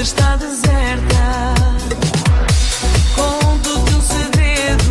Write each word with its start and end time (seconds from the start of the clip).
está 0.00 0.34
deserta. 0.36 1.54
Segredo, 4.00 4.84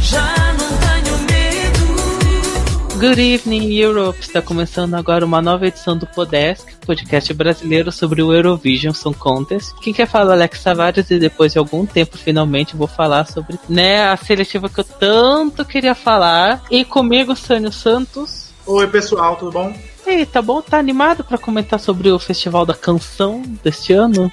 já 0.00 0.34
não 0.52 0.68
tenho 0.78 1.18
medo. 1.28 3.00
Good 3.00 3.20
evening, 3.20 3.74
Europe! 3.74 4.20
Está 4.20 4.40
começando 4.40 4.94
agora 4.94 5.24
uma 5.24 5.42
nova 5.42 5.66
edição 5.66 5.98
do 5.98 6.06
Podesk, 6.06 6.68
podcast 6.86 7.34
brasileiro 7.34 7.90
sobre 7.90 8.22
o 8.22 8.32
Eurovision 8.32 8.94
Song 8.94 9.18
Contest. 9.18 9.74
Quem 9.80 9.92
quer 9.92 10.06
falar 10.06 10.34
é 10.34 10.36
Alex 10.36 10.62
Tavares 10.62 11.10
e 11.10 11.18
depois 11.18 11.52
de 11.52 11.58
algum 11.58 11.84
tempo, 11.84 12.16
finalmente, 12.16 12.76
vou 12.76 12.86
falar 12.86 13.26
sobre 13.26 13.58
né, 13.68 14.08
a 14.08 14.16
seletiva 14.16 14.68
que 14.68 14.78
eu 14.78 14.84
tanto 14.84 15.64
queria 15.64 15.96
falar. 15.96 16.62
E 16.70 16.84
comigo, 16.84 17.34
Sânio 17.34 17.72
Santos. 17.72 18.50
Oi, 18.64 18.86
pessoal, 18.86 19.34
tudo 19.34 19.50
bom? 19.50 19.95
Ei, 20.06 20.24
tá 20.24 20.40
bom? 20.40 20.62
Tá 20.62 20.78
animado 20.78 21.24
para 21.24 21.36
comentar 21.36 21.80
sobre 21.80 22.10
o 22.10 22.18
Festival 22.18 22.64
da 22.64 22.74
Canção 22.74 23.42
deste 23.62 23.92
ano? 23.92 24.30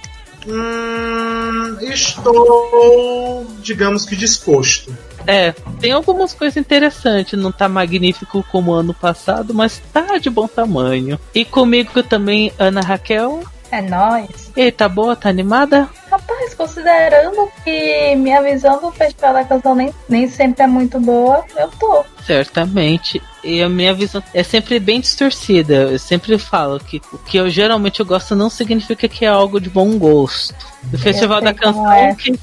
Hum, 0.48 1.78
estou, 1.82 3.48
digamos 3.60 4.06
que 4.06 4.16
disposto. 4.16 4.96
É, 5.26 5.54
tem 5.80 5.92
algumas 5.92 6.34
coisas 6.34 6.58
interessantes, 6.58 7.40
não 7.40 7.52
tá 7.52 7.70
magnífico 7.70 8.46
como 8.52 8.74
ano 8.74 8.94
passado, 8.94 9.54
mas 9.54 9.82
tá 9.92 10.18
de 10.18 10.30
bom 10.30 10.48
tamanho. 10.48 11.20
E 11.34 11.46
comigo 11.46 12.04
também, 12.04 12.52
Ana 12.60 12.82
Raquel. 12.82 13.44
É 13.74 13.82
nóis. 13.82 14.52
Ei, 14.56 14.72
tá 14.72 14.88
boa? 14.88 15.16
Tá 15.16 15.30
animada? 15.30 15.90
Rapaz, 16.12 16.54
considerando 16.54 17.50
que 17.64 18.16
minha 18.16 18.40
visão 18.44 18.80
do 18.80 18.92
Festival 18.92 19.34
da 19.34 19.44
Canção 19.44 19.74
nem, 19.74 19.92
nem 20.08 20.30
sempre 20.30 20.64
é 20.64 20.68
muito 20.68 21.00
boa, 21.00 21.44
eu 21.58 21.72
tô. 21.80 22.06
Certamente. 22.24 23.20
E 23.44 23.64
a 23.64 23.68
minha 23.68 23.92
visão 23.92 24.22
é 24.32 24.44
sempre 24.44 24.80
bem 24.80 25.02
distorcida. 25.02 25.74
Eu 25.74 25.98
sempre 25.98 26.38
falo 26.38 26.80
que 26.80 27.02
o 27.12 27.18
que 27.18 27.36
eu 27.36 27.50
geralmente 27.50 28.00
eu 28.00 28.06
gosto 28.06 28.36
não 28.36 28.48
significa 28.48 29.08
que 29.08 29.26
é 29.26 29.28
algo 29.28 29.60
de 29.60 29.72
bom 29.72 29.98
gosto. 29.98 30.54
O 30.94 30.98
Festival 31.00 31.42
da 31.42 31.52
Canção 31.52 31.92
é. 31.92 32.14
que, 32.14 32.40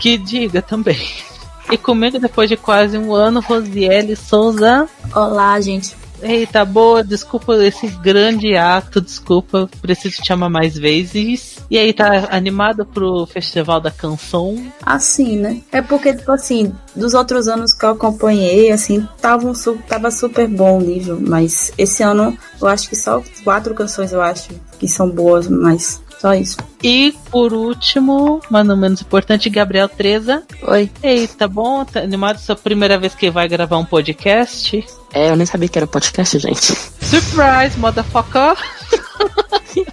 que 0.00 0.18
diga 0.18 0.60
também. 0.60 0.98
E 1.70 1.78
comigo, 1.78 2.18
depois 2.18 2.48
de 2.48 2.56
quase 2.56 2.98
um 2.98 3.14
ano, 3.14 3.38
Rosiele 3.38 4.16
Souza. 4.16 4.88
Olá, 5.14 5.60
gente. 5.60 5.94
Eita, 6.22 6.64
boa, 6.64 7.02
desculpa 7.02 7.54
esse 7.64 7.86
grande 7.86 8.56
ato, 8.56 9.00
desculpa, 9.00 9.68
preciso 9.80 10.16
te 10.16 10.26
chamar 10.26 10.48
mais 10.50 10.76
vezes. 10.76 11.58
E 11.70 11.78
aí, 11.78 11.92
tá 11.92 12.28
animada 12.30 12.84
pro 12.84 13.26
Festival 13.26 13.80
da 13.80 13.90
Canção? 13.90 14.56
Assim, 14.82 15.36
né? 15.36 15.60
É 15.72 15.80
porque, 15.80 16.14
tipo 16.14 16.32
assim, 16.32 16.72
dos 16.94 17.14
outros 17.14 17.48
anos 17.48 17.72
que 17.72 17.84
eu 17.84 17.90
acompanhei, 17.90 18.70
assim, 18.70 19.06
tava, 19.20 19.46
um 19.46 19.52
tava 19.88 20.10
super 20.10 20.48
bom 20.48 20.78
o 20.78 20.80
nível. 20.80 21.18
Mas 21.20 21.72
esse 21.78 22.02
ano 22.02 22.36
eu 22.60 22.68
acho 22.68 22.88
que 22.88 22.96
só 22.96 23.22
quatro 23.44 23.74
canções 23.74 24.12
eu 24.12 24.20
acho 24.20 24.48
que 24.78 24.88
são 24.88 25.08
boas, 25.08 25.48
mas 25.48 26.00
só 26.20 26.34
isso. 26.34 26.58
E 26.82 27.14
por 27.30 27.54
último, 27.54 28.40
mas 28.50 28.66
não 28.66 28.76
menos 28.76 29.00
importante, 29.00 29.48
Gabriel 29.48 29.88
Treza. 29.88 30.42
Oi. 30.62 30.90
Ei, 31.02 31.26
tá 31.26 31.48
bom? 31.48 31.82
Tá 31.84 32.00
animado? 32.00 32.38
Sua 32.38 32.54
primeira 32.54 32.98
vez 32.98 33.14
que 33.14 33.30
vai 33.30 33.48
gravar 33.48 33.78
um 33.78 33.84
podcast? 33.84 34.84
É, 35.14 35.30
eu 35.30 35.36
nem 35.36 35.46
sabia 35.46 35.68
que 35.68 35.78
era 35.78 35.86
podcast, 35.86 36.38
gente. 36.38 36.72
Surprise, 37.00 37.78
motherfucker! 37.78 38.56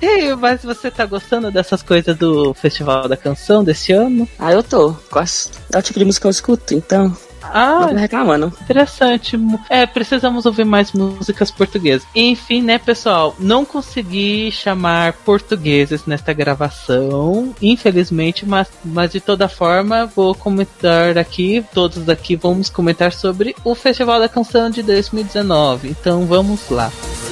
Ei, 0.00 0.34
mas 0.34 0.62
você 0.62 0.90
tá 0.90 1.04
gostando 1.04 1.50
dessas 1.50 1.82
coisas 1.82 2.16
do 2.16 2.54
Festival 2.54 3.06
da 3.06 3.16
Canção 3.16 3.62
desse 3.62 3.92
ano? 3.92 4.26
Ah, 4.38 4.52
eu 4.52 4.62
tô. 4.62 4.94
Quase. 5.10 5.50
É 5.72 5.78
o 5.78 5.82
tipo 5.82 5.98
de 5.98 6.04
música 6.04 6.22
que 6.22 6.26
eu 6.28 6.30
escuto, 6.30 6.74
então. 6.74 7.14
Ah, 7.42 7.88
Não 7.92 8.00
reclamando. 8.00 8.52
Interessante. 8.60 9.38
É, 9.68 9.86
precisamos 9.86 10.46
ouvir 10.46 10.64
mais 10.64 10.92
músicas 10.92 11.50
portuguesas. 11.50 12.06
Enfim, 12.14 12.62
né, 12.62 12.78
pessoal? 12.78 13.34
Não 13.38 13.64
consegui 13.64 14.50
chamar 14.52 15.12
portugueses 15.12 16.06
nesta 16.06 16.32
gravação, 16.32 17.54
infelizmente, 17.60 18.46
mas, 18.46 18.68
mas 18.84 19.12
de 19.12 19.20
toda 19.20 19.48
forma, 19.48 20.06
vou 20.06 20.34
comentar 20.34 21.18
aqui, 21.18 21.64
todos 21.72 22.08
aqui 22.08 22.36
vamos 22.36 22.68
comentar 22.68 23.12
sobre 23.12 23.54
o 23.64 23.74
Festival 23.74 24.20
da 24.20 24.28
Canção 24.28 24.70
de 24.70 24.82
2019. 24.82 25.88
Então 25.88 26.26
vamos 26.26 26.68
lá. 26.70 26.90
Sobrevivo, 26.90 27.31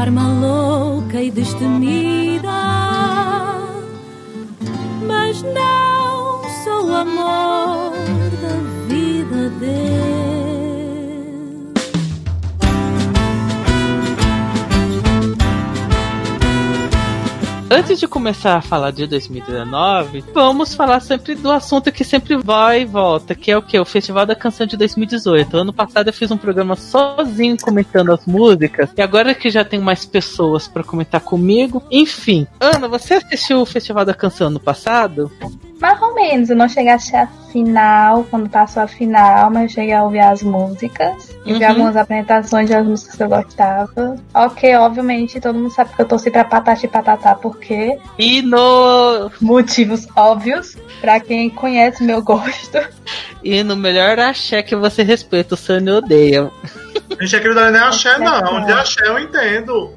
forma 0.00 0.28
louca 0.28 1.20
e 1.20 1.30
destemida. 1.30 2.48
Mas 5.06 5.42
não 5.42 6.42
sou 6.64 6.86
o 6.86 6.94
amor 6.94 7.92
da 8.40 8.56
vida 8.88 9.50
dele. 9.60 10.19
Antes 17.72 18.00
de 18.00 18.08
começar 18.08 18.56
a 18.56 18.60
falar 18.60 18.90
de 18.90 19.06
2019, 19.06 20.24
vamos 20.34 20.74
falar 20.74 20.98
sempre 20.98 21.36
do 21.36 21.52
assunto 21.52 21.92
que 21.92 22.02
sempre 22.02 22.36
vai 22.36 22.82
e 22.82 22.84
volta, 22.84 23.32
que 23.32 23.48
é 23.48 23.56
o 23.56 23.62
que? 23.62 23.78
O 23.78 23.84
Festival 23.84 24.26
da 24.26 24.34
Canção 24.34 24.66
de 24.66 24.76
2018. 24.76 25.56
Ano 25.56 25.72
passado 25.72 26.08
eu 26.08 26.12
fiz 26.12 26.32
um 26.32 26.36
programa 26.36 26.74
sozinho 26.74 27.56
comentando 27.62 28.12
as 28.12 28.26
músicas, 28.26 28.90
e 28.96 29.00
agora 29.00 29.36
que 29.36 29.48
já 29.50 29.64
tem 29.64 29.78
mais 29.78 30.04
pessoas 30.04 30.66
pra 30.66 30.82
comentar 30.82 31.20
comigo. 31.20 31.80
Enfim, 31.92 32.44
Ana, 32.58 32.88
você 32.88 33.14
assistiu 33.14 33.60
o 33.60 33.66
Festival 33.66 34.04
da 34.04 34.14
Canção 34.14 34.48
ano 34.48 34.58
passado? 34.58 35.30
Mais 35.80 36.02
ou 36.02 36.14
menos, 36.14 36.50
eu 36.50 36.56
não 36.56 36.68
cheguei 36.68 36.92
a 36.92 36.96
assistir 36.96 37.16
a 37.16 37.26
final, 37.50 38.24
quando 38.24 38.50
passou 38.50 38.82
a 38.82 38.86
final, 38.86 39.50
mas 39.50 39.62
eu 39.62 39.68
cheguei 39.76 39.94
a 39.94 40.04
ouvir 40.04 40.18
as 40.20 40.42
músicas. 40.42 41.30
E 41.46 41.54
vi 41.54 41.64
Uhum. 41.64 41.70
algumas 41.70 41.96
apresentações 41.96 42.68
das 42.68 42.86
músicas 42.86 43.16
que 43.16 43.22
eu 43.22 43.28
gostava. 43.30 44.16
Ok, 44.34 44.76
obviamente, 44.76 45.40
todo 45.40 45.58
mundo 45.58 45.70
sabe 45.72 45.94
que 45.96 46.02
eu 46.02 46.06
torci 46.06 46.30
pra 46.30 46.44
Patati 46.44 46.84
e 46.84 46.88
Patatá, 46.88 47.34
porque 47.34 47.59
E 48.18 48.42
no, 48.42 49.30
motivos 49.40 50.06
óbvios, 50.16 50.76
pra 51.00 51.20
quem 51.20 51.50
conhece 51.50 52.02
meu 52.02 52.22
gosto. 52.22 52.78
e 53.42 53.62
no 53.62 53.76
melhor 53.76 54.18
axé 54.18 54.62
que 54.62 54.74
você 54.76 55.02
respeita, 55.02 55.54
o 55.54 55.58
Sunny 55.58 55.90
odeia. 55.90 56.50
Gente, 57.20 57.36
aquilo 57.36 57.54
dali 57.54 57.72
não 57.72 57.80
é 57.80 57.88
axé, 57.88 58.18
não. 58.18 58.64
De 58.64 58.72
axé 58.72 59.06
eu 59.06 59.18
entendo. 59.18 59.92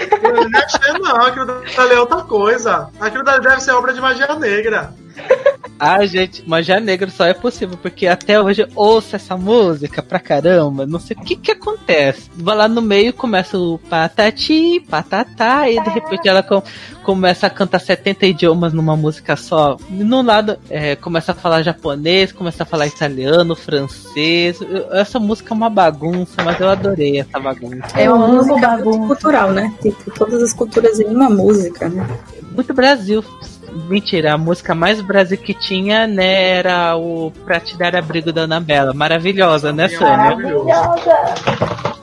Aquilo 0.00 0.48
não 0.48 0.58
é 0.58 0.62
axé, 0.62 0.92
não. 0.98 1.16
Aquilo 1.16 1.46
dali 1.46 1.92
é 1.94 2.00
outra 2.00 2.22
coisa. 2.22 2.88
Aquilo 3.00 3.24
dali 3.24 3.42
deve 3.42 3.60
ser 3.60 3.72
obra 3.72 3.92
de 3.92 4.00
magia 4.00 4.34
negra. 4.34 4.92
Ah, 5.78 6.04
gente, 6.06 6.48
Magia 6.48 6.78
Negra 6.80 7.10
só 7.10 7.24
é 7.24 7.34
possível 7.34 7.76
porque 7.80 8.06
até 8.06 8.40
hoje 8.40 8.62
eu 8.62 8.68
ouço 8.76 9.16
essa 9.16 9.36
música 9.36 10.02
pra 10.02 10.18
caramba. 10.20 10.86
Não 10.86 10.98
sei 11.00 11.16
o 11.18 11.20
que 11.24 11.36
que 11.36 11.50
acontece. 11.50 12.30
Vai 12.36 12.56
lá 12.56 12.68
no 12.68 12.80
meio 12.80 13.12
começa 13.12 13.58
o 13.58 13.78
patati, 13.78 14.80
patatá, 14.88 15.68
e 15.68 15.82
de 15.82 15.90
repente 15.90 16.28
ela 16.28 16.42
com- 16.42 16.62
começa 17.02 17.46
a 17.46 17.50
cantar 17.50 17.80
70 17.80 18.24
idiomas 18.26 18.72
numa 18.72 18.96
música 18.96 19.36
só. 19.36 19.76
E 19.90 20.04
no 20.04 20.22
lado 20.22 20.56
é, 20.70 20.94
começa 20.96 21.32
a 21.32 21.34
falar 21.34 21.62
japonês, 21.62 22.32
começa 22.32 22.62
a 22.62 22.66
falar 22.66 22.86
italiano, 22.86 23.54
francês. 23.56 24.60
Eu- 24.60 24.92
Essa 24.94 25.18
música 25.18 25.52
é 25.52 25.56
uma 25.56 25.68
bagunça, 25.70 26.42
mas 26.44 26.58
eu 26.60 26.68
adorei 26.68 27.20
essa 27.20 27.38
bagunça. 27.40 27.86
É 27.98 28.10
uma 28.10 28.28
música 28.28 28.54
bagunça. 28.68 29.06
cultural, 29.06 29.50
né? 29.52 29.74
Tipo, 29.82 30.10
todas 30.12 30.42
as 30.42 30.52
culturas 30.52 30.98
em 31.00 31.06
uma 31.06 31.28
música, 31.28 31.88
né? 31.88 32.06
Muito 32.54 32.72
Brasil. 32.72 33.24
Mentira, 33.88 34.34
a 34.34 34.38
música 34.38 34.74
mais 34.74 35.00
Brasil 35.00 35.36
que 35.36 35.52
tinha, 35.52 36.06
né, 36.06 36.58
era 36.58 36.96
o 36.96 37.32
Pra 37.44 37.58
Te 37.58 37.76
Dar 37.76 37.96
Abrigo 37.96 38.32
da 38.32 38.42
Anabela. 38.42 38.94
Maravilhosa, 38.94 39.72
né, 39.72 39.88
Sônia? 39.88 40.16
Maravilhoso. 40.16 40.68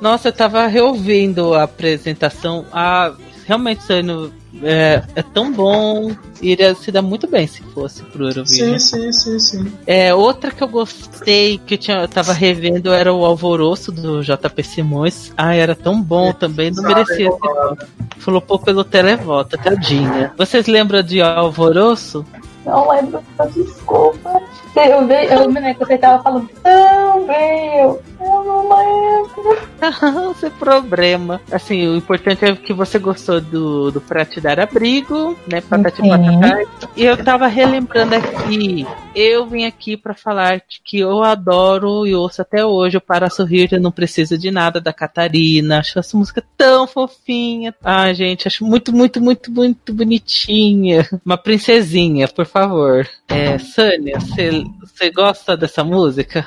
Nossa, 0.02 0.30
eu 0.30 0.34
tava 0.34 0.68
reouvindo 0.68 1.54
a 1.54 1.64
apresentação. 1.64 2.66
Ah, 2.74 3.14
realmente, 3.46 3.84
Sânio, 3.84 4.32
é, 4.64 5.04
é 5.16 5.22
tão 5.22 5.52
bom. 5.52 6.16
Iria 6.42 6.74
se 6.74 6.92
dar 6.92 7.02
muito 7.02 7.28
bem 7.28 7.46
se 7.46 7.62
fosse 7.62 8.04
pro 8.04 8.28
Eurovision. 8.28 8.78
Sim, 8.80 9.12
sim, 9.12 9.12
sim, 9.12 9.40
sim. 9.40 9.74
É, 9.86 10.14
outra 10.14 10.52
que 10.52 10.64
eu 10.64 10.68
gostei, 10.68 11.60
que 11.60 11.76
eu, 11.76 11.78
tinha, 11.78 12.02
eu 12.02 12.08
tava 12.08 12.34
revendo, 12.34 12.92
era 12.92 13.14
o 13.14 13.24
Alvoroço 13.26 13.92
do 13.92 14.22
JP 14.24 14.64
Simões. 14.64 15.32
Ah, 15.38 15.56
era 15.56 15.76
tão 15.76 16.02
bom 16.02 16.34
também, 16.34 16.72
não 16.72 16.84
merecia 16.84 17.30
voto. 17.30 17.88
Falou 18.18 18.42
pouco 18.42 18.66
pelo 18.66 18.84
televoto, 18.84 19.58
tadinha. 19.58 20.34
Vocês 20.38 20.68
lembram 20.68 21.02
de 21.02 21.22
Alvoroço? 21.22 22.26
Não 22.66 22.90
lembro, 22.90 23.24
desculpa. 23.54 24.42
Eu 24.74 25.06
vi, 25.06 25.26
eu 25.26 25.50
me 25.52 25.60
lembro 25.60 25.80
que 25.80 25.86
você 25.86 25.98
tava 25.98 26.24
falando 26.24 26.50
tão 26.64 27.28
bem, 27.28 27.80
eu, 27.82 28.02
não 28.20 28.70
lembro. 28.70 30.36
Sem 30.40 30.50
problema. 30.52 31.42
Assim, 31.52 31.88
o 31.88 31.96
importante 31.98 32.46
é 32.46 32.56
que 32.56 32.72
você 32.74 32.98
gostou 32.98 33.42
do, 33.42 33.92
do 33.92 34.00
Pra 34.00 34.24
Te 34.24 34.40
Dar 34.40 34.60
Abrigo, 34.60 35.38
né? 35.46 35.60
Patati 35.62 36.02
Uhum. 36.02 36.10
Patatá. 36.10 36.90
E 36.96 37.04
eu 37.04 37.22
tava 37.22 37.48
relembrando 37.48 38.16
aqui. 38.16 38.86
Eu 39.14 39.46
vim 39.46 39.66
aqui 39.66 39.98
pra 39.98 40.14
falar 40.14 40.62
que 40.84 41.00
eu 41.00 41.22
adoro 41.22 42.08
e 42.08 42.16
ouço 42.16 42.42
até 42.42 42.66
hoje 42.66 42.98
o 42.98 43.02
Para 43.02 43.30
Sorrir 43.30 43.74
Eu 43.74 43.82
Não 43.82 43.92
Preciso 43.92 44.38
de 44.38 44.50
Nada 44.52 44.80
da 44.80 44.94
Catarina. 44.94 45.80
Acho 45.80 46.00
essa 46.00 46.18
música 46.18 46.42
tão 46.56 46.88
fofinha. 46.88 47.76
Ah, 47.84 48.14
gente, 48.14 48.48
acho 48.48 48.66
muito, 48.66 48.96
muito, 48.96 49.20
muito, 49.22 49.52
muito 49.52 49.94
bonitinha. 49.94 51.08
Uma 51.26 51.38
princesinha, 51.38 52.28
por 52.30 52.46
favor. 52.46 53.08
É, 53.28 53.58
Sânia, 53.58 54.20
você 54.20 54.61
você 54.80 55.12
gosta 55.12 55.56
dessa 55.58 55.84
música? 55.84 56.46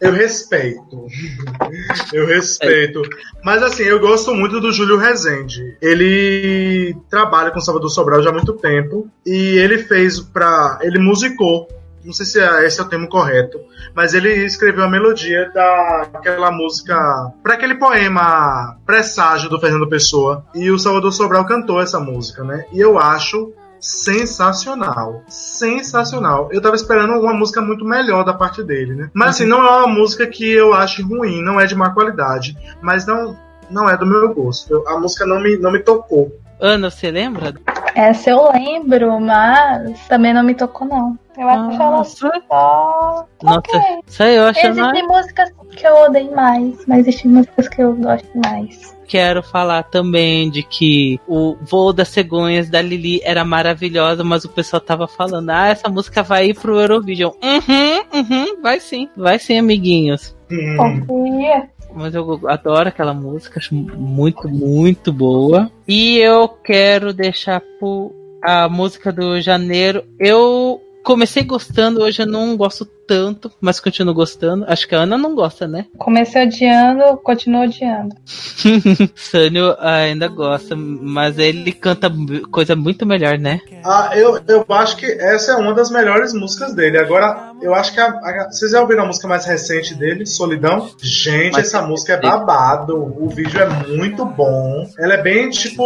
Eu 0.00 0.12
respeito. 0.12 1.06
Eu 2.12 2.26
respeito. 2.26 3.00
Mas 3.44 3.62
assim, 3.62 3.84
eu 3.84 4.00
gosto 4.00 4.34
muito 4.34 4.60
do 4.60 4.72
Júlio 4.72 4.96
Rezende. 4.98 5.76
Ele 5.80 6.96
trabalha 7.08 7.50
com 7.50 7.60
Salvador 7.60 7.88
Sobral 7.90 8.22
já 8.22 8.30
há 8.30 8.32
muito 8.32 8.52
tempo. 8.54 9.08
E 9.24 9.56
ele 9.58 9.78
fez 9.78 10.20
pra. 10.20 10.78
Ele 10.82 10.98
musicou. 10.98 11.68
Não 12.04 12.12
sei 12.12 12.26
se 12.26 12.40
é- 12.40 12.66
esse 12.66 12.80
é 12.80 12.82
o 12.82 12.88
termo 12.88 13.08
correto. 13.08 13.60
Mas 13.94 14.12
ele 14.12 14.32
escreveu 14.44 14.82
a 14.84 14.90
melodia 14.90 15.48
daquela 15.54 16.50
música. 16.50 16.96
para 17.42 17.54
aquele 17.54 17.76
poema 17.76 18.76
Presságio 18.84 19.48
do 19.48 19.60
Fernando 19.60 19.88
Pessoa. 19.88 20.44
E 20.54 20.68
o 20.70 20.78
Salvador 20.78 21.12
Sobral 21.12 21.46
cantou 21.46 21.80
essa 21.80 22.00
música, 22.00 22.42
né? 22.42 22.64
E 22.72 22.80
eu 22.80 22.98
acho 22.98 23.52
sensacional. 23.82 25.22
Sensacional. 25.28 26.48
Eu 26.52 26.62
tava 26.62 26.76
esperando 26.76 27.12
uma 27.20 27.34
música 27.34 27.60
muito 27.60 27.84
melhor 27.84 28.24
da 28.24 28.32
parte 28.32 28.62
dele, 28.62 28.94
né? 28.94 29.10
Mas 29.12 29.30
assim, 29.30 29.44
não 29.46 29.58
é 29.66 29.70
uma 29.78 29.88
música 29.88 30.26
que 30.26 30.50
eu 30.50 30.72
acho 30.72 31.06
ruim, 31.06 31.42
não 31.42 31.60
é 31.60 31.66
de 31.66 31.74
má 31.74 31.90
qualidade, 31.90 32.56
mas 32.80 33.04
não 33.04 33.36
não 33.70 33.88
é 33.88 33.96
do 33.96 34.04
meu 34.06 34.32
gosto. 34.34 34.70
Eu- 34.72 34.88
a 34.88 34.98
música 34.98 35.24
não 35.26 35.40
me, 35.40 35.56
não 35.56 35.72
me 35.72 35.78
tocou. 35.80 36.30
Ana, 36.60 36.90
você 36.90 37.10
lembra? 37.10 37.54
Essa 37.94 38.30
eu 38.30 38.50
lembro, 38.52 39.20
mas 39.20 40.06
também 40.08 40.32
não 40.32 40.42
me 40.42 40.54
tocou, 40.54 40.86
não. 40.86 41.18
Eu 41.36 41.48
acho 41.48 41.82
ela 41.82 41.90
Nossa, 41.90 42.16
só. 42.48 43.26
nossa, 43.42 43.58
ok. 43.58 43.80
isso 44.06 44.22
aí 44.22 44.36
eu 44.36 44.44
acho 44.44 44.60
mais. 44.60 44.76
Existem 44.76 45.06
músicas 45.06 45.52
que 45.70 45.86
eu 45.86 45.96
odeio 46.02 46.36
mais, 46.36 46.86
mas 46.86 46.98
existem 47.00 47.30
músicas 47.30 47.68
que 47.68 47.82
eu 47.82 47.96
gosto 47.96 48.28
mais. 48.34 48.96
Quero 49.06 49.42
falar 49.42 49.82
também 49.84 50.50
de 50.50 50.62
que 50.62 51.18
o 51.26 51.56
voo 51.62 51.92
das 51.92 52.08
cegonhas 52.08 52.68
da 52.68 52.80
Lili 52.82 53.20
era 53.24 53.44
maravilhosa, 53.44 54.22
mas 54.22 54.44
o 54.44 54.48
pessoal 54.48 54.80
tava 54.80 55.08
falando: 55.08 55.50
ah, 55.50 55.68
essa 55.68 55.88
música 55.88 56.22
vai 56.22 56.48
ir 56.48 56.54
pro 56.54 56.78
Eurovision. 56.78 57.32
Uhum, 57.42 58.20
uhum, 58.20 58.62
vai 58.62 58.78
sim, 58.78 59.08
vai 59.16 59.38
sim, 59.38 59.58
amiguinhos. 59.58 60.36
Hum. 60.50 60.76
Confia. 60.76 61.68
Mas 61.94 62.14
eu 62.14 62.40
adoro 62.48 62.88
aquela 62.88 63.14
música, 63.14 63.58
acho 63.58 63.74
muito, 63.74 64.48
muito 64.48 65.12
boa. 65.12 65.70
E 65.86 66.18
eu 66.18 66.48
quero 66.48 67.12
deixar 67.12 67.62
por 67.78 68.12
a 68.42 68.68
música 68.68 69.12
do 69.12 69.40
Janeiro. 69.40 70.04
Eu 70.18 70.80
comecei 71.04 71.42
gostando, 71.42 72.02
hoje 72.02 72.22
eu 72.22 72.26
não 72.26 72.56
gosto 72.56 72.84
tanto, 73.06 73.50
mas 73.60 73.80
continuo 73.80 74.14
gostando. 74.14 74.64
Acho 74.68 74.86
que 74.88 74.94
a 74.94 75.00
Ana 75.00 75.16
não 75.18 75.34
gosta, 75.34 75.66
né? 75.66 75.86
Comecei 75.98 76.44
odiando, 76.46 77.16
continuo 77.18 77.62
odiando. 77.64 78.14
Sânio 79.14 79.74
ainda 79.78 80.28
gosta, 80.28 80.74
mas 80.76 81.38
ele 81.38 81.72
canta 81.72 82.10
coisa 82.50 82.74
muito 82.76 83.04
melhor, 83.06 83.38
né? 83.38 83.60
Ah, 83.84 84.10
eu, 84.14 84.38
eu 84.48 84.64
acho 84.70 84.96
que 84.96 85.06
essa 85.06 85.52
é 85.52 85.56
uma 85.56 85.74
das 85.74 85.90
melhores 85.90 86.32
músicas 86.32 86.74
dele. 86.74 86.98
Agora, 86.98 87.52
eu 87.60 87.74
acho 87.74 87.92
que 87.92 88.00
a, 88.00 88.06
a- 88.06 88.48
vocês 88.50 88.70
já 88.72 88.80
ouviram 88.80 89.04
a 89.04 89.06
música 89.06 89.26
mais 89.28 89.44
recente 89.46 89.94
dele, 89.94 90.26
Solidão? 90.26 90.90
Gente, 91.02 91.52
Mas- 91.54 91.66
essa 91.68 91.82
música 91.82 92.14
é 92.14 92.20
babado. 92.20 92.96
O 92.96 93.28
vídeo 93.28 93.60
é 93.60 93.68
muito 93.88 94.24
bom. 94.24 94.86
Ela 94.98 95.14
é 95.14 95.22
bem 95.22 95.50
tipo. 95.50 95.82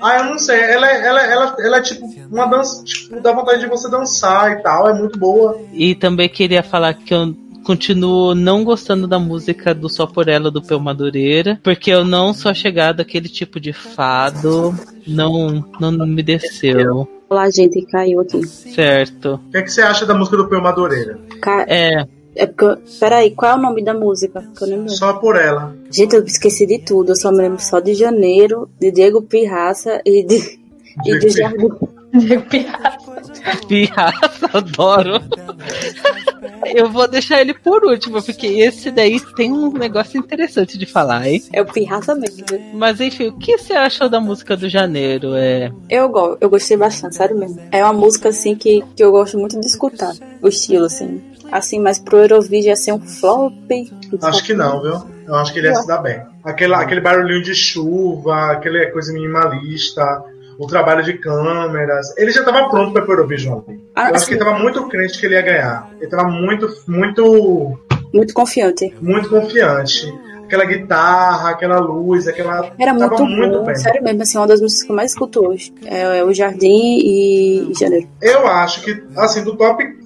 Ah, 0.00 0.18
eu 0.18 0.24
não 0.24 0.38
sei. 0.38 0.60
Ela 0.60 0.90
é, 0.90 1.06
ela, 1.06 1.20
ela, 1.22 1.56
ela 1.58 1.76
é 1.78 1.82
tipo 1.82 2.06
uma 2.30 2.46
dança. 2.46 2.82
Tipo, 2.84 3.20
dá 3.20 3.32
vontade 3.32 3.60
de 3.60 3.66
você 3.68 3.90
dançar 3.90 4.52
e 4.52 4.62
tal. 4.62 4.88
É 4.88 4.94
muito 4.94 5.18
boa. 5.18 5.60
E 5.72 5.94
também 5.94 6.21
queria 6.28 6.62
falar 6.62 6.94
que 6.94 7.14
eu 7.14 7.34
continuo 7.64 8.34
não 8.34 8.64
gostando 8.64 9.06
da 9.06 9.18
música 9.18 9.74
do 9.74 9.88
Só 9.88 10.06
Por 10.06 10.28
Ela 10.28 10.50
do 10.50 10.60
Peu 10.62 10.80
Madureira, 10.80 11.60
porque 11.62 11.90
eu 11.90 12.04
não 12.04 12.34
sou 12.34 12.52
chegada 12.52 13.02
àquele 13.02 13.28
tipo 13.28 13.60
de 13.60 13.72
fado, 13.72 14.74
não, 15.06 15.64
não 15.80 16.06
me 16.06 16.22
desceu, 16.22 17.08
Olá, 17.28 17.48
gente, 17.48 17.80
caiu 17.86 18.20
aqui. 18.20 18.46
certo? 18.46 19.40
O 19.46 19.50
que, 19.50 19.56
é 19.56 19.62
que 19.62 19.72
você 19.72 19.80
acha 19.80 20.04
da 20.04 20.12
música 20.12 20.36
do 20.36 20.48
Peu 20.48 20.60
Madureira? 20.60 21.18
Ca... 21.40 21.64
É, 21.66 22.06
É 22.34 22.46
porque. 22.46 22.82
Peraí, 22.98 23.30
qual 23.30 23.52
é 23.52 23.54
o 23.54 23.62
nome 23.62 23.82
da 23.82 23.94
música? 23.94 24.42
Só 24.88 25.14
por 25.14 25.36
ela. 25.36 25.74
Gente, 25.90 26.14
eu 26.14 26.24
esqueci 26.24 26.66
de 26.66 26.78
tudo. 26.78 27.12
Eu 27.12 27.16
só 27.16 27.30
me 27.30 27.38
lembro 27.38 27.62
só 27.62 27.80
de 27.80 27.94
Janeiro, 27.94 28.68
de 28.78 28.90
Diego 28.90 29.22
Pirraça 29.22 30.00
e 30.04 30.24
de. 30.24 30.60
E 31.06 31.18
de 31.18 31.30
Jardim. 31.30 31.68
Diego 32.14 32.42
Pirata. 32.44 32.98
pirraça, 33.68 34.50
adoro. 34.52 35.20
Eu 36.74 36.90
vou 36.90 37.08
deixar 37.08 37.40
ele 37.40 37.54
por 37.54 37.84
último, 37.84 38.22
porque 38.22 38.46
esse 38.46 38.90
daí 38.90 39.18
tem 39.34 39.52
um 39.52 39.72
negócio 39.72 40.18
interessante 40.18 40.78
de 40.78 40.86
falar, 40.86 41.26
hein? 41.26 41.42
É 41.52 41.60
o 41.60 41.66
Pirraça 41.66 42.14
mesmo. 42.14 42.44
né? 42.50 42.70
Mas 42.74 43.00
enfim, 43.00 43.28
o 43.28 43.38
que 43.38 43.56
você 43.58 43.72
achou 43.74 44.08
da 44.08 44.20
música 44.20 44.56
do 44.56 44.68
Janeiro? 44.68 45.34
É, 45.34 45.70
Eu, 45.88 46.08
go 46.08 46.36
eu 46.40 46.48
gostei 46.50 46.76
bastante, 46.76 47.16
sério 47.16 47.36
mesmo. 47.38 47.60
É 47.70 47.82
uma 47.84 47.92
música 47.92 48.28
assim 48.28 48.54
que, 48.54 48.82
que 48.96 49.02
eu 49.02 49.10
gosto 49.10 49.38
muito 49.38 49.58
de 49.58 49.66
escutar. 49.66 50.12
O 50.40 50.48
estilo, 50.48 50.86
assim. 50.86 51.22
Assim, 51.50 51.78
mas 51.80 51.98
pro 51.98 52.18
Eurovision 52.18 52.68
ia 52.70 52.76
ser 52.76 52.92
um 52.92 53.00
flop. 53.00 53.52
Acho 54.22 54.42
que 54.44 54.54
não, 54.54 54.80
viu? 54.80 55.02
Eu 55.26 55.34
acho 55.34 55.52
que 55.52 55.58
ele 55.58 55.68
ia 55.68 55.74
se 55.74 55.86
dar 55.86 55.98
bem. 55.98 56.22
Aquele, 56.42 56.74
aquele 56.74 57.00
barulhinho 57.00 57.42
de 57.42 57.54
chuva, 57.54 58.52
aquele 58.52 58.86
coisa 58.86 59.12
minimalista, 59.12 60.24
o 60.62 60.66
trabalho 60.66 61.02
de 61.02 61.14
câmeras. 61.14 62.16
Ele 62.16 62.30
já 62.30 62.44
tava 62.44 62.68
pronto 62.68 62.92
para 62.92 63.04
o 63.06 63.12
Eurovision. 63.12 63.60
Ah, 63.94 64.10
Eu 64.10 64.14
acho 64.16 64.26
que 64.26 64.34
ele 64.34 64.44
tava 64.44 64.58
muito 64.58 64.86
crente 64.88 65.18
que 65.18 65.26
ele 65.26 65.34
ia 65.34 65.42
ganhar. 65.42 65.90
Ele 66.00 66.10
tava 66.10 66.28
muito, 66.28 66.68
muito, 66.88 67.78
muito 68.12 68.34
confiante. 68.34 68.94
muito 69.00 69.28
confiante. 69.28 70.12
Aquela 70.44 70.66
guitarra, 70.66 71.48
aquela 71.48 71.78
luz, 71.80 72.28
aquela. 72.28 72.70
Era 72.78 72.92
tava 72.94 73.16
muito, 73.16 73.24
muito 73.24 73.58
bom, 73.60 73.64
bem. 73.64 73.74
sério 73.74 74.02
mesmo, 74.04 74.20
assim, 74.20 74.36
uma 74.36 74.46
das 74.46 74.60
músicas 74.60 74.84
que 74.84 74.92
eu 74.92 74.96
mais 74.96 75.12
escuto 75.12 75.46
hoje. 75.48 75.72
É, 75.86 76.18
é 76.18 76.24
o 76.24 76.34
Jardim 76.34 76.98
e, 76.98 77.70
e 77.70 77.74
Janeiro. 77.74 78.06
Eu 78.20 78.46
acho 78.46 78.82
que, 78.82 79.02
assim, 79.16 79.42
do 79.44 79.56
top 79.56 79.82
5. 79.82 80.04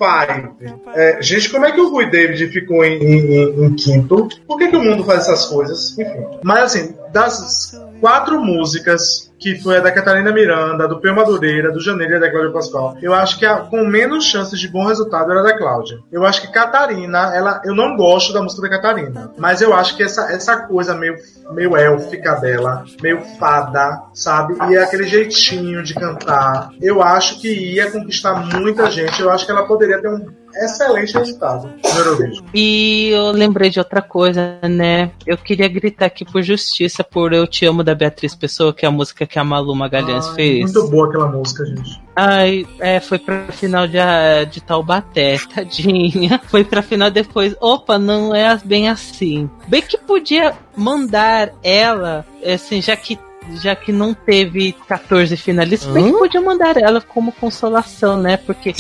é, 0.94 1.20
gente, 1.20 1.50
como 1.50 1.66
é 1.66 1.72
que 1.72 1.80
o 1.80 1.90
Rui 1.90 2.08
David 2.08 2.46
ficou 2.52 2.84
em, 2.84 3.02
em- 3.02 3.64
em 3.64 3.74
quinto? 3.74 4.28
Por 4.46 4.56
que, 4.56 4.68
que 4.68 4.76
o 4.76 4.84
mundo 4.84 5.02
faz 5.02 5.22
essas 5.22 5.46
coisas? 5.46 5.98
Enfim. 5.98 6.24
Mas, 6.44 6.62
assim, 6.76 6.94
das 7.12 7.72
quatro 8.00 8.40
músicas, 8.40 9.32
que 9.38 9.60
foi 9.60 9.76
a 9.76 9.80
da 9.80 9.92
Catarina 9.92 10.32
Miranda, 10.32 10.88
do 10.88 11.00
Peu 11.00 11.14
Madureira, 11.14 11.72
do 11.72 11.80
Janeiro 11.80 12.16
e 12.16 12.20
da 12.20 12.30
Cláudia 12.30 12.52
Pascoal, 12.52 12.96
eu 13.02 13.12
acho 13.12 13.38
que 13.38 13.46
a 13.46 13.58
com 13.58 13.84
menos 13.84 14.24
chances 14.24 14.58
de 14.58 14.68
bom 14.68 14.84
resultado 14.84 15.30
era 15.30 15.40
a 15.40 15.42
da 15.42 15.56
Cláudia. 15.56 15.98
Eu 16.10 16.24
acho 16.24 16.40
que 16.40 16.52
Catarina, 16.52 17.34
ela, 17.34 17.60
eu 17.64 17.74
não 17.74 17.96
gosto 17.96 18.32
da 18.32 18.42
música 18.42 18.62
da 18.62 18.76
Catarina, 18.76 19.32
mas 19.38 19.60
eu 19.60 19.74
acho 19.74 19.96
que 19.96 20.02
essa, 20.02 20.32
essa 20.32 20.56
coisa 20.66 20.94
meio, 20.94 21.16
meio 21.52 21.76
élfica 21.76 22.34
dela, 22.36 22.84
meio 23.02 23.20
fada, 23.38 24.02
sabe? 24.14 24.54
E 24.70 24.76
aquele 24.76 25.04
jeitinho 25.04 25.82
de 25.82 25.94
cantar, 25.94 26.70
eu 26.80 27.02
acho 27.02 27.40
que 27.40 27.48
ia 27.48 27.90
conquistar 27.90 28.34
muita 28.34 28.90
gente. 28.90 29.20
Eu 29.20 29.30
acho 29.30 29.44
que 29.44 29.52
ela 29.52 29.66
poderia 29.66 30.00
ter 30.00 30.08
um 30.08 30.26
excelente 30.64 31.16
resultado 31.16 31.68
no 31.68 31.90
Eurovision. 31.90 32.44
E 32.54 33.08
eu 33.10 33.30
lembrei 33.32 33.70
de 33.70 33.78
outra 33.78 34.00
coisa, 34.00 34.58
né? 34.62 35.10
Eu 35.26 35.36
queria 35.36 35.68
gritar 35.68 36.06
aqui 36.06 36.24
por 36.24 36.42
justiça 36.42 37.04
por 37.04 37.32
Eu 37.32 37.46
Te 37.46 37.66
Amo 37.66 37.82
da 37.82 37.94
Beatriz 37.94 38.34
Pessoa, 38.34 38.72
que 38.72 38.84
é 38.84 38.88
a 38.88 38.92
música 38.92 39.26
que 39.26 39.38
a 39.38 39.44
Malu 39.44 39.74
Magalhães 39.74 40.26
Ai, 40.28 40.34
fez. 40.34 40.72
Muito 40.72 40.90
boa 40.90 41.08
aquela 41.08 41.28
música, 41.28 41.64
gente. 41.64 42.00
Ai, 42.14 42.66
é, 42.80 42.98
foi 42.98 43.18
pra 43.18 43.46
final 43.52 43.86
de, 43.86 43.98
ah, 43.98 44.44
de 44.44 44.60
Taubaté, 44.62 45.38
tadinha. 45.54 46.40
Foi 46.46 46.64
pra 46.64 46.82
final 46.82 47.10
depois. 47.10 47.54
Opa, 47.60 47.98
não 47.98 48.34
é 48.34 48.58
bem 48.64 48.88
assim. 48.88 49.50
Bem 49.68 49.82
que 49.82 49.98
podia 49.98 50.54
mandar 50.76 51.52
ela, 51.62 52.24
assim, 52.44 52.80
já 52.80 52.96
que 52.96 53.18
já 53.60 53.76
que 53.76 53.92
não 53.92 54.12
teve 54.12 54.72
14 54.88 55.36
finalistas, 55.36 55.88
bem 55.92 56.10
que 56.10 56.18
podia 56.18 56.40
mandar 56.40 56.76
ela 56.76 57.00
como 57.00 57.30
consolação, 57.30 58.20
né? 58.20 58.36
Porque 58.36 58.72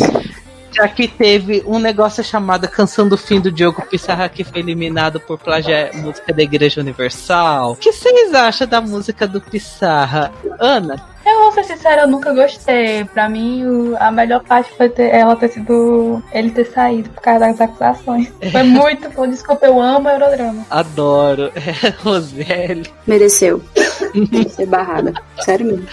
Já 0.72 0.86
que 0.88 1.08
teve 1.08 1.62
um 1.66 1.78
negócio 1.78 2.22
chamado 2.22 2.68
Canção 2.68 3.08
do 3.08 3.16
Fim 3.16 3.40
do 3.40 3.50
Diogo 3.50 3.80
Pissarra, 3.86 4.28
que 4.28 4.44
foi 4.44 4.60
eliminado 4.60 5.18
por 5.18 5.38
plagiar 5.38 5.94
música 5.96 6.32
da 6.34 6.42
Igreja 6.42 6.80
Universal. 6.80 7.72
O 7.72 7.76
que 7.76 7.92
vocês 7.92 8.34
acham 8.34 8.66
da 8.66 8.80
música 8.80 9.26
do 9.26 9.40
Pissarra? 9.40 10.32
Ana? 10.60 10.96
Eu 11.24 11.40
vou 11.40 11.52
ser 11.52 11.64
sincera, 11.64 12.02
eu 12.02 12.08
nunca 12.08 12.32
gostei. 12.32 13.04
Pra 13.06 13.28
mim, 13.28 13.64
o- 13.64 13.96
a 13.98 14.12
melhor 14.12 14.44
parte 14.44 14.70
foi 14.76 14.88
ter, 14.88 15.12
ela 15.12 15.34
ter 15.34 15.48
sido. 15.48 16.22
ele 16.32 16.50
ter 16.50 16.66
saído 16.66 17.08
por 17.10 17.20
causa 17.22 17.40
das 17.46 17.60
acusações. 17.60 18.32
Foi 18.52 18.62
muito 18.62 19.08
bom. 19.10 19.26
Desculpa, 19.26 19.66
eu 19.66 19.80
amo 19.80 20.08
Eurodrama. 20.08 20.64
Adoro. 20.70 21.50
É, 21.56 21.88
Roseli. 22.02 22.88
Mereceu. 23.06 23.60
Ser 24.50 24.66
barrada. 24.66 25.12
Sério 25.40 25.66
mesmo. 25.66 25.86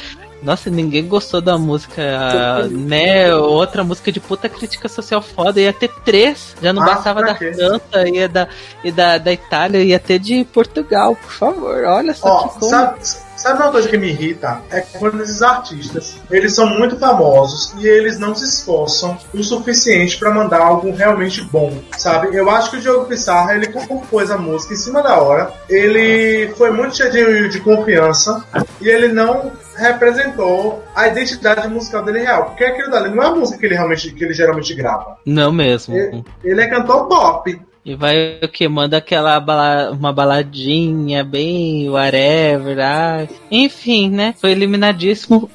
Nossa, 0.43 0.69
ninguém 0.69 1.07
gostou 1.07 1.39
da 1.39 1.57
música, 1.57 2.67
né? 2.69 3.33
Outra 3.33 3.83
música 3.83 4.11
de 4.11 4.19
puta 4.19 4.49
crítica 4.49 4.89
social 4.89 5.21
foda. 5.21 5.61
Ia 5.61 5.71
ter 5.71 5.89
três. 6.03 6.55
Já 6.61 6.73
não 6.73 6.83
Ah, 6.83 6.87
bastava 6.87 7.21
da 7.21 7.33
quê? 7.33 7.53
França, 7.53 8.07
ia 8.09 8.27
da, 8.27 8.47
e 8.83 8.91
da, 8.91 9.17
da 9.17 9.31
Itália, 9.31 9.81
ia 9.81 9.99
ter 9.99 10.19
de 10.19 10.43
Portugal, 10.43 11.15
por 11.15 11.31
favor. 11.31 11.83
Olha 11.85 12.13
só 12.13 12.27
Ó, 12.27 12.47
que 12.49 12.65
sabe, 12.65 12.99
sabe 13.35 13.61
uma 13.61 13.71
coisa 13.71 13.87
que 13.87 13.97
me 13.97 14.09
irrita? 14.09 14.61
É 14.69 14.81
quando 14.81 15.21
esses 15.21 15.41
artistas, 15.41 16.15
eles 16.29 16.53
são 16.53 16.67
muito 16.67 16.97
famosos 16.97 17.73
e 17.77 17.87
eles 17.87 18.19
não 18.19 18.35
se 18.35 18.45
esforçam 18.45 19.17
o 19.33 19.43
suficiente 19.43 20.17
pra 20.17 20.33
mandar 20.33 20.61
algo 20.61 20.91
realmente 20.91 21.41
bom, 21.41 21.77
sabe? 21.97 22.35
Eu 22.35 22.49
acho 22.49 22.71
que 22.71 22.77
o 22.77 22.81
Diogo 22.81 23.05
Pissarra, 23.05 23.55
ele 23.55 23.67
compôs 23.67 24.31
a 24.31 24.37
música 24.37 24.73
em 24.73 24.77
cima 24.77 25.01
da 25.01 25.17
hora, 25.21 25.51
ele 25.69 26.53
foi 26.55 26.71
muito 26.71 26.95
cheio 26.95 27.11
de, 27.11 27.49
de 27.49 27.59
confiança 27.59 28.43
e 28.81 28.87
ele 28.87 29.09
não 29.09 29.51
representou 29.75 30.83
a 30.95 31.07
identidade 31.07 31.67
musical 31.67 32.03
dele 32.03 32.19
real, 32.19 32.45
porque 32.45 32.63
aquilo 32.63 32.91
dali 32.91 33.13
não 33.13 33.23
é 33.23 33.27
a 33.27 33.35
música 33.35 33.59
que 33.59 33.65
ele 33.65 33.75
realmente 33.75 34.11
que 34.11 34.23
ele 34.23 34.33
geralmente 34.33 34.73
grava. 34.73 35.17
Não 35.25 35.51
mesmo. 35.51 35.95
Ele, 35.95 36.23
ele 36.43 36.61
é 36.61 36.67
cantor 36.67 37.07
pop. 37.07 37.61
E 37.85 37.95
vai 37.95 38.39
o 38.41 38.47
que? 38.47 38.65
Manda 38.67 38.97
aquela 38.97 39.37
bala, 39.41 39.91
uma 39.91 40.13
baladinha 40.13 41.21
bem 41.23 41.89
whatever. 41.89 42.79
Ah. 42.79 43.27
Enfim, 43.51 44.09
né? 44.09 44.33
Foi 44.39 44.51
eliminadíssimo. 44.51 45.49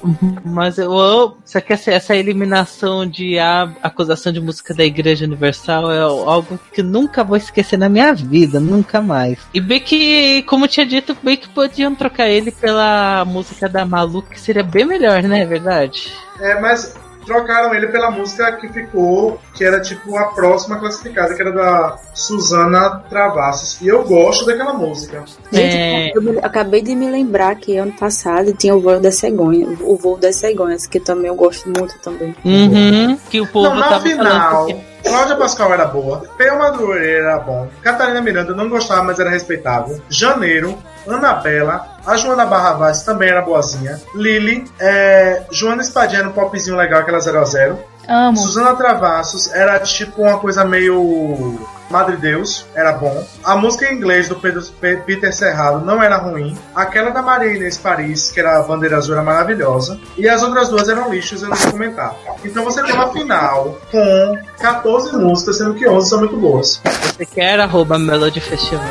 Mas 0.45 0.77
eu. 0.77 1.37
Só 1.43 1.59
que 1.59 1.73
essa, 1.73 1.91
essa 1.91 2.15
eliminação 2.15 3.05
de 3.07 3.39
a, 3.39 3.73
acusação 3.81 4.31
de 4.31 4.39
música 4.39 4.75
da 4.75 4.85
Igreja 4.85 5.25
Universal 5.25 5.91
é 5.91 6.01
algo 6.01 6.59
que 6.71 6.83
nunca 6.83 7.23
vou 7.23 7.35
esquecer 7.35 7.77
na 7.77 7.89
minha 7.89 8.13
vida, 8.13 8.59
nunca 8.59 9.01
mais. 9.01 9.39
E 9.51 9.59
bem 9.59 9.79
que, 9.79 10.43
como 10.43 10.67
tinha 10.67 10.85
dito, 10.85 11.17
bem 11.23 11.35
que 11.35 11.49
podiam 11.49 11.95
trocar 11.95 12.29
ele 12.29 12.51
pela 12.51 13.25
música 13.25 13.67
da 13.67 13.85
Malu, 13.85 14.21
que 14.21 14.39
seria 14.39 14.63
bem 14.63 14.85
melhor, 14.85 15.23
né? 15.23 15.41
É 15.41 15.45
verdade? 15.45 16.11
É, 16.39 16.59
mas 16.61 16.95
trocaram 17.25 17.73
ele 17.75 17.87
pela 17.87 18.09
música 18.11 18.51
que 18.53 18.67
ficou, 18.69 19.39
que 19.53 19.63
era 19.63 19.79
tipo 19.81 20.17
a 20.17 20.25
próxima 20.25 20.79
classificada, 20.79 21.33
que 21.35 21.41
era 21.41 21.51
da 21.51 21.97
Suzana 22.13 23.03
Travassos. 23.09 23.81
E 23.81 23.87
eu 23.87 24.03
gosto 24.03 24.45
daquela 24.45 24.73
música. 24.73 25.23
Gente, 25.51 25.75
É. 25.75 26.11
eu 26.15 26.39
acabei 26.43 26.81
de 26.81 26.95
me 26.95 27.09
lembrar 27.09 27.55
que 27.55 27.77
ano 27.77 27.93
passado 27.93 28.53
tinha 28.53 28.75
o 28.75 28.81
voo 28.81 28.99
da 28.99 29.11
cegonha. 29.11 29.67
O 29.81 29.95
voo 29.95 30.17
das 30.17 30.35
cegonhas, 30.37 30.85
que 30.87 30.99
também 30.99 31.27
eu 31.27 31.35
gosto 31.35 31.69
muito 31.69 31.97
também. 31.99 32.35
Uhum. 32.43 33.17
Que 33.29 33.41
o 33.41 33.47
povo 33.47 33.69
Não, 33.69 33.75
na 33.75 33.99
final, 33.99 34.67
falando. 34.67 34.88
Cláudia 35.03 35.35
Pascal 35.35 35.73
era 35.73 35.85
boa, 35.85 36.23
Peu 36.37 36.57
Madureira 36.57 37.29
era 37.29 37.39
bom, 37.39 37.67
Catarina 37.81 38.21
Miranda 38.21 38.53
não 38.53 38.69
gostava, 38.69 39.03
mas 39.03 39.19
era 39.19 39.29
respeitável, 39.29 40.01
Janeiro, 40.09 40.77
Anabela, 41.07 41.97
a 42.05 42.15
Joana 42.15 42.45
Barravaz 42.45 43.03
também 43.03 43.29
era 43.29 43.41
boazinha, 43.41 43.99
Lili, 44.13 44.65
é, 44.79 45.43
Joana 45.51 45.81
Espadinha 45.81 46.23
no 46.23 46.33
popzinho 46.33 46.75
legal, 46.75 47.01
aquela 47.01 47.19
0 47.19 47.39
a 47.39 47.45
0 47.45 47.79
Amo. 48.09 48.37
Suzana 48.37 48.75
Travassos 48.75 49.53
era 49.53 49.79
tipo 49.79 50.23
uma 50.23 50.39
coisa 50.39 50.65
meio 50.65 51.59
Madre 51.89 52.17
Deus, 52.17 52.65
era 52.75 52.91
bom. 52.93 53.25
A 53.43 53.55
música 53.55 53.85
em 53.91 53.95
inglês 53.95 54.29
do 54.29 54.35
Pedro, 54.35 54.61
Pe- 54.79 54.97
Peter 55.05 55.33
Serrado 55.33 55.83
não 55.85 56.01
era 56.03 56.17
ruim. 56.17 56.55
Aquela 56.75 57.09
da 57.09 57.21
Maria 57.21 57.53
Inês 57.55 57.77
Paris, 57.77 58.29
que 58.31 58.39
era 58.39 58.59
a 58.59 58.63
bandeira 58.63 58.97
azul, 58.97 59.15
era 59.15 59.23
maravilhosa. 59.23 59.99
E 60.17 60.27
as 60.29 60.43
outras 60.43 60.69
duas 60.69 60.87
eram 60.87 61.09
lixos, 61.11 61.41
eu 61.41 61.49
não 61.49 61.55
vou 61.57 61.71
comentar. 61.71 62.15
Então 62.45 62.63
você 62.63 62.83
tem 62.83 62.93
uma 62.93 63.11
final 63.11 63.77
com 63.91 64.37
14 64.59 65.15
músicas, 65.17 65.57
sendo 65.57 65.73
que 65.73 65.87
11 65.87 66.09
são 66.09 66.19
muito 66.19 66.37
boas. 66.37 66.81
Você 67.17 67.25
quer 67.25 67.59
arroba 67.59 67.97
Melody 67.97 68.39
Festival. 68.39 68.85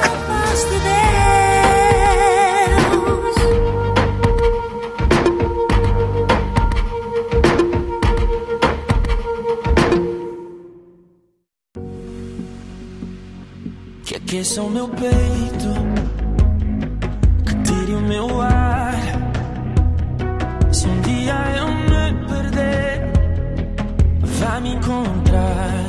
Aqueça 14.38 14.62
o 14.62 14.71
meu 14.71 14.88
peito, 14.88 15.75
que 17.45 17.54
tire 17.64 17.95
o 17.95 18.00
meu 18.00 18.40
ar. 18.40 18.95
Se 20.73 20.87
um 20.87 21.00
dia 21.00 21.35
eu 21.57 21.66
me 21.66 22.26
perder, 22.28 23.12
vai 24.23 24.61
me 24.61 24.75
encontrar. 24.75 25.85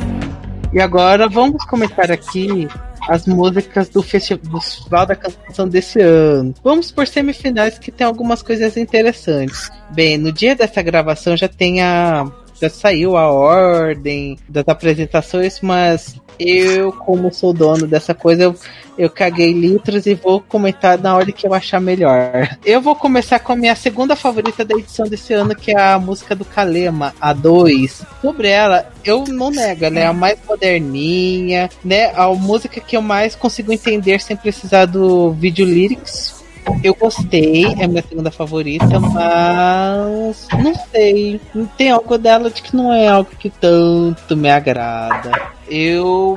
E 0.73 0.81
agora 0.81 1.29
vamos 1.29 1.63
comentar 1.65 2.11
aqui 2.11 2.67
as 3.07 3.27
músicas 3.27 3.87
do 3.89 4.01
Festival 4.01 5.05
da 5.05 5.15
Canção 5.15 5.67
desse 5.67 6.01
ano. 6.01 6.53
Vamos 6.63 6.91
por 6.91 7.07
semifinais 7.07 7.77
que 7.77 7.91
tem 7.91 8.07
algumas 8.07 8.41
coisas 8.41 8.75
interessantes. 8.77 9.69
Bem, 9.91 10.17
no 10.17 10.31
dia 10.31 10.55
dessa 10.55 10.81
gravação 10.81 11.37
já 11.37 11.47
tem 11.47 11.83
a. 11.83 12.25
Já 12.61 12.69
saiu 12.69 13.15
a 13.15 13.31
ordem 13.31 14.37
das 14.47 14.67
apresentações, 14.67 15.59
mas 15.61 16.19
eu, 16.39 16.91
como 16.93 17.33
sou 17.33 17.51
dono 17.51 17.85
dessa 17.85 18.13
coisa, 18.13 18.43
eu, 18.43 18.55
eu 18.97 19.09
caguei 19.09 19.51
litros 19.51 20.05
e 20.05 20.13
vou 20.13 20.39
comentar 20.39 20.97
na 20.97 21.15
ordem 21.15 21.35
que 21.35 21.45
eu 21.45 21.53
achar 21.53 21.81
melhor. 21.81 22.57
Eu 22.65 22.81
vou 22.81 22.95
começar 22.95 23.39
com 23.39 23.53
a 23.53 23.55
minha 23.55 23.75
segunda 23.75 24.15
favorita 24.15 24.63
da 24.63 24.75
edição 24.75 25.05
desse 25.07 25.33
ano, 25.33 25.55
que 25.55 25.71
é 25.71 25.79
a 25.79 25.97
música 25.97 26.35
do 26.35 26.45
Kalema, 26.45 27.13
a 27.19 27.33
2. 27.33 28.03
Sobre 28.21 28.47
ela, 28.47 28.91
eu 29.03 29.23
não 29.27 29.49
nego, 29.49 29.85
ela 29.85 29.99
é 29.99 30.05
a 30.05 30.13
mais 30.13 30.37
moderninha, 30.47 31.69
né? 31.83 32.11
A 32.15 32.27
música 32.29 32.79
que 32.79 32.95
eu 32.95 33.01
mais 33.01 33.35
consigo 33.35 33.73
entender 33.73 34.21
sem 34.21 34.35
precisar 34.35 34.85
do 34.85 35.31
vídeo 35.31 35.65
lyrics. 35.65 36.38
Eu 36.83 36.95
gostei, 36.95 37.65
é 37.79 37.87
minha 37.87 38.03
segunda 38.07 38.31
favorita, 38.31 38.99
mas 38.99 40.47
não 40.61 40.73
sei. 40.91 41.39
Tem 41.77 41.91
algo 41.91 42.17
dela 42.17 42.49
de 42.49 42.61
que 42.61 42.75
não 42.75 42.93
é 42.93 43.07
algo 43.07 43.29
que 43.37 43.49
tanto 43.49 44.35
me 44.37 44.49
agrada. 44.49 45.31
Eu 45.67 46.35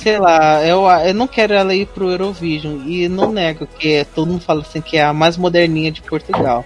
sei 0.00 0.18
lá, 0.18 0.64
eu, 0.64 0.86
eu 1.06 1.14
não 1.14 1.26
quero 1.26 1.52
ela 1.54 1.74
ir 1.74 1.86
pro 1.86 2.10
Eurovision 2.10 2.80
e 2.86 3.08
não 3.08 3.30
nego 3.30 3.66
que 3.66 3.94
é- 3.94 4.04
todo 4.04 4.28
mundo 4.30 4.40
fala 4.40 4.62
assim 4.62 4.80
que 4.80 4.96
é 4.96 5.04
a 5.04 5.12
mais 5.12 5.36
moderninha 5.36 5.92
de 5.92 6.02
Portugal. 6.02 6.64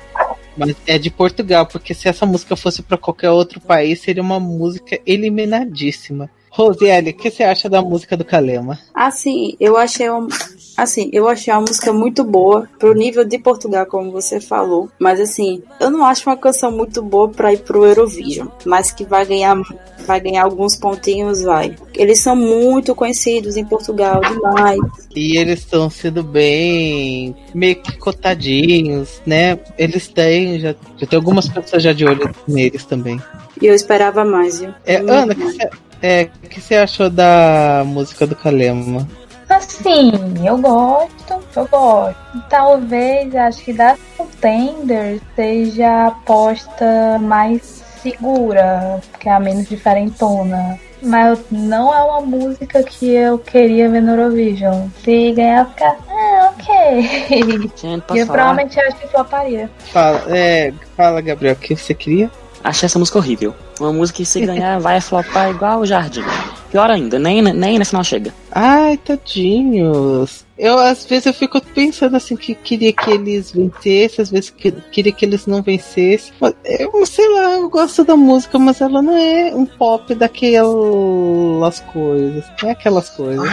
Mas 0.57 0.77
é 0.87 0.99
de 0.99 1.11
Portugal, 1.11 1.65
porque 1.67 1.95
se 1.95 2.09
essa 2.09 2.27
música 2.27 2.55
fosse 2.55 2.83
pra 2.83 2.99
qualquer 2.99 3.31
outro 3.31 3.61
país, 3.61 4.01
seria 4.01 4.23
uma 4.23 4.39
música 4.39 4.99
eliminadíssima. 5.07 6.29
Rosiele, 6.53 7.11
o 7.11 7.15
que 7.15 7.31
você 7.31 7.43
acha 7.43 7.67
da 7.67 7.81
música 7.81 8.15
do 8.15 8.27
Kalema? 8.27 8.79
Assim, 8.95 9.57
eu 9.59 9.75
achei 9.75 10.11
um, 10.11 10.29
assim, 10.77 11.09
eu 11.11 11.27
achei 11.27 11.51
uma 11.51 11.63
música 11.63 11.95
muito 11.95 12.23
boa 12.23 12.69
pro 12.79 12.93
nível 12.93 13.25
de 13.25 13.39
Portugal, 13.39 13.87
como 13.87 14.13
você 14.13 14.39
falou. 14.39 14.91
Mas 14.99 15.19
assim, 15.19 15.63
eu 15.81 15.91
não 15.91 16.05
acho 16.05 16.29
uma 16.29 16.37
canção 16.37 16.71
muito 16.71 17.01
boa 17.03 17.31
pra 17.31 17.55
ir 17.55 17.61
pro 17.61 17.87
Eurovision, 17.87 18.49
mas 18.67 18.93
que 18.93 19.03
vai 19.03 19.25
ganhar, 19.25 19.57
vai 20.07 20.21
ganhar 20.21 20.45
alguns 20.45 20.77
pontinhos, 20.77 21.41
vai. 21.41 21.75
Eles 21.95 22.21
são 22.21 22.37
muito 22.37 22.95
conhecidos 22.95 23.57
em 23.57 23.65
Portugal 23.65 24.21
demais. 24.21 24.79
E 25.17 25.39
eles 25.39 25.61
estão 25.61 25.89
sendo 25.89 26.23
bem 26.23 27.35
meio 27.55 27.77
que 27.77 27.97
cotadinhos, 27.97 29.23
né? 29.25 29.59
Eles 29.79 30.07
têm, 30.07 30.61
já, 30.61 30.75
já 30.99 31.07
tem 31.07 31.17
algumas 31.17 31.49
pessoas 31.49 31.83
já 31.83 31.95
de 31.95 32.05
olho 32.05 32.31
neles 32.47 32.85
também. 32.85 33.19
E 33.61 33.67
eu 33.67 33.75
esperava 33.75 34.23
mais, 34.23 34.61
viu? 34.61 34.75
É, 34.85 34.97
Ana, 34.97 35.33
o 35.33 35.37
que 35.37 35.45
você 35.45 35.71
é, 36.03 36.29
o 36.45 36.49
que 36.49 36.61
você 36.61 36.77
achou 36.77 37.09
da 37.09 37.83
música 37.87 38.27
do 38.27 38.35
Kalema? 38.37 39.07
Assim, 39.49 40.11
eu 40.45 40.57
gosto, 40.59 41.35
eu 41.55 41.67
gosto. 41.69 42.17
Talvez, 42.49 43.35
acho 43.37 43.63
que 43.65 43.73
da 43.73 43.97
Contender 44.17 45.21
seja 45.37 45.87
a 45.87 46.07
aposta 46.09 47.19
mais 47.21 47.63
segura, 48.03 49.01
que 49.21 49.29
é 49.29 49.33
a 49.33 49.41
menos 49.41 49.69
diferentona. 49.69 50.79
Mas 51.03 51.39
não 51.51 51.93
é 51.93 52.03
uma 52.03 52.21
música 52.21 52.83
que 52.83 53.13
eu 53.13 53.37
queria 53.39 53.89
ver 53.91 54.01
no 54.01 54.13
Eurovision. 54.13 54.87
Se 55.05 55.33
ganhar, 55.33 55.69
ficar, 55.71 55.97
ah, 56.09 56.53
ok. 56.53 57.03
Gente, 57.77 58.05
E 58.15 58.19
eu 58.19 58.27
falar? 58.27 58.39
provavelmente 58.39 58.81
acho 58.81 58.97
que 58.97 59.09
floparia. 59.09 59.69
Fala, 59.93 60.23
é, 60.29 60.73
fala 60.97 61.21
Gabriel, 61.21 61.55
o 61.55 61.57
que 61.57 61.75
você 61.77 61.93
queria? 61.93 62.31
Achei 62.65 62.87
essa 62.87 62.99
música 62.99 63.19
horrível. 63.19 63.55
Uma 63.81 63.93
música 63.93 64.19
que 64.19 64.25
se 64.25 64.41
ganhar 64.47 64.79
vai 64.79 65.01
flopar 65.01 65.51
igual 65.51 65.81
o 65.81 65.87
Jardim. 65.87 66.23
pior 66.71 66.91
ainda, 66.91 67.19
nem, 67.19 67.43
nem 67.43 67.79
na 67.79 67.85
final 67.85 68.05
chega. 68.05 68.33
Ai, 68.51 68.97
tadinhos. 68.99 70.45
Eu, 70.57 70.79
às 70.79 71.05
vezes, 71.05 71.27
eu 71.27 71.35
fico 71.35 71.61
pensando 71.61 72.17
assim, 72.17 72.37
que 72.37 72.55
queria 72.55 72.93
que 72.93 73.11
eles 73.11 73.51
vencessem, 73.51 74.23
às 74.23 74.31
vezes 74.31 74.51
que, 74.51 74.71
queria 74.93 75.13
que 75.13 75.25
eles 75.25 75.47
não 75.47 75.61
vencessem. 75.61 76.33
Mas, 76.41 76.55
Eu 76.65 77.05
sei 77.05 77.29
lá, 77.31 77.53
eu 77.53 77.69
gosto 77.69 78.05
da 78.05 78.17
música, 78.17 78.59
mas 78.59 78.81
ela 78.81 79.03
não 79.03 79.17
é 79.17 79.53
um 79.55 79.67
pop 79.67 80.15
daquelas 80.15 81.81
coisas. 81.93 82.45
Não 82.63 82.69
é 82.69 82.73
aquelas 82.73 83.11
coisas. 83.11 83.51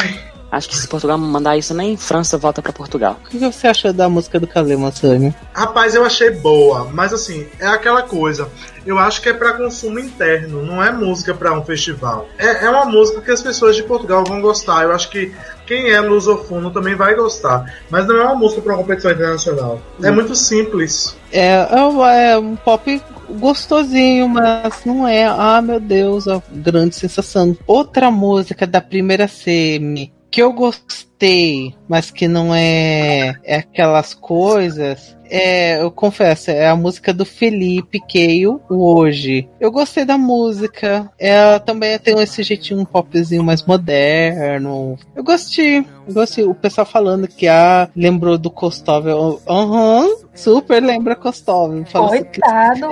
Acho 0.51 0.69
que 0.69 0.75
se 0.75 0.87
Portugal 0.87 1.17
mandar 1.17 1.57
isso, 1.57 1.73
nem 1.73 1.95
França 1.95 2.37
volta 2.37 2.61
pra 2.61 2.73
Portugal. 2.73 3.19
O 3.23 3.29
que 3.29 3.37
você 3.37 3.67
achou 3.67 3.93
da 3.93 4.09
música 4.09 4.39
do 4.39 4.47
Kalema, 4.47 4.91
Sânia? 4.91 5.35
Rapaz, 5.53 5.93
eu 5.93 6.03
achei 6.03 6.31
boa, 6.31 6.89
mas 6.91 7.13
assim, 7.13 7.47
é 7.59 7.67
aquela 7.67 8.01
coisa. 8.01 8.49
Eu 8.85 8.97
acho 8.97 9.21
que 9.21 9.29
é 9.29 9.33
pra 9.33 9.53
consumo 9.53 9.99
interno, 9.99 10.63
não 10.63 10.83
é 10.83 10.91
música 10.91 11.33
pra 11.33 11.53
um 11.53 11.63
festival. 11.63 12.27
É, 12.37 12.65
é 12.65 12.69
uma 12.69 12.85
música 12.85 13.21
que 13.21 13.29
as 13.29 13.41
pessoas 13.41 13.75
de 13.75 13.83
Portugal 13.83 14.23
vão 14.23 14.41
gostar. 14.41 14.83
Eu 14.83 14.91
acho 14.91 15.09
que 15.09 15.31
quem 15.67 15.91
é 15.91 16.01
lusofono 16.01 16.71
também 16.71 16.95
vai 16.95 17.13
gostar. 17.13 17.71
Mas 17.89 18.07
não 18.07 18.17
é 18.17 18.23
uma 18.23 18.35
música 18.35 18.61
pra 18.61 18.73
uma 18.73 18.81
competição 18.81 19.11
internacional. 19.11 19.79
É 20.01 20.09
muito 20.09 20.35
simples. 20.35 21.15
É, 21.31 21.67
é, 21.69 22.31
é 22.31 22.37
um 22.39 22.55
pop 22.55 23.01
gostosinho, 23.29 24.27
mas 24.27 24.83
não 24.85 25.07
é, 25.07 25.25
ah 25.25 25.61
meu 25.61 25.79
Deus, 25.79 26.27
a 26.27 26.41
grande 26.51 26.95
sensação. 26.95 27.55
Outra 27.67 28.09
música 28.09 28.65
da 28.65 28.81
primeira 28.81 29.27
semi 29.27 30.11
que 30.29 30.41
eu 30.41 30.53
gostei, 30.53 31.08
mas 31.87 32.11
que 32.11 32.27
não 32.27 32.53
é, 32.53 33.35
é 33.43 33.57
aquelas 33.57 34.13
coisas. 34.13 35.17
É, 35.29 35.81
eu 35.81 35.91
confesso, 35.91 36.49
é 36.49 36.67
a 36.67 36.75
música 36.75 37.13
do 37.13 37.23
Felipe 37.23 37.99
Keio, 37.99 38.59
o 38.67 38.95
Hoje. 38.95 39.47
Eu 39.59 39.71
gostei 39.71 40.03
da 40.03 40.17
música. 40.17 41.11
Ela 41.19 41.59
também 41.59 41.97
tem 41.99 42.19
esse 42.19 42.41
jeitinho 42.41 42.79
um 42.79 42.85
popzinho 42.85 43.43
mais 43.43 43.63
moderno. 43.63 44.97
Eu 45.15 45.23
gostei. 45.23 45.85
Eu 46.07 46.13
gostei. 46.13 46.43
O 46.43 46.55
pessoal 46.55 46.87
falando 46.87 47.27
que 47.27 47.47
ah, 47.47 47.87
lembrou 47.95 48.37
do 48.37 48.49
Kostov. 48.49 49.05
Aham, 49.47 50.07
super 50.33 50.81
lembra 50.81 51.15
Kostov. 51.15 51.79
Assim 51.81 51.93
Coitado. 51.93 52.89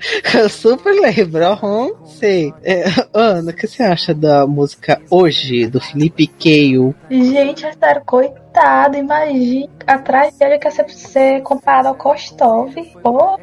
eu 0.34 0.48
super 0.48 0.92
lembro, 0.92 1.44
aham, 1.44 1.90
sei. 2.06 2.52
É, 2.64 2.84
Ana, 3.12 3.50
o 3.50 3.54
que 3.54 3.66
você 3.66 3.82
acha 3.82 4.12
da 4.12 4.46
música 4.46 5.00
Hoje, 5.10 5.66
do 5.66 5.80
Felipe 5.80 6.26
Keio? 6.26 6.94
Gente, 7.10 7.65
sério, 7.74 8.02
coitado. 8.04 8.96
Imagina 8.96 9.68
atrás 9.86 10.36
dele 10.36 10.58
quer 10.58 10.72
ser, 10.72 10.88
ser 10.90 11.42
comparado 11.42 11.88
ao 11.88 11.94
Kostov. 11.94 12.74
Porra, 13.02 13.38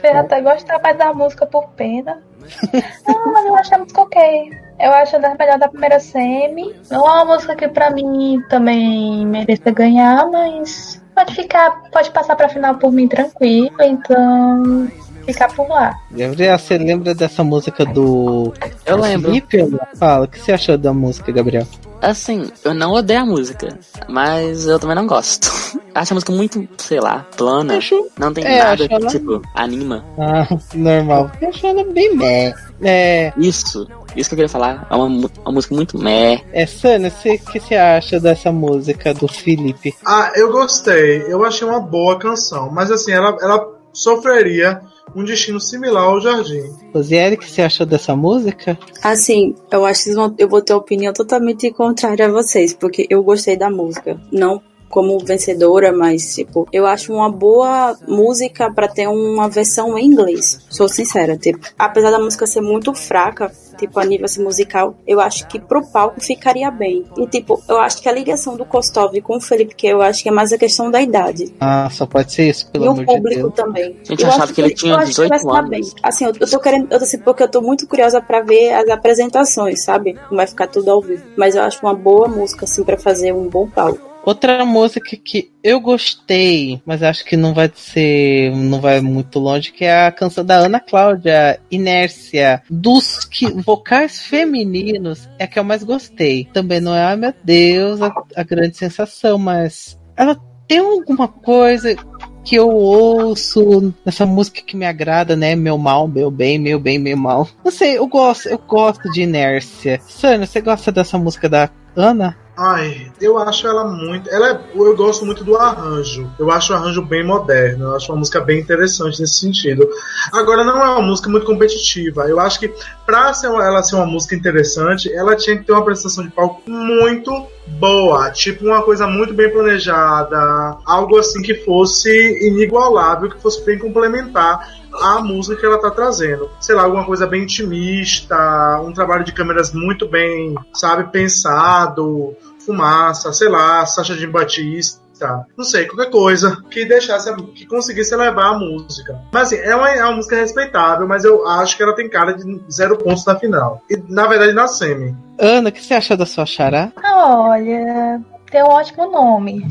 fez 0.00 0.16
até 0.16 0.40
gostar 0.40 0.80
mais 0.82 0.96
da 0.96 1.12
música 1.12 1.46
por 1.46 1.68
pena. 1.70 2.22
Não, 3.06 3.32
mas 3.32 3.46
eu 3.46 3.54
acho 3.54 3.74
a 3.74 3.78
música 3.78 4.02
ok. 4.02 4.50
Eu 4.78 4.92
acho 4.92 5.18
das 5.18 5.36
melhores 5.36 5.60
da 5.60 5.68
primeira 5.68 5.98
semi. 5.98 6.74
Não 6.90 7.06
é 7.06 7.12
uma 7.12 7.24
música 7.24 7.56
que 7.56 7.68
pra 7.68 7.90
mim 7.90 8.40
também 8.48 9.26
mereça 9.26 9.70
ganhar, 9.72 10.26
mas 10.30 11.02
pode 11.14 11.34
ficar, 11.34 11.82
pode 11.90 12.10
passar 12.12 12.36
pra 12.36 12.48
final 12.48 12.76
por 12.76 12.92
mim 12.92 13.08
tranquilo, 13.08 13.74
então 13.80 14.88
ficar 15.32 15.48
por 15.54 15.68
lá. 15.68 15.98
Gabriel, 16.10 16.58
você 16.58 16.78
lembra 16.78 17.14
dessa 17.14 17.42
música 17.44 17.84
do. 17.84 18.52
Eu 18.86 18.96
lembro. 18.96 19.28
Felipe? 19.30 19.58
Fala, 19.96 20.24
o 20.24 20.28
que 20.28 20.40
você 20.40 20.52
achou 20.52 20.76
da 20.78 20.92
música, 20.92 21.30
Gabriel? 21.32 21.66
Assim, 22.00 22.48
eu 22.64 22.72
não 22.74 22.92
odeio 22.92 23.20
a 23.22 23.26
música, 23.26 23.76
mas 24.08 24.66
eu 24.66 24.78
também 24.78 24.94
não 24.94 25.06
gosto. 25.06 25.50
Acho 25.94 26.12
a 26.12 26.14
música 26.14 26.32
muito, 26.32 26.68
sei 26.78 27.00
lá, 27.00 27.26
plana. 27.36 27.76
Acho- 27.78 28.06
Não 28.16 28.32
tem 28.32 28.44
é, 28.44 28.58
nada 28.62 28.84
acho 28.84 28.92
ela- 28.92 29.00
que, 29.00 29.06
tipo, 29.18 29.42
anima. 29.52 30.04
Ah, 30.16 30.46
normal. 30.74 31.28
Eu 31.40 31.48
achei 31.48 31.68
ela 31.70 31.82
bem 31.84 32.14
meh. 32.16 32.54
É, 32.80 33.32
Isso, 33.36 33.88
isso 34.14 34.28
que 34.30 34.34
eu 34.34 34.36
queria 34.36 34.48
falar. 34.48 34.86
É 34.88 34.94
uma, 34.94 35.28
uma 35.42 35.52
música 35.52 35.74
muito 35.74 35.98
meh. 35.98 36.40
é 36.52 36.66
Sana, 36.66 37.10
você- 37.10 37.34
o 37.34 37.38
que 37.50 37.58
você 37.58 37.74
acha 37.74 38.20
dessa 38.20 38.52
música 38.52 39.12
do 39.12 39.26
Felipe? 39.26 39.92
Ah, 40.06 40.30
eu 40.36 40.52
gostei. 40.52 41.24
Eu 41.26 41.44
achei 41.44 41.66
uma 41.66 41.80
boa 41.80 42.16
canção. 42.16 42.70
Mas 42.70 42.92
assim, 42.92 43.10
ela, 43.10 43.36
ela 43.40 43.66
sofreria 43.92 44.80
um 45.14 45.24
destino 45.24 45.60
similar 45.60 46.04
ao 46.04 46.20
Jardim. 46.20 46.62
Rosieri, 46.92 47.34
o 47.34 47.38
que 47.38 47.50
você 47.50 47.62
achou 47.62 47.86
dessa 47.86 48.14
música? 48.14 48.78
Assim, 49.02 49.54
eu 49.70 49.84
acho 49.84 50.04
que 50.04 50.42
eu 50.42 50.48
vou 50.48 50.62
ter 50.62 50.74
opinião 50.74 51.12
totalmente 51.12 51.70
contrária 51.70 52.26
a 52.26 52.30
vocês, 52.30 52.74
porque 52.74 53.06
eu 53.08 53.22
gostei 53.22 53.56
da 53.56 53.70
música. 53.70 54.20
Não 54.32 54.62
como 54.88 55.18
vencedora, 55.18 55.92
mas 55.92 56.34
tipo, 56.34 56.66
eu 56.72 56.86
acho 56.86 57.12
uma 57.12 57.30
boa 57.30 57.96
música 58.06 58.72
pra 58.72 58.88
ter 58.88 59.06
uma 59.06 59.48
versão 59.48 59.98
em 59.98 60.06
inglês. 60.06 60.60
Sou 60.70 60.88
sincera, 60.88 61.36
tipo, 61.36 61.60
apesar 61.78 62.10
da 62.10 62.18
música 62.18 62.46
ser 62.46 62.60
muito 62.60 62.92
fraca, 62.94 63.52
tipo, 63.76 63.98
a 63.98 64.04
nível 64.04 64.24
assim, 64.24 64.42
musical, 64.42 64.96
eu 65.06 65.20
acho 65.20 65.46
que 65.46 65.58
pro 65.60 65.86
palco 65.86 66.20
ficaria 66.20 66.70
bem. 66.70 67.04
E 67.16 67.26
tipo, 67.26 67.62
eu 67.68 67.78
acho 67.80 68.00
que 68.02 68.08
a 68.08 68.12
ligação 68.12 68.56
do 68.56 68.64
Kostov 68.64 69.18
com 69.20 69.36
o 69.36 69.40
Felipe, 69.40 69.74
que 69.74 69.86
eu 69.86 70.02
acho 70.02 70.22
que 70.22 70.28
é 70.28 70.32
mais 70.32 70.52
a 70.52 70.58
questão 70.58 70.90
da 70.90 71.00
idade. 71.00 71.54
Ah, 71.60 71.88
só 71.90 72.06
pode 72.06 72.32
ser 72.32 72.48
isso, 72.48 72.70
pelo 72.70 72.84
e 72.84 72.88
o 72.88 72.90
amor 72.92 73.06
de 73.06 73.14
público 73.14 73.42
Deus. 73.42 73.54
também. 73.54 73.96
Gente, 74.02 74.22
eu 74.22 74.28
achava 74.28 74.44
acho 74.44 74.54
que 74.54 74.60
ele 74.60 74.74
tinha 74.74 74.92
eu 74.94 74.98
acho 74.98 75.06
que 75.06 75.10
18 75.10 75.28
vai 75.28 75.38
se 75.38 75.46
dar 75.46 75.58
anos. 75.58 75.70
bem. 75.70 75.82
Assim, 76.02 76.24
eu, 76.24 76.32
eu 76.40 76.50
tô 76.50 76.58
querendo, 76.58 76.92
eu 76.92 76.98
tô 76.98 77.04
assim, 77.04 77.18
porque 77.18 77.42
eu 77.42 77.48
tô 77.48 77.60
muito 77.60 77.86
curiosa 77.86 78.20
pra 78.20 78.40
ver 78.40 78.72
as 78.72 78.88
apresentações, 78.88 79.82
sabe? 79.82 80.14
Como 80.28 80.36
vai 80.36 80.46
ficar 80.46 80.66
tudo 80.66 80.90
ao 80.90 81.00
vivo. 81.00 81.22
Mas 81.36 81.54
eu 81.54 81.62
acho 81.62 81.78
uma 81.82 81.94
boa 81.94 82.26
música, 82.28 82.64
assim, 82.64 82.82
pra 82.84 82.96
fazer 82.98 83.32
um 83.32 83.48
bom 83.48 83.68
palco. 83.68 84.07
Outra 84.24 84.64
música 84.64 85.16
que 85.16 85.50
eu 85.62 85.80
gostei, 85.80 86.82
mas 86.84 87.02
acho 87.02 87.24
que 87.24 87.36
não 87.36 87.54
vai 87.54 87.70
ser, 87.74 88.50
não 88.54 88.80
vai 88.80 89.00
muito 89.00 89.38
longe, 89.38 89.72
que 89.72 89.84
é 89.84 90.06
a 90.06 90.12
canção 90.12 90.44
da 90.44 90.56
Ana 90.56 90.80
Cláudia, 90.80 91.60
Inércia. 91.70 92.62
Dos 92.68 93.24
que, 93.24 93.50
vocais 93.62 94.20
femininos 94.22 95.28
é 95.38 95.46
que 95.46 95.58
eu 95.58 95.64
mais 95.64 95.82
gostei. 95.82 96.46
Também 96.52 96.80
não 96.80 96.94
é, 96.94 97.02
ai 97.02 97.16
meu 97.16 97.32
Deus, 97.42 98.02
a, 98.02 98.12
a 98.36 98.42
grande 98.42 98.76
sensação, 98.76 99.38
mas 99.38 99.98
ela 100.16 100.36
tem 100.66 100.78
alguma 100.78 101.26
coisa 101.26 101.96
que 102.44 102.56
eu 102.56 102.68
ouço 102.70 103.94
nessa 104.04 104.24
música 104.24 104.62
que 104.62 104.76
me 104.76 104.86
agrada, 104.86 105.36
né? 105.36 105.54
Meu 105.54 105.76
mal, 105.76 106.08
meu 106.08 106.30
bem, 106.30 106.58
meu 106.58 106.78
bem, 106.80 106.98
meu 106.98 107.16
mal. 107.16 107.48
Não 107.64 107.70
sei, 107.70 107.98
eu 107.98 108.06
gosto, 108.06 108.48
eu 108.48 108.58
gosto 108.58 109.10
de 109.10 109.22
Inércia. 109.22 110.00
Sânia, 110.06 110.46
você 110.46 110.60
gosta 110.60 110.90
dessa 110.90 111.18
música 111.18 111.48
da 111.48 111.70
Ana? 111.96 112.36
Ai, 112.60 113.12
eu 113.20 113.38
acho 113.38 113.68
ela 113.68 113.84
muito. 113.84 114.28
Ela 114.30 114.48
é- 114.50 114.60
eu 114.74 114.96
gosto 114.96 115.24
muito 115.24 115.44
do 115.44 115.56
arranjo. 115.56 116.28
Eu 116.36 116.50
acho 116.50 116.72
o 116.72 116.76
arranjo 116.76 117.00
bem 117.02 117.24
moderno. 117.24 117.84
Eu 117.84 117.94
acho 117.94 118.10
uma 118.10 118.18
música 118.18 118.40
bem 118.40 118.58
interessante 118.58 119.20
nesse 119.20 119.34
sentido. 119.38 119.88
Agora, 120.32 120.64
não 120.64 120.76
é 120.84 120.90
uma 120.90 121.02
música 121.02 121.30
muito 121.30 121.46
competitiva. 121.46 122.24
Eu 122.24 122.40
acho 122.40 122.58
que 122.58 122.74
pra 123.06 123.32
ser 123.32 123.46
ela 123.46 123.80
ser 123.84 123.94
uma 123.94 124.06
música 124.06 124.34
interessante, 124.34 125.12
ela 125.14 125.36
tinha 125.36 125.56
que 125.56 125.64
ter 125.64 125.70
uma 125.72 125.84
prestação 125.84 126.24
de 126.24 126.30
palco 126.30 126.68
muito 126.68 127.46
boa. 127.78 128.28
Tipo, 128.32 128.64
uma 128.64 128.82
coisa 128.82 129.06
muito 129.06 129.32
bem 129.32 129.50
planejada. 129.52 130.78
Algo 130.84 131.16
assim 131.16 131.40
que 131.42 131.54
fosse 131.54 132.10
inigualável, 132.44 133.30
que 133.30 133.40
fosse 133.40 133.64
bem 133.64 133.78
complementar 133.78 134.78
a 135.00 135.20
música 135.20 135.56
que 135.56 135.66
ela 135.66 135.78
tá 135.78 135.90
trazendo. 135.90 136.50
Sei 136.60 136.74
lá, 136.74 136.82
alguma 136.82 137.04
coisa 137.04 137.26
bem 137.26 137.42
intimista, 137.42 138.80
um 138.82 138.92
trabalho 138.92 139.24
de 139.24 139.32
câmeras 139.32 139.72
muito 139.72 140.08
bem, 140.08 140.54
sabe, 140.72 141.12
pensado, 141.12 142.34
fumaça, 142.68 143.32
sei 143.32 143.48
lá, 143.48 143.84
Sacha 143.86 144.14
de 144.14 144.26
Batista. 144.26 145.46
Não 145.56 145.64
sei, 145.64 145.86
qualquer 145.86 146.10
coisa 146.10 146.62
que 146.70 146.84
deixasse, 146.84 147.34
que 147.52 147.66
conseguisse 147.66 148.14
elevar 148.14 148.54
a 148.54 148.58
música. 148.58 149.20
Mas 149.32 149.48
assim, 149.48 149.56
é 149.56 149.74
uma, 149.74 149.90
é 149.90 150.04
uma 150.04 150.16
música 150.16 150.36
respeitável, 150.36 151.08
mas 151.08 151.24
eu 151.24 151.44
acho 151.48 151.76
que 151.76 151.82
ela 151.82 151.94
tem 151.94 152.08
cara 152.08 152.34
de 152.34 152.60
zero 152.70 152.96
pontos 152.96 153.24
na 153.24 153.34
final. 153.36 153.82
E 153.90 153.96
na 154.08 154.28
verdade 154.28 154.52
na 154.52 154.68
semi. 154.68 155.16
Ana, 155.38 155.70
o 155.70 155.72
que 155.72 155.82
você 155.82 155.94
acha 155.94 156.16
da 156.16 156.24
sua 156.24 156.46
xará? 156.46 156.92
Olha, 157.02 158.20
tem 158.48 158.62
um 158.62 158.68
ótimo 158.68 159.10
nome. 159.10 159.66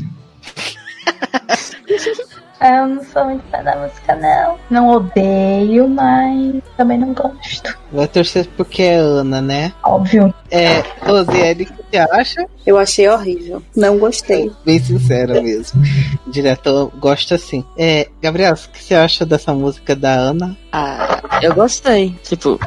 Eu 2.60 2.88
não 2.88 3.04
sou 3.04 3.24
muito 3.24 3.44
fã 3.50 3.62
da 3.62 3.76
música, 3.76 4.16
não. 4.16 4.58
Não 4.68 4.88
odeio, 4.88 5.88
mas 5.88 6.60
também 6.76 6.98
não 6.98 7.14
gosto. 7.14 7.78
Vai 7.92 8.08
torcer 8.08 8.48
porque 8.56 8.82
é 8.82 8.96
Ana, 8.96 9.40
né? 9.40 9.72
Óbvio. 9.84 10.34
É, 10.50 10.82
Rosiele, 11.00 11.64
o 11.64 11.66
que 11.66 11.72
você 11.90 11.96
acha? 11.98 12.46
Eu 12.66 12.76
achei 12.76 13.08
horrível. 13.08 13.62
Não 13.76 13.98
gostei. 13.98 14.50
Bem 14.64 14.80
sincera 14.80 15.40
mesmo. 15.40 15.80
Direto, 16.26 16.92
gosto 16.98 17.34
assim. 17.34 17.64
É, 17.76 18.08
Gabriel, 18.20 18.54
o 18.54 18.70
que 18.70 18.82
você 18.82 18.94
acha 18.94 19.24
dessa 19.24 19.54
música 19.54 19.94
da 19.94 20.12
Ana? 20.12 20.56
Ah, 20.72 21.40
eu 21.40 21.54
gostei. 21.54 22.16
Tipo, 22.24 22.58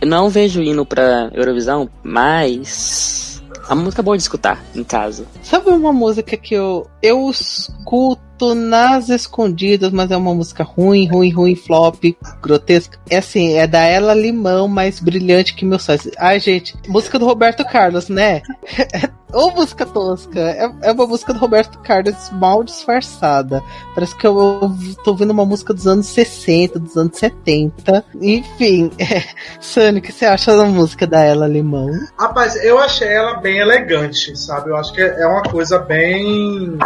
eu 0.00 0.06
não 0.06 0.28
vejo 0.28 0.62
hino 0.62 0.84
pra 0.84 1.30
Eurovisão, 1.32 1.88
mas. 2.02 3.42
A 3.66 3.74
música 3.74 4.00
é 4.00 4.04
boa 4.04 4.16
de 4.16 4.22
escutar 4.22 4.62
em 4.74 4.82
casa. 4.82 5.26
Sabe 5.42 5.68
uma 5.70 5.92
música 5.92 6.36
que 6.38 6.54
eu, 6.54 6.86
eu 7.02 7.28
escuto 7.28 8.27
nas 8.54 9.08
escondidas, 9.08 9.92
mas 9.92 10.10
é 10.10 10.16
uma 10.16 10.34
música 10.34 10.62
ruim, 10.62 11.06
ruim, 11.08 11.30
ruim, 11.30 11.54
flop, 11.54 12.16
grotesca? 12.42 12.98
É 13.10 13.18
assim, 13.18 13.54
é 13.54 13.66
da 13.66 13.82
Ela 13.82 14.14
Limão, 14.14 14.68
mais 14.68 15.00
brilhante 15.00 15.54
que 15.54 15.64
meu 15.64 15.78
sonho. 15.78 15.98
Ai, 16.18 16.40
gente, 16.40 16.74
música 16.88 17.18
do 17.18 17.26
Roberto 17.26 17.64
Carlos, 17.64 18.08
né? 18.08 18.42
Ô, 19.32 19.50
música 19.50 19.84
tosca. 19.84 20.40
É, 20.40 20.70
é 20.82 20.92
uma 20.92 21.06
música 21.06 21.34
do 21.34 21.38
Roberto 21.38 21.78
Carlos 21.80 22.30
mal 22.32 22.64
disfarçada. 22.64 23.62
Parece 23.94 24.16
que 24.16 24.26
eu, 24.26 24.38
eu 24.40 24.72
tô 25.04 25.10
ouvindo 25.10 25.32
uma 25.32 25.44
música 25.44 25.74
dos 25.74 25.86
anos 25.86 26.06
60, 26.06 26.78
dos 26.78 26.96
anos 26.96 27.18
70. 27.18 28.04
Enfim, 28.22 28.90
é, 28.98 29.22
Sani, 29.60 29.98
o 29.98 30.02
que 30.02 30.12
você 30.12 30.24
acha 30.24 30.56
da 30.56 30.64
música 30.64 31.06
da 31.06 31.22
Ela 31.22 31.46
Limão? 31.46 31.90
Rapaz, 32.18 32.56
eu 32.64 32.78
achei 32.78 33.08
ela 33.08 33.34
bem 33.34 33.58
elegante, 33.58 34.34
sabe? 34.34 34.70
Eu 34.70 34.76
acho 34.76 34.94
que 34.94 35.02
é 35.02 35.26
uma 35.26 35.42
coisa 35.42 35.78
bem. 35.78 36.78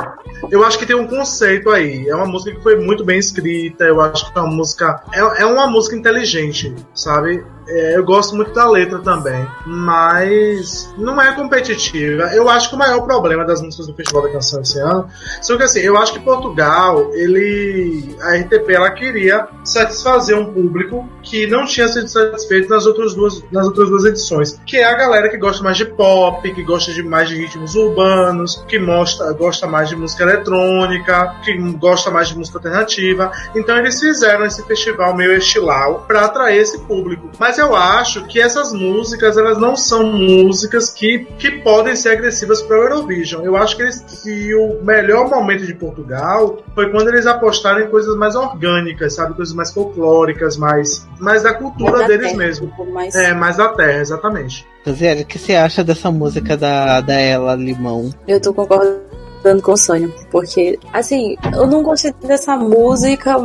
Eu 0.51 0.65
acho 0.65 0.79
que 0.79 0.87
tem 0.87 0.97
um 0.97 1.07
conceito 1.07 1.42
aí. 1.71 2.09
É 2.09 2.15
uma 2.15 2.27
música 2.27 2.57
que 2.57 2.63
foi 2.63 2.77
muito 2.77 3.05
bem 3.05 3.19
escrita. 3.19 3.85
Eu 3.85 4.01
acho 4.01 4.33
que 4.33 4.39
é 4.39 4.43
uma 4.43 4.51
música. 4.51 5.03
É, 5.13 5.43
é 5.43 5.47
uma 5.47 5.67
música 5.67 5.97
inteligente, 5.97 6.75
sabe? 6.95 7.45
É, 7.67 7.97
eu 7.97 8.05
gosto 8.05 8.35
muito 8.35 8.53
da 8.53 8.69
letra 8.69 8.99
também, 8.99 9.47
mas 9.67 10.93
não 10.99 11.21
é 11.21 11.35
competitiva. 11.35 12.25
Eu 12.35 12.49
acho 12.49 12.69
que 12.69 12.75
o 12.75 12.79
maior 12.79 13.01
problema 13.03 13.45
das 13.45 13.63
músicas 13.63 13.87
do 13.87 13.95
Festival 13.95 14.23
da 14.23 14.33
Canção 14.33 14.61
esse 14.61 14.79
ano, 14.79 15.09
só 15.41 15.57
que 15.57 15.63
assim, 15.63 15.81
eu 15.81 15.97
acho 15.97 16.13
que 16.13 16.21
Portugal, 16.21 17.11
ele, 17.15 18.17
a 18.21 18.37
RTP, 18.37 18.71
ela 18.71 18.91
queria 18.91 19.47
satisfazer 19.65 20.37
um 20.37 20.53
público 20.53 21.09
que 21.23 21.47
não 21.47 21.65
tinha 21.65 21.87
sido 21.89 22.09
satisfeito 22.09 22.69
nas 22.69 22.87
outras 22.87 23.15
duas, 23.15 23.43
nas 23.51 23.67
outras 23.67 23.89
duas 23.89 24.05
edições, 24.05 24.61
que 24.67 24.77
é 24.77 24.85
a 24.85 24.95
galera 24.95 25.29
que 25.29 25.37
gosta 25.37 25.63
mais 25.63 25.77
de 25.77 25.85
pop, 25.85 26.53
que 26.53 26.63
gosta 26.63 26.93
de 26.93 27.03
mais 27.03 27.29
de 27.29 27.37
ritmos 27.37 27.75
urbanos, 27.75 28.65
que 28.67 28.79
mostra, 28.79 29.33
gosta 29.33 29.67
mais 29.67 29.89
de 29.89 29.97
música 29.97 30.25
eletrônica, 30.25 31.37
que 31.45 31.57
gosta 31.75 32.11
mais 32.11 32.29
de 32.29 32.37
música 32.37 32.59
alternativa. 32.59 33.31
Então 33.55 33.77
eles 33.77 34.01
fizeram 34.01 34.45
esse 34.45 34.63
festival 34.67 35.15
meio 35.17 35.33
estilau 35.33 36.05
para 36.07 36.25
atrair 36.25 36.59
esse 36.59 36.79
público. 36.81 37.31
Mas 37.39 37.52
eu 37.59 37.75
acho 37.77 38.27
que 38.27 38.41
essas 38.41 38.73
músicas, 38.73 39.37
elas 39.37 39.59
não 39.59 39.77
são 39.77 40.05
músicas 40.13 40.91
que, 40.91 41.21
que 41.39 41.51
podem 41.63 41.95
ser 41.97 42.11
agressivas 42.11 42.61
para 42.63 42.77
o 42.79 42.83
Eurovision. 42.85 43.45
Eu 43.45 43.57
acho 43.57 43.77
que, 43.77 43.83
eles, 43.83 44.01
que 44.23 44.55
o 44.55 44.83
melhor 44.83 45.29
momento 45.29 45.67
de 45.67 45.75
Portugal 45.75 46.59
foi 46.75 46.91
quando 46.91 47.09
eles 47.09 47.27
apostaram 47.27 47.81
em 47.81 47.89
coisas 47.89 48.17
mais 48.17 48.35
orgânicas, 48.35 49.15
sabe? 49.15 49.35
Coisas 49.35 49.55
mais 49.55 49.73
folclóricas, 49.73 50.57
mais, 50.57 51.07
mais 51.19 51.43
da 51.43 51.55
cultura 51.55 51.93
Mais 51.93 52.03
da 52.03 52.09
deles 52.09 52.27
terra, 52.29 52.39
mesmo. 52.39 52.67
tipo, 52.69 52.93
mais- 52.93 53.15
É, 53.15 53.33
mais 53.35 53.57
da 53.57 53.69
terra, 53.69 54.01
exatamente. 54.01 54.67
Zé, 54.89 55.15
o 55.21 55.25
que 55.25 55.39
você 55.39 55.55
acha 55.55 55.85
dessa 55.85 56.11
música 56.11 56.57
da, 56.57 57.01
da 57.01 57.15
Ela 57.15 57.55
Limão? 57.55 58.11
Eu 58.27 58.41
tô 58.41 58.53
concordando 58.53 59.63
com 59.63 59.73
o 59.73 59.77
Sônia, 59.77 60.09
porque, 60.31 60.79
assim, 60.93 61.37
eu 61.55 61.67
não 61.67 61.83
gostei 61.83 62.13
dessa 62.23 62.57
música, 62.57 63.37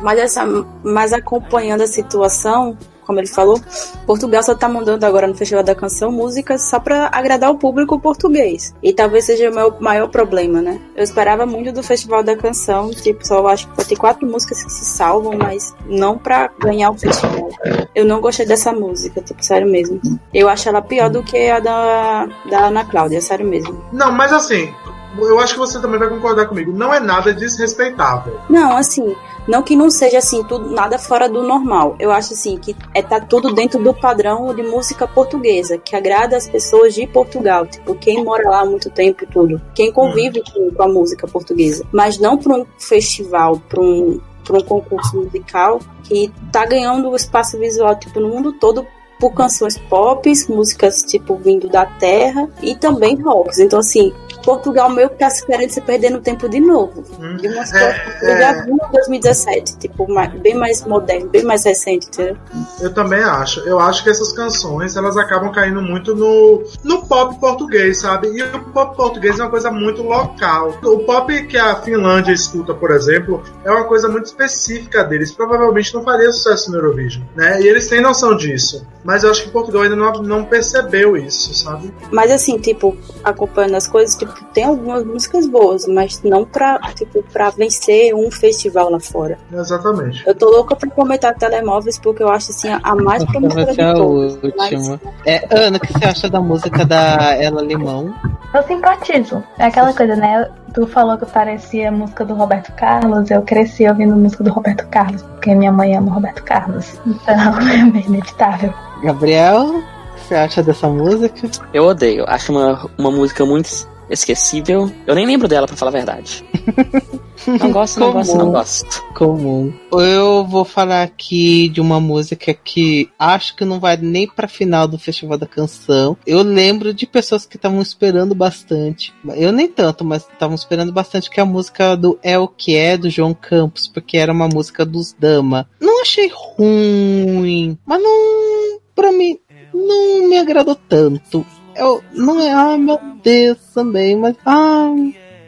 mas, 0.00 0.18
essa, 0.18 0.44
mas 0.84 1.12
acompanhando 1.12 1.82
a 1.82 1.86
situação, 1.86 2.76
como 3.06 3.20
ele 3.20 3.28
falou, 3.28 3.60
Portugal 4.04 4.42
só 4.42 4.54
tá 4.54 4.68
mandando 4.68 5.06
agora 5.06 5.26
no 5.26 5.34
Festival 5.34 5.62
da 5.62 5.74
Canção 5.74 6.10
músicas 6.10 6.62
só 6.62 6.80
pra 6.80 7.08
agradar 7.12 7.50
o 7.50 7.58
público 7.58 7.98
português. 8.00 8.74
E 8.82 8.92
talvez 8.92 9.24
seja 9.24 9.50
o 9.50 9.54
meu 9.54 9.74
maior 9.80 10.08
problema, 10.08 10.60
né? 10.60 10.80
Eu 10.94 11.04
esperava 11.04 11.46
muito 11.46 11.72
do 11.72 11.82
Festival 11.82 12.22
da 12.22 12.36
Canção, 12.36 12.90
tipo, 12.90 13.26
só 13.26 13.46
acho 13.46 13.68
que 13.68 13.76
vai 13.76 13.84
ter 13.84 13.96
quatro 13.96 14.26
músicas 14.26 14.62
que 14.62 14.70
se 14.70 14.84
salvam, 14.84 15.36
mas 15.38 15.74
não 15.86 16.18
pra 16.18 16.50
ganhar 16.58 16.90
o 16.90 16.98
festival. 16.98 17.48
Eu 17.94 18.04
não 18.04 18.20
gostei 18.20 18.46
dessa 18.46 18.72
música, 18.72 19.20
tipo, 19.20 19.44
sério 19.44 19.68
mesmo. 19.68 20.00
Eu 20.34 20.48
acho 20.48 20.68
ela 20.68 20.82
pior 20.82 21.08
do 21.08 21.22
que 21.22 21.48
a 21.48 21.60
da, 21.60 22.28
da 22.50 22.66
Ana 22.66 22.84
Cláudia, 22.84 23.20
sério 23.20 23.46
mesmo. 23.46 23.84
Não, 23.92 24.10
mas 24.10 24.32
assim, 24.32 24.72
eu 25.18 25.38
acho 25.38 25.54
que 25.54 25.58
você 25.58 25.80
também 25.80 25.98
vai 25.98 26.08
concordar 26.08 26.46
comigo. 26.46 26.72
Não 26.72 26.92
é 26.92 27.00
nada 27.00 27.32
desrespeitável. 27.32 28.40
Não, 28.48 28.76
assim, 28.76 29.14
não 29.46 29.62
que 29.62 29.76
não 29.76 29.90
seja 29.90 30.18
assim, 30.18 30.42
tudo 30.42 30.70
nada 30.70 30.98
fora 30.98 31.28
do 31.28 31.42
normal. 31.42 31.94
Eu 31.98 32.10
acho 32.10 32.32
assim 32.32 32.58
que 32.58 32.76
é 32.94 33.02
tá 33.02 33.20
tudo 33.20 33.54
dentro 33.54 33.82
do 33.82 33.94
padrão 33.94 34.52
de 34.54 34.62
música 34.62 35.06
portuguesa, 35.06 35.78
que 35.78 35.94
agrada 35.94 36.36
as 36.36 36.48
pessoas 36.48 36.94
de 36.94 37.06
Portugal, 37.06 37.66
tipo, 37.66 37.94
quem 37.94 38.24
mora 38.24 38.48
lá 38.48 38.60
há 38.60 38.64
muito 38.64 38.90
tempo 38.90 39.24
e 39.24 39.26
tudo, 39.26 39.60
quem 39.74 39.92
convive 39.92 40.42
com, 40.52 40.70
com 40.72 40.82
a 40.82 40.88
música 40.88 41.26
portuguesa, 41.28 41.84
mas 41.92 42.18
não 42.18 42.36
para 42.36 42.56
um 42.56 42.66
festival, 42.78 43.60
para 43.68 43.80
um 43.80 44.20
para 44.44 44.58
um 44.58 44.62
concurso 44.62 45.16
musical 45.16 45.80
que 46.04 46.32
tá 46.52 46.64
ganhando 46.64 47.14
espaço 47.16 47.58
visual 47.58 47.96
tipo 47.96 48.20
no 48.20 48.28
mundo 48.28 48.52
todo 48.52 48.86
por 49.18 49.32
canções 49.32 49.76
pop, 49.76 50.30
músicas 50.48 51.02
tipo 51.02 51.36
vindo 51.36 51.68
da 51.68 51.86
terra 51.86 52.48
e 52.62 52.76
também 52.76 53.16
rocks. 53.16 53.58
Então 53.58 53.80
assim, 53.80 54.12
Portugal 54.46 54.88
meio 54.88 55.10
que 55.10 55.16
tá 55.16 55.28
se 55.28 55.44
querendo 55.44 55.70
se 55.70 55.80
perdendo 55.80 56.20
tempo 56.20 56.48
de 56.48 56.60
novo. 56.60 57.04
Hum. 57.20 57.36
De 57.36 57.48
uma 57.48 57.62
É, 57.62 57.66
situação 57.66 58.18
que 58.20 58.26
eu 58.26 58.38
já 58.38 58.52
vi 58.62 58.70
em 58.70 58.92
2017, 58.92 59.78
tipo, 59.78 60.06
bem 60.40 60.54
mais 60.54 60.84
moderno, 60.86 61.28
bem 61.28 61.42
mais 61.42 61.64
recente, 61.64 62.06
entendeu? 62.06 62.36
Eu 62.80 62.94
também 62.94 63.20
acho. 63.20 63.60
Eu 63.60 63.80
acho 63.80 64.04
que 64.04 64.10
essas 64.10 64.32
canções 64.32 64.96
elas 64.96 65.16
acabam 65.16 65.50
caindo 65.50 65.82
muito 65.82 66.14
no, 66.14 66.62
no 66.84 67.04
pop 67.06 67.38
português, 67.40 67.98
sabe? 67.98 68.28
E 68.28 68.40
o 68.40 68.60
pop 68.72 68.96
português 68.96 69.40
é 69.40 69.42
uma 69.42 69.50
coisa 69.50 69.70
muito 69.70 70.02
local. 70.02 70.78
O 70.84 71.00
pop 71.00 71.46
que 71.46 71.58
a 71.58 71.74
Finlândia 71.82 72.32
escuta, 72.32 72.72
por 72.72 72.92
exemplo, 72.92 73.42
é 73.64 73.70
uma 73.70 73.84
coisa 73.84 74.08
muito 74.08 74.26
específica 74.26 75.02
deles. 75.02 75.32
Provavelmente 75.32 75.92
não 75.92 76.04
faria 76.04 76.30
sucesso 76.30 76.70
no 76.70 76.78
Eurovision, 76.78 77.24
né? 77.34 77.60
E 77.60 77.66
eles 77.66 77.88
têm 77.88 78.00
noção 78.00 78.36
disso. 78.36 78.86
Mas 79.02 79.24
eu 79.24 79.30
acho 79.30 79.42
que 79.42 79.50
Portugal 79.50 79.82
ainda 79.82 79.96
não, 79.96 80.12
não 80.22 80.44
percebeu 80.44 81.16
isso, 81.16 81.52
sabe? 81.54 81.92
Mas 82.12 82.30
assim, 82.30 82.58
tipo, 82.58 82.96
acompanhando 83.24 83.74
as 83.76 83.86
coisas, 83.88 84.14
tipo, 84.16 84.35
tem 84.46 84.64
algumas 84.64 85.04
músicas 85.04 85.46
boas, 85.46 85.86
mas 85.86 86.22
não 86.22 86.44
pra, 86.44 86.78
tipo, 86.94 87.22
pra 87.32 87.50
vencer 87.50 88.14
um 88.14 88.30
festival 88.30 88.90
lá 88.90 89.00
fora. 89.00 89.38
Exatamente. 89.52 90.26
Eu 90.26 90.34
tô 90.34 90.50
louca 90.50 90.74
pra 90.76 90.90
comentar 90.90 91.34
telemóveis 91.34 91.98
porque 91.98 92.22
eu 92.22 92.28
acho 92.28 92.50
assim 92.50 92.68
a 92.82 92.94
mais 92.94 93.24
promissora 93.24 93.72
de 93.72 93.80
a 93.80 93.94
todas. 93.94 94.38
última. 94.42 95.00
É, 95.24 95.46
Ana, 95.50 95.76
o 95.76 95.80
que 95.80 95.92
você 95.92 96.04
acha 96.04 96.28
da 96.28 96.40
música 96.40 96.84
da 96.84 97.34
Ela 97.34 97.62
Limão? 97.62 98.14
Eu 98.54 98.62
simpatizo. 98.62 99.42
É 99.58 99.66
aquela 99.66 99.92
coisa, 99.92 100.16
né? 100.16 100.48
Tu 100.72 100.86
falou 100.86 101.18
que 101.18 101.26
parecia 101.26 101.90
música 101.90 102.24
do 102.24 102.34
Roberto 102.34 102.72
Carlos. 102.72 103.30
Eu 103.30 103.42
cresci 103.42 103.86
ouvindo 103.88 104.16
música 104.16 104.44
do 104.44 104.50
Roberto 104.50 104.86
Carlos, 104.88 105.22
porque 105.22 105.54
minha 105.54 105.72
mãe 105.72 105.96
ama 105.96 106.12
Roberto 106.12 106.42
Carlos. 106.44 106.98
Então 107.06 107.34
é 107.70 107.84
meio 107.84 108.06
inevitável. 108.06 108.72
Gabriel, 109.02 109.64
o 109.66 109.82
que 110.14 110.20
você 110.28 110.34
acha 110.34 110.62
dessa 110.62 110.88
música? 110.88 111.48
Eu 111.72 111.84
odeio. 111.84 112.24
Acho 112.26 112.52
uma, 112.52 112.90
uma 112.96 113.10
música 113.10 113.44
muito 113.44 113.68
esquecível. 114.14 114.90
Eu 115.06 115.14
nem 115.14 115.26
lembro 115.26 115.48
dela, 115.48 115.66
pra 115.66 115.76
falar 115.76 115.90
a 115.90 115.92
verdade. 115.92 116.44
Não 117.46 117.70
gosto, 117.70 118.00
não 118.00 118.12
gosto, 118.12 118.36
não 118.36 118.50
gosto. 118.50 119.04
Comum. 119.14 119.72
Eu 119.92 120.44
vou 120.44 120.64
falar 120.64 121.02
aqui 121.02 121.68
de 121.68 121.80
uma 121.80 122.00
música 122.00 122.52
que 122.52 123.08
acho 123.16 123.54
que 123.54 123.64
não 123.64 123.78
vai 123.78 123.96
nem 123.96 124.26
pra 124.26 124.48
final 124.48 124.88
do 124.88 124.98
Festival 124.98 125.38
da 125.38 125.46
Canção. 125.46 126.16
Eu 126.26 126.42
lembro 126.42 126.92
de 126.92 127.06
pessoas 127.06 127.46
que 127.46 127.56
estavam 127.56 127.80
esperando 127.80 128.34
bastante. 128.34 129.14
Eu 129.36 129.52
nem 129.52 129.68
tanto, 129.68 130.04
mas 130.04 130.22
estavam 130.22 130.56
esperando 130.56 130.92
bastante 130.92 131.30
que 131.30 131.38
é 131.38 131.42
a 131.42 131.46
música 131.46 131.94
do 131.94 132.18
É 132.22 132.38
o 132.38 132.48
que 132.48 132.74
é 132.74 132.96
do 132.96 133.10
João 133.10 133.34
Campos, 133.34 133.86
porque 133.86 134.16
era 134.16 134.32
uma 134.32 134.48
música 134.48 134.84
dos 134.84 135.12
Dama. 135.12 135.68
Não 135.78 136.02
achei 136.02 136.28
ruim, 136.32 137.78
mas 137.86 138.02
não 138.02 138.80
pra 138.94 139.12
mim 139.12 139.38
não 139.72 140.28
me 140.28 140.38
agradou 140.38 140.74
tanto. 140.74 141.44
Eu 141.78 142.02
não 142.12 142.40
é, 142.40 142.50
ai 142.52 142.78
meu 142.78 142.98
Deus 143.22 143.58
também, 143.74 144.16
mas 144.16 144.34
ah, 144.44 144.88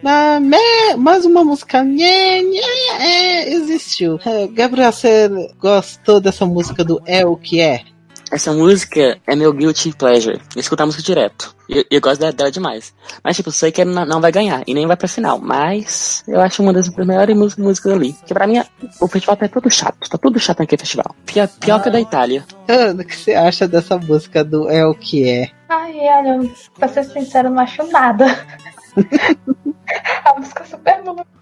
ah, 0.05 0.41
me- 0.41 0.97
mais 0.97 1.25
uma 1.25 1.45
música 1.45 1.83
nhé, 1.83 2.41
é, 3.01 3.53
existiu. 3.53 4.19
É, 4.25 4.47
Gabriel, 4.47 4.93
você 4.93 5.29
gostou 5.59 6.21
dessa 6.21 6.45
música 6.47 6.85
do 6.85 7.01
É 7.07 7.25
o 7.27 7.37
que 7.37 7.61
é? 7.61 7.83
Essa 8.31 8.53
música 8.53 9.19
é 9.27 9.35
meu 9.35 9.53
guilty 9.53 9.93
pleasure. 9.93 10.41
Eu 10.55 10.61
escuto 10.61 10.83
a 10.83 10.87
música 10.87 11.03
direto. 11.03 11.55
E 11.69 11.79
eu, 11.79 11.85
eu 11.91 12.01
gosto 12.01 12.21
dela, 12.21 12.33
dela 12.33 12.51
demais. 12.51 12.95
Mas, 13.23 13.37
tipo, 13.37 13.51
sei 13.51 13.73
que 13.73 13.85
não, 13.85 14.05
não 14.05 14.21
vai 14.21 14.31
ganhar. 14.31 14.63
E 14.67 14.75
nem 14.75 14.87
vai 14.87 14.97
pra 14.97 15.09
final. 15.09 15.39
Mas 15.39 16.23
eu 16.29 16.41
acho 16.41 16.63
uma 16.63 16.73
das 16.73 16.89
melhores 16.91 17.37
músicas, 17.37 17.65
músicas 17.65 17.93
ali. 17.93 18.13
Porque 18.13 18.35
pra 18.35 18.47
mim, 18.47 18.63
o 19.01 19.09
festival 19.09 19.37
tá 19.37 19.49
tudo 19.49 19.71
chato. 19.71 20.09
Tá 20.09 20.19
tudo 20.19 20.39
chato 20.39 20.61
naquele 20.61 20.81
festival. 20.81 21.15
Pior, 21.27 21.49
pior 21.61 21.83
que 21.83 21.89
o 21.89 21.93
da 21.93 22.01
Itália. 22.01 22.45
Ana, 22.69 23.03
o 23.03 23.07
que 23.07 23.17
você 23.17 23.35
acha 23.35 23.67
dessa 23.67 23.97
música 23.97 24.45
do 24.45 24.69
É 24.69 24.85
o 24.87 24.95
que 24.95 25.29
é? 25.29 25.51
Ai, 25.69 25.95
olha, 25.99 26.51
pra 26.79 26.89
ser 26.89 27.05
sincero, 27.05 27.49
eu 27.49 27.53
não 27.53 27.63
acho 27.63 27.83
nada. 27.91 28.27
A 30.25 30.39
música 30.39 30.63
é 30.63 30.67
super 30.67 31.03
boa. 31.03 31.38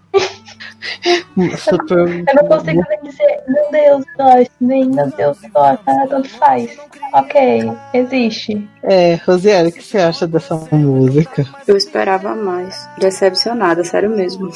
Super. 1.57 1.97
Eu 2.27 2.35
não 2.35 2.47
consigo 2.47 2.83
nem 2.89 3.01
dizer, 3.03 3.43
meu 3.47 3.71
Deus, 3.71 4.05
gosto, 4.17 4.51
nem 4.59 4.85
meu 4.89 5.07
Deus, 5.11 5.37
gosto, 5.53 5.81
ah, 5.85 6.07
tanto 6.09 6.29
faz. 6.29 6.77
Ok, 7.13 7.71
existe. 7.93 8.67
É, 8.83 9.15
Rosiane, 9.25 9.69
o 9.69 9.71
que 9.71 9.83
você 9.83 9.97
acha 9.97 10.27
dessa 10.27 10.55
música? 10.71 11.45
Eu 11.67 11.77
esperava 11.77 12.33
mais. 12.35 12.87
Decepcionada, 12.99 13.83
sério 13.83 14.09
mesmo. 14.09 14.51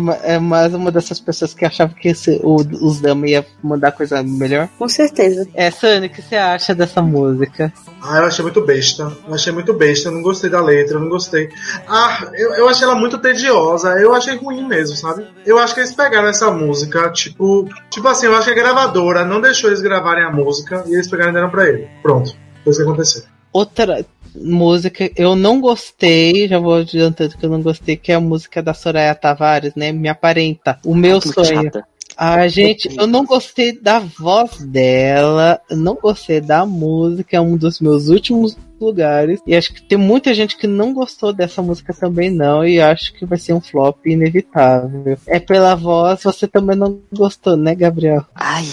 Ma- 0.00 0.18
é 0.22 0.38
mais 0.38 0.74
uma 0.74 0.90
dessas 0.92 1.18
pessoas 1.18 1.54
que 1.54 1.64
achavam 1.64 1.94
que 1.94 2.08
esse- 2.08 2.40
o- 2.42 2.56
os 2.56 3.00
Dama 3.00 3.26
ia 3.26 3.46
mandar 3.62 3.92
coisa 3.92 4.22
melhor. 4.22 4.68
Com 4.78 4.88
certeza. 4.88 5.46
É, 5.54 5.70
Sani, 5.70 6.06
o 6.06 6.10
que 6.10 6.20
você 6.22 6.36
acha 6.36 6.74
dessa 6.74 7.00
música? 7.00 7.72
Ah, 8.02 8.18
eu 8.18 8.24
achei 8.26 8.42
muito 8.42 8.60
besta. 8.64 9.10
Eu 9.26 9.34
achei 9.34 9.52
muito 9.52 9.72
besta. 9.72 10.08
Eu 10.08 10.12
não 10.12 10.22
gostei 10.22 10.50
da 10.50 10.60
letra, 10.60 10.96
eu 10.96 11.00
não 11.00 11.08
gostei. 11.08 11.48
Ah, 11.88 12.28
eu, 12.34 12.54
eu 12.54 12.68
achei 12.68 12.84
ela 12.84 12.94
muito 12.94 13.18
tediosa. 13.18 13.90
Eu 13.98 14.12
achei 14.14 14.36
ruim 14.36 14.68
mesmo, 14.72 14.96
sabe? 14.96 15.26
Eu 15.44 15.58
acho 15.58 15.74
que 15.74 15.80
eles 15.80 15.94
pegaram 15.94 16.28
essa 16.28 16.50
música, 16.50 17.10
tipo. 17.10 17.68
Tipo 17.90 18.08
assim, 18.08 18.26
eu 18.26 18.34
acho 18.34 18.46
que 18.46 18.58
a 18.58 18.62
gravadora 18.62 19.24
não 19.24 19.40
deixou 19.40 19.68
eles 19.68 19.82
gravarem 19.82 20.24
a 20.24 20.30
música 20.30 20.84
e 20.86 20.94
eles 20.94 21.08
pegaram 21.08 21.30
e 21.30 21.34
deram 21.34 21.50
pra 21.50 21.68
ele. 21.68 21.88
Pronto. 22.02 22.34
Foi 22.64 22.70
isso 22.70 22.80
que 22.80 22.88
aconteceu. 22.88 23.22
outra 23.52 24.04
música 24.34 25.10
eu 25.14 25.36
não 25.36 25.60
gostei, 25.60 26.48
já 26.48 26.58
vou 26.58 26.76
adiantando 26.76 27.36
que 27.36 27.44
eu 27.44 27.50
não 27.50 27.60
gostei, 27.60 27.96
que 27.96 28.10
é 28.10 28.14
a 28.14 28.20
música 28.20 28.62
da 28.62 28.72
Soraya 28.72 29.14
Tavares, 29.14 29.74
né? 29.74 29.92
Me 29.92 30.08
aparenta. 30.08 30.78
O 30.84 30.94
meu 30.94 31.20
Muito 31.22 31.32
sonho. 31.34 31.64
chata. 31.64 31.84
Ah, 32.16 32.46
gente, 32.46 32.94
eu 32.98 33.06
não 33.06 33.24
gostei 33.24 33.72
da 33.72 33.98
voz 33.98 34.58
dela, 34.62 35.60
eu 35.70 35.76
não 35.76 35.94
gostei 35.94 36.40
da 36.40 36.64
música, 36.64 37.36
é 37.36 37.40
um 37.40 37.56
dos 37.56 37.80
meus 37.80 38.08
últimos 38.08 38.56
lugares. 38.82 39.40
E 39.46 39.54
acho 39.54 39.72
que 39.72 39.82
tem 39.82 39.98
muita 39.98 40.34
gente 40.34 40.56
que 40.56 40.66
não 40.66 40.92
gostou 40.92 41.32
dessa 41.32 41.62
música 41.62 41.94
também, 41.94 42.30
não, 42.30 42.64
e 42.64 42.80
acho 42.80 43.12
que 43.14 43.24
vai 43.24 43.38
ser 43.38 43.52
um 43.52 43.60
flop 43.60 43.98
inevitável. 44.06 45.18
É 45.26 45.38
pela 45.38 45.74
voz, 45.74 46.22
você 46.22 46.46
também 46.46 46.76
não 46.76 47.00
gostou, 47.12 47.56
né, 47.56 47.74
Gabriel? 47.74 48.24
Ai, 48.34 48.64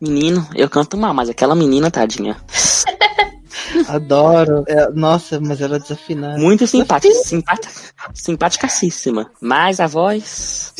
menino, 0.00 0.46
eu 0.54 0.68
canto 0.68 0.96
mal, 0.96 1.14
mas 1.14 1.28
aquela 1.28 1.54
menina, 1.54 1.90
tadinha. 1.90 2.36
Adoro. 3.88 4.64
É, 4.66 4.90
nossa, 4.90 5.40
mas 5.40 5.60
ela 5.60 5.76
é 5.76 5.78
desafinada. 5.78 6.38
Muito 6.38 6.66
simpática, 6.66 7.14
simpática, 7.14 7.72
simpaticacíssima. 8.14 9.30
Mas 9.40 9.80
a 9.80 9.86
voz. 9.86 10.74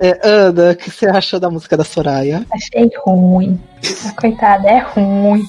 É, 0.00 0.20
Ana, 0.22 0.72
o 0.72 0.76
que 0.76 0.90
você 0.90 1.06
achou 1.06 1.40
da 1.40 1.50
música 1.50 1.76
da 1.76 1.84
Soraya? 1.84 2.46
Achei 2.52 2.90
ruim. 3.04 3.60
A 4.06 4.20
coitada 4.20 4.68
é 4.68 4.78
ruim. 4.80 5.44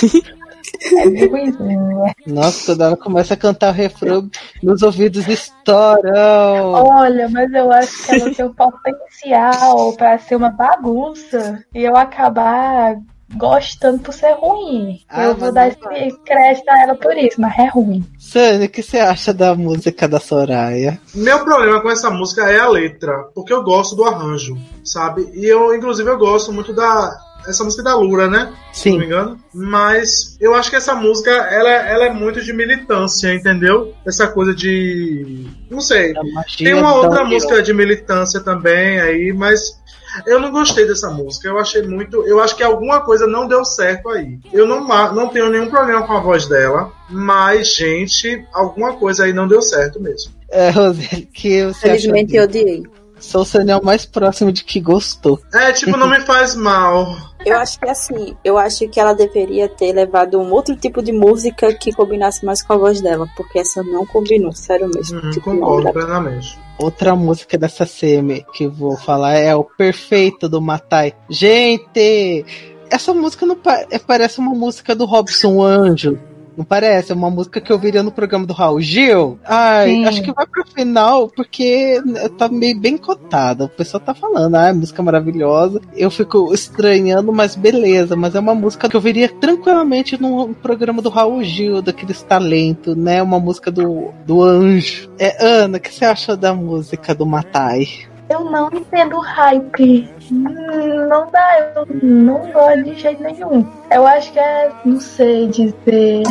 É. 0.82 2.30
Nossa, 2.30 2.72
quando 2.72 2.84
ela 2.84 2.96
começa 2.96 3.34
a 3.34 3.36
cantar 3.36 3.70
o 3.70 3.76
refrão, 3.76 4.30
meus 4.62 4.82
ouvidos 4.82 5.26
estouram. 5.28 6.72
Olha, 6.72 7.28
mas 7.28 7.52
eu 7.52 7.70
acho 7.72 8.06
que 8.06 8.14
ela 8.14 8.34
tem 8.34 8.44
o 8.44 8.54
potencial 8.54 9.92
pra 9.94 10.18
ser 10.18 10.36
uma 10.36 10.50
bagunça 10.50 11.62
e 11.74 11.82
eu 11.82 11.96
acabar 11.96 12.96
gostando 13.36 14.00
por 14.00 14.12
ser 14.12 14.32
ruim. 14.32 15.00
Ah, 15.08 15.24
eu 15.24 15.36
vou 15.36 15.52
dar 15.52 15.74
não 15.80 15.92
esse 15.92 16.18
crédito 16.20 16.68
a 16.68 16.82
ela 16.82 16.94
por 16.94 17.16
isso, 17.16 17.40
mas 17.40 17.58
é 17.58 17.66
ruim. 17.68 18.04
Sânia, 18.18 18.66
o 18.66 18.68
que 18.68 18.82
você 18.82 18.98
acha 18.98 19.32
da 19.32 19.54
música 19.54 20.08
da 20.08 20.18
Soraya? 20.18 21.00
Meu 21.14 21.44
problema 21.44 21.80
com 21.80 21.90
essa 21.90 22.10
música 22.10 22.50
é 22.50 22.58
a 22.58 22.68
letra, 22.68 23.12
porque 23.34 23.52
eu 23.52 23.62
gosto 23.62 23.94
do 23.94 24.04
arranjo, 24.04 24.56
sabe? 24.84 25.30
E 25.34 25.46
eu, 25.46 25.74
inclusive, 25.74 26.08
eu 26.08 26.18
gosto 26.18 26.52
muito 26.52 26.72
da. 26.72 27.10
Essa 27.46 27.64
música 27.64 27.82
é 27.82 27.84
da 27.84 27.96
Lura, 27.96 28.28
né? 28.28 28.52
Se 28.72 28.90
não 28.90 28.98
me 28.98 29.02
Sim. 29.02 29.06
engano. 29.06 29.40
Mas 29.52 30.36
eu 30.40 30.54
acho 30.54 30.70
que 30.70 30.76
essa 30.76 30.94
música, 30.94 31.30
ela, 31.30 31.70
ela 31.70 32.04
é 32.06 32.12
muito 32.12 32.40
de 32.42 32.52
militância, 32.52 33.32
entendeu? 33.34 33.94
Essa 34.06 34.28
coisa 34.28 34.54
de. 34.54 35.46
Não 35.70 35.80
sei. 35.80 36.12
Magia 36.34 36.70
Tem 36.70 36.74
uma 36.74 36.94
outra 36.94 37.24
música 37.24 37.62
de 37.62 37.72
militância 37.72 38.40
também 38.40 39.00
aí, 39.00 39.32
mas 39.32 39.80
eu 40.26 40.40
não 40.40 40.50
gostei 40.50 40.86
dessa 40.86 41.10
música. 41.10 41.48
Eu 41.48 41.58
achei 41.58 41.82
muito. 41.82 42.26
Eu 42.26 42.40
acho 42.40 42.56
que 42.56 42.62
alguma 42.62 43.00
coisa 43.00 43.26
não 43.26 43.46
deu 43.46 43.64
certo 43.64 44.08
aí. 44.10 44.38
Eu 44.52 44.66
não, 44.66 44.86
não 45.14 45.28
tenho 45.28 45.50
nenhum 45.50 45.70
problema 45.70 46.06
com 46.06 46.12
a 46.12 46.20
voz 46.20 46.46
dela, 46.46 46.92
mas, 47.08 47.74
gente, 47.74 48.44
alguma 48.52 48.94
coisa 48.94 49.24
aí 49.24 49.32
não 49.32 49.46
deu 49.46 49.62
certo 49.62 50.00
mesmo. 50.00 50.32
É, 50.50 50.70
Roseli, 50.70 51.26
que 51.32 51.64
você 51.64 51.80
Felizmente 51.80 52.34
eu 52.34 52.44
odiei. 52.44 52.82
Sou 53.20 53.42
o 53.42 53.44
Sânia 53.44 53.80
mais 53.82 54.04
próximo 54.06 54.50
de 54.50 54.64
que 54.64 54.80
gostou. 54.80 55.38
É, 55.52 55.72
tipo, 55.72 55.96
não 55.96 56.08
me 56.08 56.20
faz 56.20 56.54
mal. 56.56 57.16
Eu 57.44 57.56
acho 57.58 57.78
que 57.78 57.88
assim, 57.88 58.36
eu 58.44 58.58
acho 58.58 58.88
que 58.88 58.98
ela 59.00 59.12
deveria 59.14 59.68
ter 59.68 59.92
levado 59.92 60.38
um 60.38 60.50
outro 60.52 60.74
tipo 60.76 61.02
de 61.02 61.12
música 61.12 61.72
que 61.74 61.92
combinasse 61.92 62.44
mais 62.44 62.62
com 62.62 62.72
a 62.72 62.76
voz 62.76 63.00
dela, 63.00 63.26
porque 63.36 63.58
essa 63.60 63.82
não 63.82 64.04
combinou, 64.04 64.52
sério 64.52 64.90
mesmo. 64.92 65.20
Hum, 65.24 65.30
Tipo, 65.30 65.52
não 65.52 65.60
concordo 65.60 65.92
plenamente. 65.92 66.58
Outra 66.78 67.14
música 67.14 67.56
dessa 67.58 67.84
CM 67.86 68.44
que 68.54 68.64
eu 68.64 68.70
vou 68.70 68.96
falar 68.96 69.34
é 69.34 69.54
o 69.54 69.64
Perfeito 69.64 70.48
do 70.48 70.60
Matai. 70.60 71.14
Gente, 71.28 72.44
essa 72.90 73.12
música 73.14 73.46
não 73.46 73.56
pa- 73.56 73.84
é- 73.90 73.98
parece 73.98 74.38
uma 74.38 74.54
música 74.54 74.94
do 74.94 75.04
Robson 75.04 75.62
Anjo. 75.62 76.18
Não 76.56 76.64
parece? 76.64 77.12
É 77.12 77.14
uma 77.14 77.30
música 77.30 77.60
que 77.60 77.72
eu 77.72 77.78
viria 77.78 78.02
no 78.02 78.12
programa 78.12 78.46
do 78.46 78.52
Raul 78.52 78.80
Gil. 78.80 79.38
Ai, 79.44 79.90
Sim. 79.90 80.04
acho 80.06 80.22
que 80.22 80.32
vai 80.32 80.46
pro 80.46 80.66
final, 80.66 81.28
porque 81.28 82.02
tá 82.36 82.48
meio 82.48 82.78
bem 82.78 82.96
cotada. 82.96 83.64
O 83.64 83.68
pessoal 83.68 84.00
tá 84.00 84.14
falando, 84.14 84.54
ah, 84.54 84.72
música 84.72 85.02
maravilhosa. 85.02 85.80
Eu 85.96 86.10
fico 86.10 86.52
estranhando, 86.52 87.32
mas 87.32 87.56
beleza. 87.56 88.16
Mas 88.16 88.34
é 88.34 88.40
uma 88.40 88.54
música 88.54 88.88
que 88.88 88.96
eu 88.96 89.00
viria 89.00 89.28
tranquilamente 89.28 90.20
no 90.20 90.54
programa 90.54 91.02
do 91.02 91.08
Raul 91.08 91.42
Gil, 91.42 91.82
daqueles 91.82 92.22
talentos, 92.22 92.96
né? 92.96 93.22
Uma 93.22 93.40
música 93.40 93.70
do, 93.70 94.10
do 94.26 94.42
anjo. 94.42 95.10
É, 95.18 95.44
Ana, 95.44 95.78
o 95.78 95.80
que 95.80 95.92
você 95.92 96.04
acha 96.04 96.36
da 96.36 96.54
música 96.54 97.14
do 97.14 97.26
Matai? 97.26 97.86
Eu 98.28 98.44
não 98.44 98.70
entendo 98.72 99.16
o 99.16 99.20
hype. 99.20 100.08
Não 100.30 101.30
dá, 101.30 101.72
eu 101.74 101.86
não 102.02 102.50
gosto 102.52 102.84
de 102.84 102.94
jeito 102.94 103.22
nenhum. 103.22 103.66
Eu 103.90 104.06
acho 104.06 104.32
que 104.32 104.38
é, 104.38 104.70
não 104.84 105.00
sei 105.00 105.48
dizer. 105.48 106.22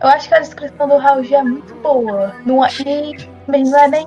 Eu 0.00 0.08
acho 0.08 0.28
que 0.28 0.34
a 0.34 0.40
descrição 0.40 0.88
do 0.88 0.96
Raul 0.96 1.22
Gil 1.24 1.38
é 1.38 1.42
muito 1.42 1.74
boa. 1.76 2.34
Não 2.44 2.64
é, 2.64 2.68
e 2.86 3.28
mas 3.46 3.70
não 3.70 3.78
é 3.78 3.88
nem 3.88 4.06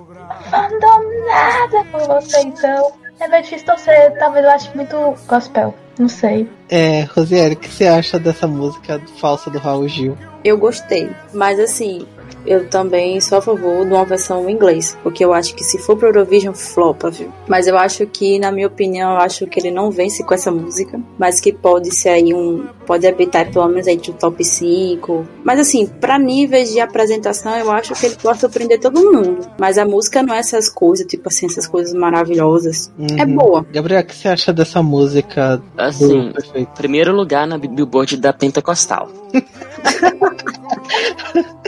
fandom 0.50 1.04
nada 1.26 1.86
com 1.92 2.00
você, 2.00 2.42
então. 2.42 2.92
É 3.20 3.42
difícil 3.42 3.66
torcer, 3.66 4.16
talvez 4.20 4.46
eu 4.46 4.52
ache 4.52 4.70
muito 4.76 5.16
gospel. 5.28 5.74
Não 5.98 6.08
sei. 6.08 6.48
É, 6.70 7.02
Rosiane, 7.16 7.56
o 7.56 7.58
que 7.58 7.68
você 7.68 7.88
acha 7.88 8.20
dessa 8.20 8.48
música 8.48 9.02
falsa 9.20 9.50
do 9.50 9.58
Raul 9.58 9.88
Gil? 9.88 10.16
Eu 10.48 10.58
gostei, 10.58 11.10
mas 11.34 11.60
assim, 11.60 12.06
eu 12.46 12.70
também 12.70 13.20
sou 13.20 13.38
a 13.38 13.42
favor 13.42 13.86
de 13.86 13.92
uma 13.92 14.06
versão 14.06 14.50
em 14.50 14.54
inglês, 14.54 14.98
porque 15.04 15.24
eu 15.24 15.34
acho 15.34 15.54
que 15.54 15.62
se 15.64 15.78
for 15.78 15.98
pro 15.98 16.08
Eurovision, 16.08 16.54
flopa, 16.54 17.10
viu? 17.12 17.30
Mas 17.48 17.68
eu 17.68 17.78
acho 17.78 18.08
que, 18.08 18.40
na 18.40 18.50
minha 18.50 18.68
opinião, 18.68 19.12
eu 19.12 19.18
acho 19.18 19.46
que 19.48 19.60
ele 19.60 19.70
não 19.70 19.92
vence 19.92 20.24
com 20.24 20.34
essa 20.34 20.50
música, 20.50 20.98
mas 21.20 21.42
que 21.42 21.52
pode 21.52 21.94
ser 21.94 22.10
aí 22.10 22.34
um. 22.34 22.66
Pode 22.86 23.06
habitar 23.06 23.52
pelo 23.52 23.68
menos 23.68 23.86
aí 23.86 23.98
de 23.98 24.12
um 24.12 24.14
top 24.14 24.42
5. 24.46 25.28
Mas 25.44 25.60
assim, 25.60 25.86
pra 25.86 26.18
níveis 26.18 26.72
de 26.72 26.80
apresentação, 26.80 27.54
eu 27.58 27.70
acho 27.70 27.94
que 27.94 28.06
ele 28.06 28.16
pode 28.16 28.40
surpreender 28.40 28.80
todo 28.80 29.02
mundo. 29.02 29.40
Mas 29.60 29.78
a 29.78 29.84
música 29.84 30.24
não 30.24 30.34
é 30.34 30.40
essas 30.40 30.70
coisas, 30.70 31.06
tipo 31.06 31.28
assim, 31.28 31.48
essas 31.48 31.68
coisas 31.68 31.94
maravilhosas. 31.94 32.90
É 33.20 33.26
Uhum. 33.26 33.36
boa. 33.36 33.66
Gabriel, 33.74 34.00
o 34.02 34.06
que 34.06 34.16
você 34.16 34.30
acha 34.30 34.54
dessa 34.54 34.82
música 34.82 35.62
Assim, 35.78 36.32
primeiro 36.78 37.14
lugar 37.14 37.46
na 37.46 37.58
Billboard 37.58 38.16
da 38.16 38.32
Pentecostal. 38.32 39.10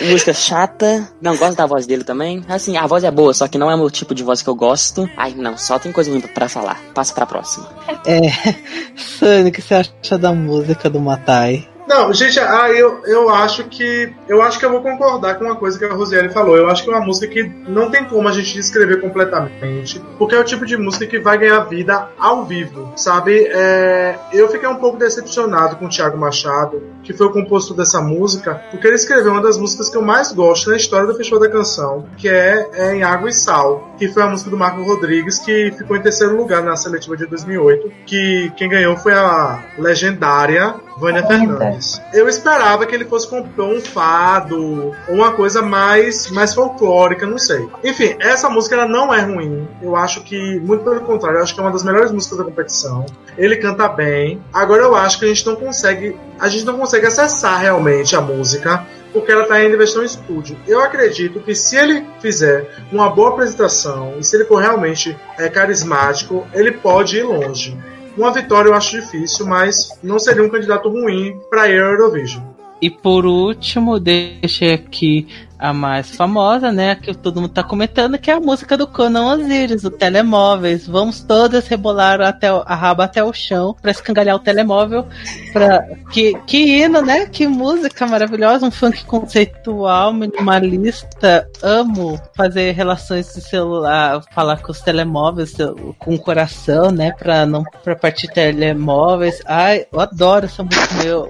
Música 0.09 0.33
chata, 0.33 1.09
não 1.21 1.35
gosto 1.35 1.57
da 1.57 1.65
voz 1.65 1.85
dele 1.85 2.03
também. 2.03 2.43
Assim, 2.47 2.77
a 2.77 2.87
voz 2.87 3.03
é 3.03 3.11
boa, 3.11 3.33
só 3.33 3.47
que 3.47 3.57
não 3.57 3.69
é 3.69 3.75
o 3.75 3.89
tipo 3.89 4.15
de 4.15 4.23
voz 4.23 4.41
que 4.41 4.49
eu 4.49 4.55
gosto. 4.55 5.09
Ai, 5.17 5.33
não, 5.35 5.57
só 5.57 5.77
tem 5.77 5.91
coisa 5.91 6.09
ruim 6.09 6.21
pra 6.21 6.47
falar. 6.47 6.79
Passa 6.93 7.13
pra 7.13 7.25
próxima. 7.25 7.67
É, 8.05 8.21
Sani, 8.95 9.49
o 9.49 9.51
que 9.51 9.61
você 9.61 9.75
acha 9.75 10.17
da 10.17 10.33
música 10.33 10.89
do 10.89 10.99
Matai? 10.99 11.67
Não, 11.89 12.13
gente, 12.13 12.39
ah, 12.39 12.71
eu, 12.71 13.01
eu 13.05 13.31
acho 13.31 13.63
que. 13.63 14.13
Eu 14.27 14.43
acho 14.43 14.59
que 14.59 14.65
eu 14.65 14.69
vou 14.69 14.79
concordar 14.79 15.39
com 15.39 15.45
uma 15.45 15.55
coisa 15.55 15.79
que 15.79 15.83
a 15.83 15.91
Rosiane 15.91 16.29
falou. 16.29 16.55
Eu 16.55 16.69
acho 16.69 16.83
que 16.83 16.89
é 16.91 16.93
uma 16.93 17.03
música 17.03 17.25
que 17.25 17.43
não 17.67 17.89
tem 17.89 18.05
como 18.05 18.27
a 18.27 18.31
gente 18.31 18.53
descrever 18.53 19.01
completamente. 19.01 19.99
Porque 20.19 20.35
é 20.35 20.39
o 20.39 20.43
tipo 20.43 20.67
de 20.67 20.77
música 20.77 21.07
que 21.07 21.17
vai 21.17 21.39
ganhar 21.39 21.61
vida 21.61 22.09
ao 22.19 22.45
vivo. 22.45 22.93
Sabe? 22.95 23.43
É, 23.51 24.19
eu 24.31 24.47
fiquei 24.49 24.69
um 24.69 24.75
pouco 24.75 24.99
decepcionado 24.99 25.77
com 25.77 25.85
o 25.85 25.89
Thiago 25.89 26.15
Machado, 26.15 26.83
que 27.03 27.11
foi 27.11 27.25
o 27.25 27.31
compositor 27.31 27.75
dessa 27.75 27.99
música, 27.99 28.61
porque 28.69 28.85
ele 28.85 28.95
escreveu 28.95 29.31
uma 29.31 29.41
das 29.41 29.57
músicas 29.57 29.89
que 29.89 29.97
eu 29.97 30.03
mais 30.03 30.31
gosto 30.31 30.69
na 30.69 30.77
história 30.77 31.07
do 31.07 31.15
Festival 31.15 31.39
da 31.39 31.49
Canção, 31.49 32.05
que 32.17 32.29
é, 32.29 32.69
é 32.71 32.95
Em 32.95 33.01
Água 33.01 33.29
e 33.29 33.33
Sal, 33.33 33.95
que 33.97 34.07
foi 34.07 34.21
a 34.21 34.27
música 34.27 34.51
do 34.51 34.57
Marco 34.57 34.83
Rodrigues, 34.83 35.39
que 35.39 35.71
ficou 35.75 35.97
em 35.97 36.01
terceiro 36.01 36.37
lugar 36.37 36.61
na 36.61 36.75
seletiva 36.75 37.17
de 37.17 37.25
2008. 37.25 37.91
Que 38.05 38.51
quem 38.55 38.69
ganhou 38.69 38.95
foi 38.95 39.13
a 39.13 39.63
legendária 39.75 40.75
Vânia 40.99 41.21
Linda. 41.21 41.57
Fernandes. 41.57 42.01
Eu 42.13 42.27
esperava 42.27 42.85
que 42.85 42.93
ele 42.93 43.05
fosse 43.05 43.27
compor 43.27 43.65
um 43.65 43.79
fado, 43.79 44.91
uma 45.07 45.31
coisa 45.31 45.61
mais, 45.61 46.29
mais 46.29 46.53
folclórica, 46.53 47.25
não 47.25 47.37
sei. 47.37 47.67
Enfim, 47.83 48.15
essa 48.19 48.49
música 48.49 48.75
ela 48.75 48.87
não 48.87 49.13
é 49.13 49.21
ruim. 49.21 49.67
Eu 49.81 49.95
acho 49.95 50.21
que, 50.23 50.59
muito 50.59 50.83
pelo 50.83 51.01
contrário, 51.01 51.39
eu 51.39 51.43
acho 51.43 51.53
que 51.53 51.59
é 51.59 51.63
uma 51.63 51.71
das 51.71 51.83
melhores 51.83 52.11
músicas 52.11 52.37
da 52.37 52.43
competição. 52.43 53.05
Ele 53.37 53.55
canta 53.55 53.87
bem. 53.87 54.41
Agora 54.53 54.83
eu 54.83 54.95
acho 54.95 55.17
que 55.17 55.25
a 55.25 55.27
gente 55.29 55.45
não 55.45 55.55
consegue, 55.55 56.17
a 56.37 56.49
gente 56.49 56.65
não 56.65 56.77
consegue 56.77 57.05
acessar 57.05 57.59
realmente 57.59 58.15
a 58.15 58.21
música. 58.21 58.85
Porque 59.11 59.31
ela 59.31 59.41
está 59.41 59.63
em 59.63 59.75
versão 59.75 60.03
estúdio. 60.03 60.55
Eu 60.67 60.81
acredito 60.81 61.39
que 61.39 61.55
se 61.55 61.75
ele 61.75 62.05
fizer 62.19 62.69
uma 62.91 63.09
boa 63.09 63.29
apresentação 63.29 64.13
e 64.19 64.23
se 64.23 64.35
ele 64.35 64.45
for 64.45 64.57
realmente 64.57 65.17
é, 65.35 65.49
carismático, 65.49 66.45
ele 66.53 66.73
pode 66.73 67.17
ir 67.17 67.23
longe. 67.23 67.75
Uma 68.19 68.33
vitória 68.33 68.67
eu 68.67 68.73
acho 68.73 68.99
difícil, 68.99 69.47
mas 69.47 69.97
não 70.03 70.19
seria 70.19 70.43
um 70.43 70.49
candidato 70.49 70.89
ruim 70.89 71.39
para 71.49 71.71
Eurovision. 71.71 72.43
E 72.81 72.89
por 72.89 73.25
último, 73.25 73.99
deixei 73.99 74.73
aqui 74.73 75.27
a 75.59 75.73
mais 75.73 76.15
famosa, 76.15 76.71
né? 76.71 76.95
Que 76.95 77.13
todo 77.13 77.41
mundo 77.41 77.51
tá 77.51 77.61
comentando, 77.61 78.17
que 78.17 78.31
é 78.31 78.33
a 78.35 78.39
música 78.39 78.77
do 78.77 78.87
Conan 78.87 79.33
Osiris, 79.33 79.83
o 79.83 79.91
Telemóveis. 79.91 80.87
Vamos 80.87 81.19
todas 81.19 81.67
rebolar 81.67 82.21
até 82.21 82.53
o- 82.53 82.63
a 82.65 82.73
raba 82.75 83.03
até 83.03 83.21
o 83.21 83.33
chão 83.33 83.75
pra 83.81 83.91
escangalhar 83.91 84.37
o 84.37 84.39
telemóvel. 84.39 85.05
Pra... 85.51 85.85
Que, 86.13 86.33
que 86.47 86.57
hino, 86.81 87.01
né? 87.01 87.25
Que 87.25 87.45
música 87.45 88.07
maravilhosa, 88.07 88.65
um 88.65 88.71
funk 88.71 89.03
conceitual, 89.03 90.13
minimalista. 90.13 91.49
Amo 91.61 92.17
fazer 92.37 92.71
relações 92.71 93.33
de 93.33 93.41
celular, 93.41 94.21
falar 94.33 94.61
com 94.61 94.71
os 94.71 94.79
telemóveis, 94.79 95.53
com 95.97 96.15
o 96.15 96.19
coração, 96.19 96.91
né? 96.91 97.11
Pra 97.11 97.45
não 97.45 97.63
pra 97.83 97.97
partir 97.97 98.29
telemóveis. 98.29 99.41
Ai, 99.45 99.85
eu 99.91 99.99
adoro 99.99 100.45
essa 100.45 100.63
música 100.63 101.03
meu 101.03 101.27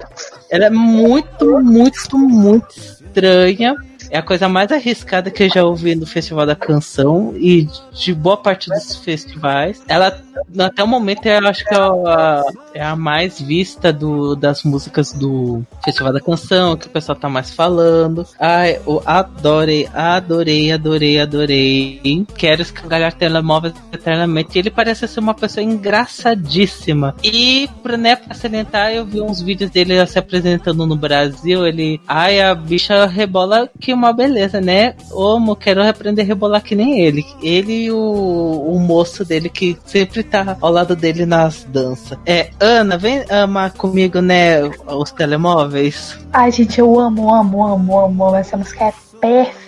Ela 0.50 0.66
é 0.66 0.70
muito, 0.70 1.60
muito, 1.60 2.18
muito 2.18 2.76
estranha. 2.76 3.74
É 4.10 4.18
a 4.18 4.22
coisa 4.22 4.48
mais 4.48 4.72
arriscada 4.72 5.30
que 5.30 5.44
eu 5.44 5.48
já 5.48 5.64
ouvi 5.64 5.94
no 5.94 6.04
Festival 6.04 6.44
da 6.44 6.56
Canção 6.56 7.32
e 7.36 7.68
de 7.92 8.12
boa 8.12 8.36
parte 8.36 8.68
dos 8.68 8.96
festivais. 8.96 9.80
Ela, 9.86 10.20
até 10.58 10.82
o 10.82 10.88
momento, 10.88 11.26
eu 11.26 11.46
acho 11.46 11.64
que 11.64 11.72
é 11.72 11.78
a, 11.78 12.42
é 12.74 12.82
a 12.82 12.96
mais 12.96 13.40
vista 13.40 13.92
do, 13.92 14.34
das 14.34 14.64
músicas 14.64 15.12
do 15.12 15.62
Festival 15.84 16.12
da 16.12 16.20
Canção, 16.20 16.76
que 16.76 16.88
o 16.88 16.90
pessoal 16.90 17.16
tá 17.16 17.28
mais 17.28 17.52
falando. 17.52 18.26
Ai, 18.38 18.80
eu 18.84 19.00
adorei, 19.06 19.88
adorei, 19.94 20.72
adorei, 20.72 21.20
adorei. 21.20 22.26
Quero 22.36 22.62
escangalhar 22.62 23.12
telemóveis 23.12 23.74
eternamente. 23.92 24.58
Ele 24.58 24.70
parece 24.70 25.06
ser 25.06 25.20
uma 25.20 25.34
pessoa 25.34 25.62
engraçadíssima. 25.62 27.14
E, 27.22 27.68
né, 27.96 28.16
pra 28.16 28.34
salientar, 28.34 28.90
eu 28.90 29.04
vi 29.04 29.20
uns 29.20 29.40
vídeos 29.40 29.70
dele 29.70 30.04
se 30.06 30.18
apresentando 30.18 30.84
no 30.84 30.96
Brasil. 30.96 31.64
Ele, 31.64 32.00
ai, 32.08 32.40
a 32.40 32.52
bicha 32.56 33.06
rebola 33.06 33.70
que 33.78 33.99
uma 34.00 34.12
beleza, 34.12 34.60
né? 34.60 34.94
Omo, 35.12 35.54
quero 35.54 35.82
aprender 35.86 36.22
a 36.22 36.24
rebolar 36.24 36.62
que 36.62 36.74
nem 36.74 37.00
ele. 37.00 37.24
Ele 37.42 37.84
e 37.84 37.92
o, 37.92 37.96
o 37.96 38.78
moço 38.80 39.24
dele 39.24 39.48
que 39.48 39.76
sempre 39.84 40.22
tá 40.22 40.56
ao 40.60 40.72
lado 40.72 40.96
dele 40.96 41.26
nas 41.26 41.64
danças. 41.64 42.18
É, 42.26 42.50
Ana, 42.58 42.96
vem 42.96 43.24
amar 43.30 43.72
comigo, 43.72 44.20
né? 44.20 44.62
Os 44.86 45.12
telemóveis. 45.12 46.18
Ai, 46.32 46.50
gente, 46.50 46.80
eu 46.80 46.98
amo, 46.98 47.32
amo, 47.32 47.64
amo, 47.64 47.98
amo, 47.98 48.24
amo. 48.26 48.36
Essa 48.36 48.56
música 48.56 48.86
é 48.86 48.92
perfeita. 49.20 49.59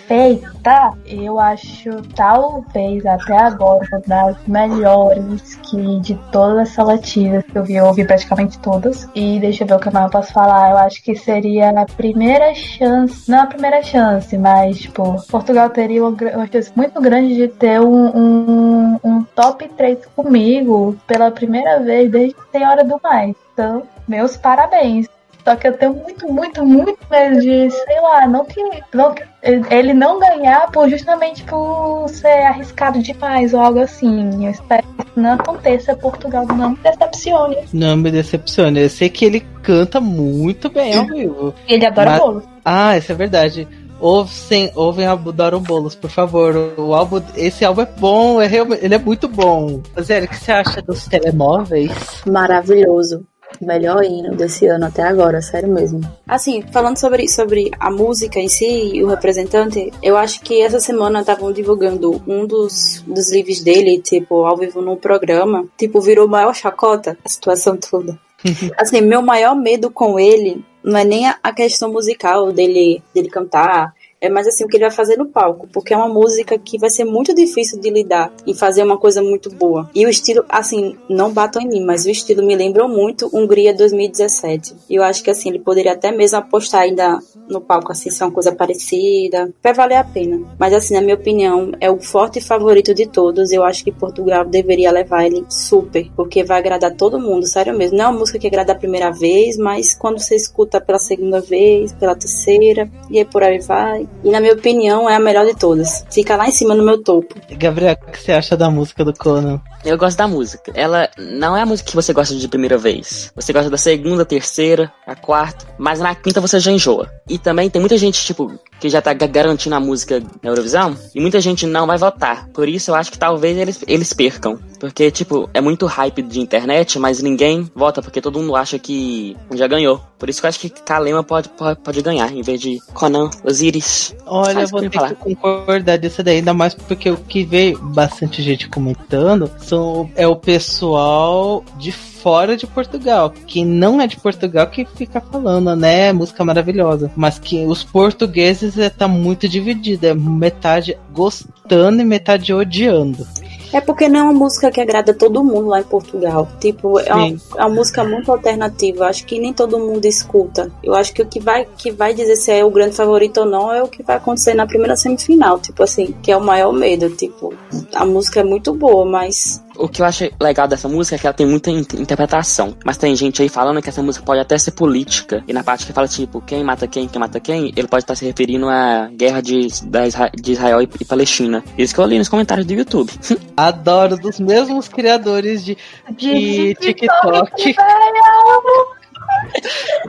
Eu 1.06 1.38
acho, 1.38 2.02
talvez, 2.14 3.04
até 3.06 3.36
agora, 3.36 3.86
uma 3.92 4.00
das 4.06 4.36
melhores 4.46 5.56
que 5.56 6.00
de 6.00 6.14
todas 6.30 6.58
as 6.58 6.68
seletivas 6.70 7.44
que 7.44 7.56
eu 7.56 7.64
vi, 7.64 7.76
eu 7.76 7.86
ouvi 7.86 8.04
praticamente 8.04 8.58
todas. 8.58 9.08
E 9.14 9.38
deixa 9.40 9.64
eu 9.64 9.68
ver 9.68 9.74
o 9.74 9.78
que 9.78 9.90
mais 9.90 10.06
eu 10.06 10.10
posso 10.10 10.32
falar. 10.32 10.70
Eu 10.70 10.78
acho 10.78 11.02
que 11.02 11.14
seria 11.14 11.70
a 11.70 11.86
primeira 11.86 12.54
chance, 12.54 13.30
não 13.30 13.42
a 13.42 13.46
primeira 13.46 13.82
chance, 13.82 14.36
mas, 14.36 14.78
tipo, 14.78 15.20
Portugal 15.28 15.70
teria 15.70 16.04
uma, 16.04 16.16
uma 16.34 16.46
chance 16.46 16.72
muito 16.76 17.00
grande 17.00 17.34
de 17.34 17.48
ter 17.48 17.80
um, 17.80 18.16
um, 18.16 19.00
um 19.02 19.22
top 19.34 19.68
3 19.68 20.06
comigo 20.14 20.96
pela 21.06 21.30
primeira 21.30 21.80
vez 21.80 22.10
desde 22.10 22.36
Senhora 22.50 22.84
do 22.84 23.00
Mais. 23.02 23.34
Então, 23.52 23.82
meus 24.08 24.36
parabéns. 24.36 25.08
Só 25.44 25.56
que 25.56 25.68
eu 25.68 25.76
tenho 25.76 25.94
muito, 25.94 26.32
muito, 26.32 26.64
muito 26.64 26.98
medo 27.10 27.40
de, 27.40 27.70
sei 27.70 28.00
lá, 28.00 28.26
não 28.26 28.44
que, 28.44 28.60
não 28.94 29.12
que 29.12 29.24
ele 29.70 29.92
não 29.92 30.20
ganhar 30.20 30.70
por 30.70 30.88
justamente 30.88 31.42
por 31.44 32.08
ser 32.08 32.42
arriscado 32.46 33.02
demais 33.02 33.52
ou 33.52 33.60
algo 33.60 33.80
assim. 33.80 34.44
Eu 34.44 34.50
espero 34.52 34.82
que 34.82 35.02
isso 35.02 35.20
não 35.20 35.32
aconteça, 35.32 35.96
Portugal 35.96 36.46
não 36.46 36.70
me 36.70 36.76
decepcione. 36.76 37.56
Não 37.72 37.96
me 37.96 38.10
decepciona. 38.10 38.78
Eu 38.78 38.88
sei 38.88 39.08
que 39.08 39.24
ele 39.24 39.40
canta 39.62 40.00
muito 40.00 40.70
bem 40.70 40.96
ao 40.96 41.06
vivo. 41.06 41.54
Ele 41.66 41.86
adora 41.86 42.10
Mas- 42.10 42.20
bolo. 42.20 42.42
Ah, 42.64 42.96
isso 42.96 43.10
é 43.10 43.14
verdade. 43.14 43.66
Ouvem, 44.02 44.70
ouvem 44.74 45.06
Adoro 45.06 45.60
Bolos, 45.60 45.94
por 45.94 46.10
favor. 46.10 46.74
O 46.76 46.92
álbum, 46.92 47.22
esse 47.36 47.64
álbum 47.64 47.82
é 47.82 47.86
bom, 47.86 48.42
é 48.42 48.48
realmente, 48.48 48.84
ele 48.84 48.94
é 48.96 48.98
muito 48.98 49.28
bom. 49.28 49.80
Zé, 50.00 50.24
o 50.24 50.28
que 50.28 50.36
você 50.36 50.50
acha 50.50 50.82
dos 50.82 51.06
telemóveis? 51.06 51.92
Maravilhoso. 52.26 53.24
Melhor 53.60 54.04
hino 54.04 54.34
desse 54.34 54.66
ano 54.66 54.86
até 54.86 55.02
agora, 55.02 55.40
sério 55.40 55.68
mesmo. 55.68 56.00
Assim, 56.26 56.62
falando 56.72 56.98
sobre, 56.98 57.28
sobre 57.28 57.70
a 57.78 57.90
música 57.90 58.38
em 58.38 58.48
si 58.48 58.92
e 58.94 59.04
o 59.04 59.08
representante, 59.08 59.92
eu 60.02 60.16
acho 60.16 60.40
que 60.40 60.60
essa 60.60 60.80
semana 60.80 61.20
estavam 61.20 61.52
divulgando 61.52 62.22
um 62.26 62.46
dos, 62.46 63.02
dos 63.06 63.32
livros 63.32 63.60
dele, 63.60 64.00
tipo, 64.00 64.44
ao 64.44 64.56
vivo 64.56 64.80
num 64.80 64.96
programa. 64.96 65.66
Tipo, 65.76 66.00
virou 66.00 66.28
maior 66.28 66.54
chacota 66.54 67.16
a 67.24 67.28
situação 67.28 67.76
toda. 67.76 68.18
assim, 68.76 69.00
meu 69.00 69.22
maior 69.22 69.54
medo 69.54 69.90
com 69.90 70.18
ele 70.18 70.64
não 70.82 70.98
é 70.98 71.04
nem 71.04 71.28
a, 71.28 71.52
questão 71.52 71.92
musical 71.92 72.52
dele, 72.52 73.02
dele 73.14 73.28
cantar. 73.28 73.94
É 74.22 74.28
mais 74.28 74.46
assim 74.46 74.64
o 74.64 74.68
que 74.68 74.76
ele 74.76 74.84
vai 74.84 74.92
fazer 74.92 75.18
no 75.18 75.26
palco, 75.26 75.66
porque 75.72 75.92
é 75.92 75.96
uma 75.96 76.08
música 76.08 76.56
que 76.56 76.78
vai 76.78 76.88
ser 76.88 77.04
muito 77.04 77.34
difícil 77.34 77.80
de 77.80 77.90
lidar 77.90 78.32
e 78.46 78.54
fazer 78.54 78.84
uma 78.84 78.96
coisa 78.96 79.20
muito 79.20 79.50
boa. 79.50 79.90
E 79.92 80.06
o 80.06 80.08
estilo, 80.08 80.44
assim, 80.48 80.96
não 81.08 81.32
batam 81.32 81.60
em 81.60 81.66
mim, 81.66 81.84
mas 81.84 82.04
o 82.04 82.10
estilo 82.10 82.46
me 82.46 82.54
lembrou 82.54 82.88
muito 82.88 83.28
Hungria 83.32 83.74
2017. 83.74 84.76
E 84.88 84.94
eu 84.94 85.02
acho 85.02 85.24
que 85.24 85.30
assim, 85.30 85.48
ele 85.48 85.58
poderia 85.58 85.94
até 85.94 86.12
mesmo 86.12 86.38
apostar 86.38 86.82
ainda 86.82 87.18
no 87.48 87.60
palco, 87.60 87.90
assim, 87.90 88.10
ser 88.10 88.22
uma 88.22 88.30
coisa 88.30 88.52
parecida. 88.52 89.52
Vai 89.60 89.74
valer 89.74 89.96
a 89.96 90.04
pena. 90.04 90.40
Mas 90.56 90.72
assim, 90.72 90.94
na 90.94 91.00
minha 91.00 91.16
opinião, 91.16 91.72
é 91.80 91.90
o 91.90 92.00
forte 92.00 92.40
favorito 92.40 92.94
de 92.94 93.06
todos. 93.06 93.50
Eu 93.50 93.64
acho 93.64 93.82
que 93.82 93.90
Portugal 93.90 94.44
deveria 94.44 94.92
levar 94.92 95.26
ele 95.26 95.44
super, 95.48 96.08
porque 96.14 96.44
vai 96.44 96.58
agradar 96.58 96.94
todo 96.94 97.18
mundo, 97.18 97.44
sério 97.44 97.76
mesmo. 97.76 97.98
Não 97.98 98.04
é 98.04 98.08
uma 98.08 98.20
música 98.20 98.38
que 98.38 98.46
agrada 98.46 98.72
a 98.72 98.76
primeira 98.76 99.10
vez, 99.10 99.56
mas 99.58 99.96
quando 99.96 100.20
você 100.20 100.36
escuta 100.36 100.80
pela 100.80 101.00
segunda 101.00 101.40
vez, 101.40 101.92
pela 101.92 102.14
terceira, 102.14 102.88
e 103.10 103.18
aí 103.18 103.24
por 103.24 103.42
aí 103.42 103.58
vai. 103.58 104.06
E 104.24 104.30
na 104.30 104.40
minha 104.40 104.52
opinião, 104.52 105.08
é 105.08 105.16
a 105.16 105.20
melhor 105.20 105.44
de 105.46 105.54
todas. 105.54 106.04
Fica 106.10 106.36
lá 106.36 106.46
em 106.46 106.52
cima 106.52 106.74
no 106.74 106.84
meu 106.84 107.02
topo. 107.02 107.34
Gabriel, 107.50 107.96
o 108.06 108.10
que 108.10 108.20
você 108.20 108.32
acha 108.32 108.56
da 108.56 108.70
música 108.70 109.04
do 109.04 109.12
Conan? 109.12 109.60
Eu 109.84 109.98
gosto 109.98 110.16
da 110.16 110.28
música. 110.28 110.72
Ela 110.74 111.08
não 111.18 111.56
é 111.56 111.62
a 111.62 111.66
música 111.66 111.90
que 111.90 111.96
você 111.96 112.12
gosta 112.12 112.34
de 112.34 112.46
primeira 112.48 112.78
vez. 112.78 113.32
Você 113.34 113.52
gosta 113.52 113.68
da 113.68 113.76
segunda, 113.76 114.24
terceira, 114.24 114.92
a 115.06 115.14
quarta, 115.14 115.66
mas 115.78 115.98
na 116.00 116.14
quinta 116.14 116.40
você 116.40 116.60
já 116.60 116.70
enjoa. 116.70 117.10
E 117.28 117.38
também 117.38 117.68
tem 117.68 117.80
muita 117.80 117.98
gente, 117.98 118.22
tipo, 118.24 118.52
que 118.78 118.88
já 118.88 119.02
tá 119.02 119.12
ga- 119.12 119.26
garantindo 119.26 119.74
a 119.74 119.80
música 119.80 120.20
na 120.42 120.50
Eurovisão, 120.50 120.96
e 121.14 121.20
muita 121.20 121.40
gente 121.40 121.66
não 121.66 121.86
vai 121.86 121.98
votar. 121.98 122.48
Por 122.48 122.68
isso 122.68 122.90
eu 122.90 122.94
acho 122.94 123.10
que 123.10 123.18
talvez 123.18 123.56
eles, 123.56 123.84
eles 123.86 124.12
percam. 124.12 124.58
Porque, 124.78 125.10
tipo, 125.10 125.48
é 125.54 125.60
muito 125.60 125.86
hype 125.86 126.22
de 126.22 126.40
internet, 126.40 126.98
mas 126.98 127.22
ninguém 127.22 127.70
vota, 127.74 128.02
porque 128.02 128.20
todo 128.20 128.38
mundo 128.40 128.56
acha 128.56 128.78
que 128.78 129.36
já 129.54 129.66
ganhou. 129.66 130.00
Por 130.18 130.28
isso 130.28 130.40
que 130.40 130.46
eu 130.46 130.48
acho 130.48 130.58
que 130.60 130.68
Kalema 130.68 131.22
pode, 131.24 131.48
pode, 131.50 131.80
pode 131.80 132.02
ganhar, 132.02 132.32
em 132.32 132.42
vez 132.42 132.60
de 132.60 132.78
Conan, 132.92 133.30
Osiris. 133.44 134.14
Olha, 134.26 134.60
eu 134.60 134.68
vou 134.68 134.80
ter 134.80 134.90
que 134.90 135.14
concordar 135.16 135.96
disso 135.98 136.22
daí, 136.22 136.36
ainda 136.36 136.54
mais 136.54 136.74
porque 136.74 137.10
o 137.10 137.16
que 137.16 137.44
veio 137.44 137.78
bastante 137.78 138.42
gente 138.42 138.68
comentando 138.68 139.50
são, 139.72 140.10
é 140.14 140.28
o 140.28 140.36
pessoal 140.36 141.64
de 141.78 141.90
fora 141.90 142.58
de 142.58 142.66
Portugal. 142.66 143.32
Quem 143.46 143.64
não 143.64 144.02
é 144.02 144.06
de 144.06 144.18
Portugal 144.18 144.66
que 144.66 144.84
fica 144.84 145.18
falando, 145.18 145.74
né? 145.74 146.12
Música 146.12 146.44
maravilhosa. 146.44 147.10
Mas 147.16 147.38
que 147.38 147.64
os 147.64 147.82
portugueses 147.82 148.76
é, 148.76 148.90
tá 148.90 149.08
muito 149.08 149.48
dividido. 149.48 150.06
É 150.06 150.12
metade 150.12 150.98
gostando 151.10 152.02
e 152.02 152.04
metade 152.04 152.52
odiando. 152.52 153.26
É 153.72 153.80
porque 153.80 154.08
não 154.08 154.20
é 154.20 154.22
uma 154.24 154.32
música 154.32 154.70
que 154.70 154.80
agrada 154.80 155.14
todo 155.14 155.42
mundo 155.42 155.68
lá 155.68 155.80
em 155.80 155.84
Portugal. 155.84 156.48
Tipo, 156.60 156.98
é 157.00 157.14
uma, 157.14 157.26
é 157.56 157.64
uma 157.64 157.68
música 157.68 158.04
muito 158.04 158.30
alternativa. 158.30 159.06
Acho 159.06 159.24
que 159.24 159.38
nem 159.38 159.52
todo 159.52 159.78
mundo 159.78 160.04
escuta. 160.04 160.70
Eu 160.82 160.94
acho 160.94 161.12
que 161.12 161.22
o 161.22 161.26
que 161.26 161.40
vai, 161.40 161.66
que 161.76 161.90
vai 161.90 162.12
dizer 162.12 162.36
se 162.36 162.52
é 162.52 162.64
o 162.64 162.70
grande 162.70 162.94
favorito 162.94 163.40
ou 163.40 163.46
não 163.46 163.72
é 163.72 163.82
o 163.82 163.88
que 163.88 164.02
vai 164.02 164.16
acontecer 164.16 164.54
na 164.54 164.66
primeira 164.66 164.96
semifinal. 164.96 165.58
Tipo 165.58 165.82
assim, 165.82 166.14
que 166.22 166.30
é 166.30 166.36
o 166.36 166.40
maior 166.40 166.72
medo. 166.72 167.08
Tipo, 167.10 167.54
a 167.94 168.04
música 168.04 168.40
é 168.40 168.44
muito 168.44 168.74
boa, 168.74 169.04
mas 169.04 169.62
O 169.76 169.88
que 169.88 170.02
eu 170.02 170.06
acho 170.06 170.28
legal 170.40 170.68
dessa 170.68 170.88
música 170.88 171.16
é 171.16 171.18
que 171.18 171.26
ela 171.26 171.34
tem 171.34 171.46
muita 171.46 171.70
in- 171.70 171.86
interpretação. 171.98 172.76
Mas 172.84 172.96
tem 172.96 173.14
gente 173.16 173.40
aí 173.42 173.48
falando 173.48 173.80
que 173.82 173.88
essa 173.88 174.02
música 174.02 174.24
pode 174.24 174.40
até 174.40 174.56
ser 174.58 174.72
política. 174.72 175.42
E 175.48 175.52
na 175.52 175.64
parte 175.64 175.86
que 175.86 175.92
fala, 175.92 176.06
tipo, 176.06 176.40
quem 176.42 176.62
mata 176.62 176.86
quem, 176.86 177.08
quem 177.08 177.18
mata 177.20 177.40
quem, 177.40 177.72
ele 177.76 177.88
pode 177.88 178.04
estar 178.04 178.14
se 178.14 178.24
referindo 178.24 178.68
à 178.68 179.08
guerra 179.12 179.40
de, 179.40 179.66
da 179.84 180.06
Isra- 180.06 180.30
de 180.34 180.52
Israel 180.52 180.82
e, 180.82 180.88
e 181.00 181.04
Palestina. 181.04 181.64
Isso 181.78 181.94
que 181.94 182.00
eu 182.00 182.06
li 182.06 182.18
nos 182.18 182.28
comentários 182.28 182.66
do 182.66 182.72
YouTube. 182.74 183.10
Adoro 183.56 184.16
dos 184.16 184.38
mesmos 184.38 184.88
criadores 184.88 185.64
de, 185.64 185.76
de 186.16 186.74
TikTok. 186.74 187.70
E 187.70 187.74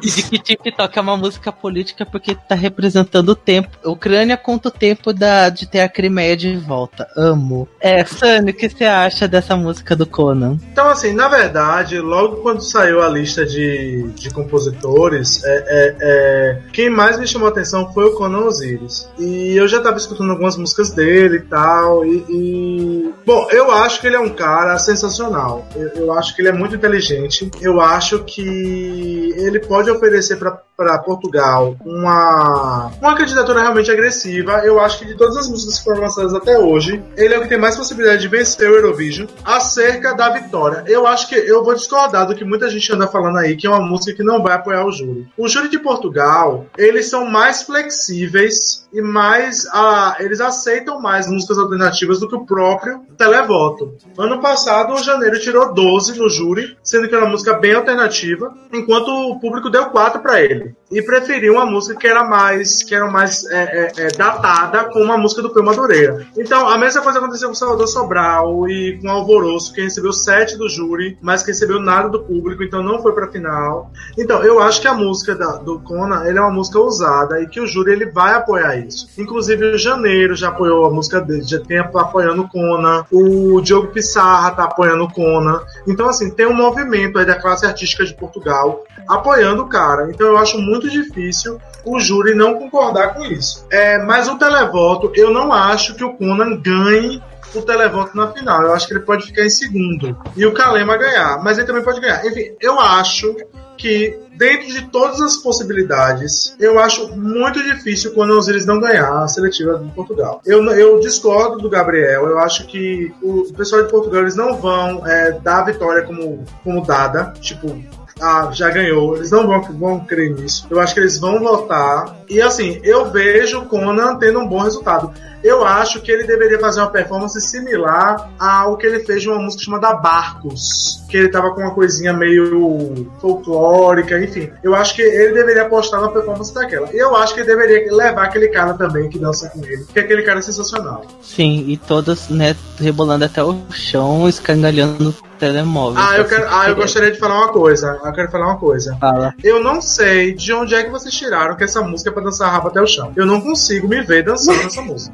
de 0.02 0.24
que 0.24 0.40
TikTok 0.40 0.98
é 0.98 1.02
uma 1.02 1.18
música 1.18 1.52
política 1.52 2.06
porque 2.06 2.36
tá 2.36 2.56
representando 2.56 3.30
o 3.30 3.36
tempo. 3.36 3.70
Ucrânia 3.86 4.38
conta 4.38 4.70
o 4.70 4.72
tempo 4.72 5.14
da, 5.14 5.50
de 5.50 5.68
ter 5.68 5.82
a 5.82 5.90
Crimeia 5.90 6.36
de 6.36 6.56
volta. 6.56 7.08
Amo. 7.16 7.68
É, 7.80 8.04
Sunny, 8.06 8.52
o 8.52 8.54
que 8.54 8.70
você 8.70 8.86
acha 8.86 9.28
dessa 9.28 9.56
música 9.56 9.96
do 9.96 10.06
Conan? 10.06 10.58
Então, 10.72 10.90
assim, 10.90 11.14
na 11.14 11.28
verdade, 11.28 12.00
logo 12.00 12.38
quando 12.38 12.62
saiu 12.64 13.02
a 13.02 13.10
lista 13.10 13.46
de, 13.46 14.10
de 14.16 14.30
compositores, 14.32 15.44
é, 15.44 15.56
é, 15.68 15.96
é, 16.02 16.62
quem 16.72 16.90
mais 16.90 17.18
me 17.20 17.28
chamou 17.28 17.48
a 17.48 17.52
atenção 17.52 17.92
foi 17.94 18.06
o 18.06 18.16
Conan 18.16 18.46
Osiris. 18.46 19.10
E 19.20 19.56
eu 19.56 19.68
já 19.68 19.82
tava 19.82 19.98
escutando 19.98 20.32
algumas 20.32 20.58
músicas 20.58 20.92
dele 20.92 21.38
e 21.38 21.42
tal. 21.42 22.06
E, 22.06 22.26
e- 22.30 23.14
Bom, 23.26 23.48
eu 23.52 23.72
acho 23.72 24.02
que 24.02 24.08
ele 24.08 24.16
é 24.16 24.20
um 24.20 24.30
cara 24.30 24.78
sensacional. 24.78 25.66
Eu, 25.76 25.90
eu 25.96 26.14
acho 26.14 26.36
que 26.36 26.42
ele 26.42 26.50
é 26.50 26.54
muito 26.54 26.76
inteligente. 26.76 27.50
Eu 27.62 27.80
acho 27.82 28.20
que 28.24 29.23
ele 29.32 29.60
pode 29.60 29.90
oferecer 29.90 30.38
para 30.38 30.62
Portugal 31.06 31.76
uma, 31.86 32.92
uma 33.00 33.16
candidatura 33.16 33.62
realmente 33.62 33.92
agressiva. 33.92 34.62
Eu 34.66 34.80
acho 34.80 35.00
que 35.00 35.06
de 35.06 35.16
todas 35.16 35.38
as 35.38 35.48
músicas 35.48 35.78
que 35.78 35.84
foram 35.84 36.02
lançadas 36.02 36.34
até 36.34 36.58
hoje, 36.58 37.04
ele 37.16 37.34
é 37.34 37.38
o 37.38 37.44
que 37.44 37.50
tem 37.50 37.60
mais 37.60 37.78
possibilidade 37.78 38.22
de 38.22 38.28
vencer 38.28 38.70
o 38.70 38.76
Eurovision 38.76 39.28
acerca 39.44 40.14
da 40.14 40.30
vitória. 40.30 40.84
Eu 40.88 41.06
acho 41.06 41.30
que 41.30 41.36
eu 41.36 41.64
vou 41.64 41.76
discordar 41.76 42.28
do 42.28 42.36
que 42.36 42.44
muita 42.44 42.70
gente 42.70 42.92
anda 42.92 43.08
falando 43.08 43.38
aí, 43.38 43.56
que 43.56 43.68
é 43.68 43.70
uma 43.70 43.86
música 43.86 44.16
que 44.16 44.24
não 44.24 44.42
vai 44.42 44.56
apoiar 44.56 44.86
o 44.86 44.92
júri. 44.92 45.28
O 45.38 45.48
júri 45.48 45.70
de 45.70 45.80
Portugal, 45.80 46.66
eles 46.78 47.10
são 47.10 47.26
mais 47.26 47.64
flexíveis 47.64 48.88
e 48.92 49.02
mais. 49.02 49.66
ah, 49.74 50.16
eles 50.20 50.40
aceitam 50.40 51.02
mais 51.02 51.28
músicas 51.28 51.58
alternativas 51.58 52.20
do 52.20 52.28
que 52.28 52.36
o 52.36 52.46
próprio 52.46 53.02
televoto. 53.18 53.96
Ano 54.18 54.40
passado, 54.42 54.94
o 54.94 55.04
Janeiro 55.04 55.40
tirou 55.40 55.74
12 55.74 56.18
no 56.18 56.30
júri, 56.30 56.78
sendo 56.84 57.08
que 57.08 57.16
era 57.16 57.26
uma 57.26 57.32
música 57.32 57.54
bem 57.54 57.74
alternativa, 57.74 58.54
enquanto 58.72 59.10
o 59.10 59.40
público 59.40 59.70
deu 59.70 59.86
4 59.86 60.22
para 60.22 60.42
ele. 60.42 60.63
Ele. 60.64 60.76
E 60.94 61.02
preferi 61.02 61.50
uma 61.50 61.66
música 61.66 61.96
que 62.00 62.08
era 62.08 62.24
mais, 62.24 62.84
que 62.84 62.94
era 62.94 63.08
mais 63.10 63.46
é, 63.50 63.64
é, 63.64 63.92
é, 63.98 64.08
datada 64.10 64.86
com 64.86 65.00
uma 65.02 65.18
música 65.18 65.42
do 65.42 65.50
Peu 65.50 65.64
Madureira. 65.64 66.26
Então, 66.38 66.68
a 66.70 66.78
mesma 66.78 67.02
coisa 67.02 67.20
aconteceu 67.20 67.50
com 67.50 67.56
Salvador 67.56 67.88
Sobral 67.88 68.68
e 68.70 69.00
com 69.02 69.10
Alvoroço, 69.10 69.74
que 69.74 69.82
recebeu 69.82 70.14
sete 70.14 70.58
do 70.58 70.70
júri, 70.70 71.18
mas 71.22 71.42
que 71.42 71.50
recebeu 71.52 71.80
nada 71.80 72.10
do 72.10 72.22
público, 72.24 72.64
então 72.64 72.84
não 72.84 73.02
foi 73.02 73.12
pra 73.14 73.28
final. 73.28 73.92
Então, 74.18 74.44
eu 74.44 74.62
acho 74.62 74.82
que 74.82 74.88
a 74.88 74.94
música 74.94 75.36
da- 75.36 75.58
do 75.58 75.82
ele 76.28 76.38
é 76.38 76.42
uma 76.42 76.52
música 76.52 76.80
ousada 76.80 77.42
e 77.42 77.48
que 77.48 77.60
o 77.60 77.68
júri 77.68 77.92
ele 77.92 78.06
vai 78.06 78.34
apoiar 78.36 78.76
isso. 78.78 79.08
Inclusive, 79.18 79.74
o 79.76 79.78
Janeiro 79.78 80.36
já 80.36 80.50
apoiou 80.50 80.86
a 80.86 80.90
música 80.92 81.20
dele, 81.20 81.44
já 81.44 81.60
tem 81.60 81.78
apoiando 81.80 82.44
o 82.44 82.50
Conan. 82.50 83.06
O 83.12 83.62
Diogo 83.62 83.88
Pissarra 83.88 84.52
tá 84.52 84.64
apoiando 84.66 85.04
o 85.04 85.12
Conan. 85.12 85.62
Então, 85.88 86.08
assim, 86.08 86.30
tem 86.30 86.46
um 86.46 86.54
movimento 86.54 87.18
aí 87.20 87.26
da 87.26 87.36
classe 87.36 87.66
artística 87.66 88.06
de 88.06 88.14
Portugal 88.14 88.84
apoiando 89.08 89.64
o 89.64 89.68
cara. 89.70 90.10
Então, 90.10 90.28
eu 90.28 90.38
acho 90.38 90.58
muito 90.58 90.83
difícil 90.90 91.60
o 91.86 92.00
júri 92.00 92.34
não 92.34 92.56
concordar 92.56 93.14
com 93.14 93.24
isso. 93.24 93.66
É, 93.70 93.98
mas 94.00 94.28
o 94.28 94.38
televoto, 94.38 95.12
eu 95.16 95.32
não 95.32 95.52
acho 95.52 95.96
que 95.96 96.04
o 96.04 96.14
Conan 96.14 96.58
ganhe 96.58 97.22
o 97.54 97.62
televoto 97.62 98.16
na 98.16 98.32
final. 98.32 98.64
Eu 98.64 98.74
acho 98.74 98.88
que 98.88 98.94
ele 98.94 99.02
pode 99.02 99.26
ficar 99.26 99.44
em 99.44 99.50
segundo. 99.50 100.18
E 100.36 100.46
o 100.46 100.54
Kalema 100.54 100.98
ganhar. 100.98 101.44
Mas 101.44 101.58
ele 101.58 101.68
também 101.68 101.84
pode 101.84 102.00
ganhar. 102.00 102.26
Enfim, 102.26 102.56
eu 102.60 102.80
acho 102.80 103.36
que 103.78 104.18
dentro 104.38 104.68
de 104.68 104.88
todas 104.90 105.22
as 105.22 105.38
possibilidades, 105.38 106.56
eu 106.60 106.80
acho 106.80 107.16
muito 107.16 107.62
difícil 107.64 108.14
quando 108.14 108.38
os 108.38 108.48
eles 108.48 108.66
não 108.66 108.80
ganhar 108.80 109.24
a 109.24 109.28
seletiva 109.28 109.78
de 109.78 109.92
Portugal. 109.92 110.42
Eu, 110.46 110.64
eu 110.72 111.00
discordo 111.00 111.58
do 111.58 111.70
Gabriel. 111.70 112.28
Eu 112.28 112.40
acho 112.40 112.66
que 112.68 113.14
o 113.22 113.52
pessoal 113.54 113.84
de 113.84 113.90
Portugal 113.90 114.22
eles 114.22 114.36
não 114.36 114.58
vão 114.58 115.06
é, 115.06 115.32
dar 115.40 115.60
a 115.60 115.66
vitória 115.66 116.04
como, 116.04 116.44
como 116.64 116.86
dada. 116.86 117.34
Tipo, 117.40 117.84
ah, 118.22 118.50
já 118.52 118.70
ganhou. 118.70 119.16
Eles 119.16 119.32
não 119.32 119.48
vão, 119.48 119.62
vão 119.62 120.00
crer 120.00 120.32
nisso. 120.32 120.68
Eu 120.70 120.80
acho 120.80 120.94
que 120.94 121.00
eles 121.00 121.20
vão 121.20 121.40
votar. 121.40 122.16
E 122.30 122.42
assim, 122.42 122.80
eu 122.84 123.12
vejo 123.12 123.60
o 123.60 123.66
Conan 123.66 124.18
tendo 124.18 124.40
um 124.40 124.48
bom 124.48 124.60
resultado. 124.60 125.14
Eu 125.44 125.66
acho 125.66 126.02
que 126.02 126.10
ele 126.10 126.24
deveria 126.24 126.58
fazer 126.58 126.80
uma 126.80 126.90
performance 126.90 127.40
similar 127.42 128.32
ao 128.40 128.78
que 128.78 128.88
ele 128.88 129.00
fez 129.00 129.22
de 129.22 129.30
uma 129.30 129.40
música 129.40 129.64
chamada 129.64 129.94
Barcos. 129.96 131.04
Que 131.10 131.18
ele 131.18 131.30
tava 131.30 131.54
com 131.54 131.60
uma 131.60 131.76
coisinha 131.76 132.14
meio 132.14 133.12
folclórica, 133.20 134.18
enfim. 134.24 134.50
Eu 134.64 134.74
acho 134.74 134.96
que 134.96 135.02
ele 135.02 135.34
deveria 135.34 135.64
apostar 135.64 136.00
na 136.00 136.08
performance 136.08 136.54
daquela. 136.54 136.90
E 136.94 136.98
eu 136.98 137.14
acho 137.18 137.34
que 137.34 137.42
ele 137.42 137.48
deveria 137.48 137.94
levar 137.94 138.24
aquele 138.24 138.48
cara 138.48 138.74
também 138.74 139.10
que 139.10 139.20
dança 139.20 139.50
com 139.50 139.60
ele. 139.66 139.84
Porque 139.84 140.00
aquele 140.00 140.24
cara 140.24 140.40
é 140.40 140.42
sensacional. 140.42 141.06
Sim, 141.22 141.66
e 141.68 141.76
todos, 141.76 142.30
né, 142.30 142.56
rebolando 142.80 143.26
até 143.26 143.44
o 143.44 143.60
chão, 143.70 144.30
escangalhando 144.30 145.14
telemóvel. 145.48 146.02
Ah, 146.02 146.18
eu, 146.18 146.26
quero, 146.26 146.46
ah, 146.50 146.70
eu 146.70 146.76
gostaria 146.76 147.12
de 147.12 147.20
falar 147.20 147.36
uma 147.38 147.50
coisa. 147.50 148.00
Eu 148.04 148.14
quero 148.14 148.32
falar 148.32 148.48
uma 148.48 148.58
coisa. 148.58 148.96
Fala. 149.00 149.34
Eu 149.44 149.62
não 149.62 149.82
sei 149.82 150.34
de 150.34 150.54
onde 150.54 150.74
é 150.76 150.84
que 150.84 150.90
vocês 150.90 151.14
tiraram 151.14 151.56
que 151.56 151.64
essa 151.64 151.82
música 151.82 152.10
é 152.10 152.14
pra 152.14 152.24
dançar 152.24 152.52
rabo 152.52 152.70
até 152.70 152.82
o 152.82 152.88
chão. 152.88 153.12
Eu 153.16 153.26
não 153.26 153.42
consigo 153.42 153.88
me 153.88 154.02
ver 154.02 154.24
dançando 154.24 154.62
essa 154.62 154.82
música. 154.84 155.14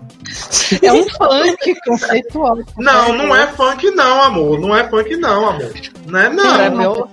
É 0.83 0.93
um 0.93 1.07
funk 1.09 1.75
conceitual. 1.85 2.57
Não, 2.77 3.13
não 3.13 3.35
é 3.35 3.47
funk 3.47 3.89
não, 3.91 4.23
amor. 4.23 4.59
Não 4.59 4.75
é 4.75 4.87
funk 4.87 5.15
não, 5.17 5.49
amor. 5.49 5.71
Não 6.05 6.19
é 6.19 6.29
não. 6.29 6.55
É 6.61 6.69
meu- 6.69 7.07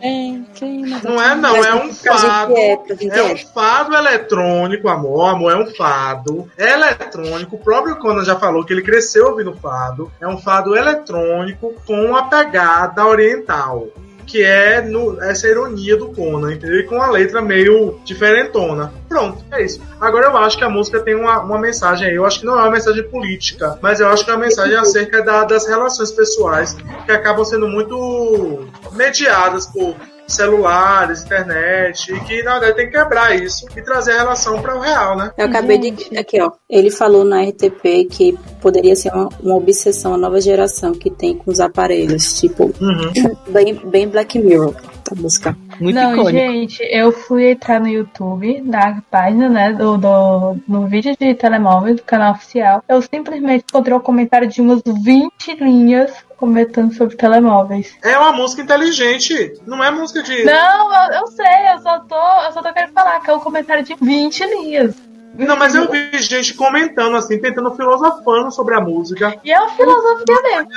Não 1.04 1.22
é 1.22 1.34
não, 1.34 1.56
é 1.56 1.74
um 1.74 1.92
fado. 1.92 2.54
é, 2.56 3.22
um 3.22 3.36
fado 3.36 3.94
eletrônico, 3.94 4.88
amor. 4.88 5.28
Amor, 5.28 5.52
é 5.52 5.56
um 5.56 5.66
fado 5.74 6.50
eletrônico. 6.58 7.56
O 7.56 7.58
próprio 7.58 7.96
Conan 7.96 8.24
já 8.24 8.36
falou 8.36 8.64
que 8.64 8.72
ele 8.72 8.82
cresceu 8.82 9.28
ouvindo 9.28 9.54
fado. 9.54 10.10
É 10.20 10.26
um 10.26 10.38
fado 10.38 10.76
eletrônico 10.76 11.74
com 11.86 12.14
a 12.16 12.24
pegada 12.24 13.05
oriental. 13.06 13.88
Que 14.26 14.42
é 14.42 14.80
no- 14.82 15.22
essa 15.22 15.46
ironia 15.46 15.96
do 15.96 16.08
Conan, 16.08 16.52
entendeu? 16.52 16.80
E 16.80 16.82
com 16.82 17.00
a 17.00 17.08
letra 17.08 17.40
meio 17.40 18.00
diferentona. 18.04 18.92
Pronto, 19.08 19.44
é 19.52 19.62
isso. 19.62 19.80
Agora 20.00 20.26
eu 20.26 20.36
acho 20.36 20.58
que 20.58 20.64
a 20.64 20.68
música 20.68 20.98
tem 20.98 21.14
uma, 21.14 21.38
uma 21.40 21.58
mensagem 21.60 22.08
aí. 22.08 22.14
Eu 22.16 22.26
acho 22.26 22.40
que 22.40 22.46
não 22.46 22.58
é 22.58 22.62
uma 22.62 22.72
mensagem 22.72 23.04
política, 23.04 23.78
mas 23.80 24.00
eu 24.00 24.08
acho 24.08 24.24
que 24.24 24.30
é 24.32 24.34
uma 24.34 24.40
mensagem 24.44 24.74
acerca 24.76 25.22
da- 25.22 25.44
das 25.44 25.68
relações 25.68 26.10
pessoais 26.10 26.76
que 27.04 27.12
acabam 27.12 27.44
sendo 27.44 27.68
muito 27.68 28.66
mediadas 28.90 29.66
por 29.66 29.94
celulares, 30.26 31.22
internet, 31.24 32.12
e 32.12 32.20
que 32.20 32.42
na 32.42 32.58
verdade 32.58 32.76
tem 32.76 32.86
que 32.90 32.98
quebrar 32.98 33.34
isso 33.36 33.66
e 33.76 33.82
trazer 33.82 34.12
a 34.12 34.18
relação 34.18 34.60
para 34.60 34.76
o 34.76 34.80
real, 34.80 35.16
né? 35.16 35.30
Eu 35.36 35.46
acabei 35.46 35.78
de. 35.78 36.18
Aqui, 36.18 36.40
ó. 36.40 36.50
Ele 36.68 36.90
falou 36.90 37.24
na 37.24 37.42
RTP 37.42 38.06
que 38.10 38.38
poderia 38.60 38.96
ser 38.96 39.12
uma, 39.12 39.28
uma 39.40 39.56
obsessão 39.56 40.14
a 40.14 40.18
nova 40.18 40.40
geração 40.40 40.92
que 40.92 41.10
tem 41.10 41.36
com 41.36 41.50
os 41.50 41.60
aparelhos. 41.60 42.38
Tipo, 42.38 42.72
Uhum. 42.80 43.36
bem, 43.48 43.74
bem 43.74 44.08
Black 44.08 44.38
Mirror. 44.38 44.74
Tá 45.06 45.14
música. 45.14 45.56
Muito 45.78 45.94
não, 45.94 46.12
icônico. 46.14 46.30
gente, 46.30 46.82
eu 46.90 47.12
fui 47.12 47.50
entrar 47.50 47.80
no 47.80 47.86
YouTube, 47.86 48.60
na 48.62 49.00
página, 49.08 49.48
né, 49.48 49.72
do, 49.72 49.96
do, 49.96 50.56
no 50.66 50.86
vídeo 50.88 51.16
de 51.18 51.32
telemóvel 51.34 51.94
do 51.94 52.02
canal 52.02 52.32
oficial. 52.32 52.82
Eu 52.88 53.00
simplesmente 53.00 53.64
encontrei 53.68 53.96
um 53.96 54.00
comentário 54.00 54.48
de 54.48 54.60
umas 54.60 54.82
20 54.84 55.54
linhas 55.60 56.12
comentando 56.36 56.92
sobre 56.92 57.16
telemóveis. 57.16 57.96
É 58.02 58.18
uma 58.18 58.32
música 58.32 58.62
inteligente, 58.62 59.54
não 59.64 59.82
é 59.82 59.92
música 59.92 60.22
de. 60.24 60.44
Não, 60.44 60.92
eu, 60.92 61.20
eu 61.20 61.26
sei, 61.28 61.72
eu 61.72 61.78
só 61.78 62.00
tô, 62.00 62.42
eu 62.44 62.52
só 62.52 62.60
tô 62.60 62.72
querendo 62.72 62.92
falar 62.92 63.20
que 63.20 63.30
é 63.30 63.34
um 63.34 63.40
comentário 63.40 63.84
de 63.84 63.94
20 63.94 64.44
linhas. 64.44 64.94
Não, 65.38 65.56
mas 65.56 65.74
eu 65.74 65.90
vi 65.90 66.18
gente 66.18 66.54
comentando 66.54 67.14
assim, 67.16 67.38
tentando 67.38 67.74
filosofando 67.74 68.50
sobre 68.50 68.74
a 68.74 68.80
música. 68.80 69.38
E 69.44 69.52
é 69.52 69.60
uma 69.60 69.70
filosofia 69.70 70.42
mesmo. 70.42 70.68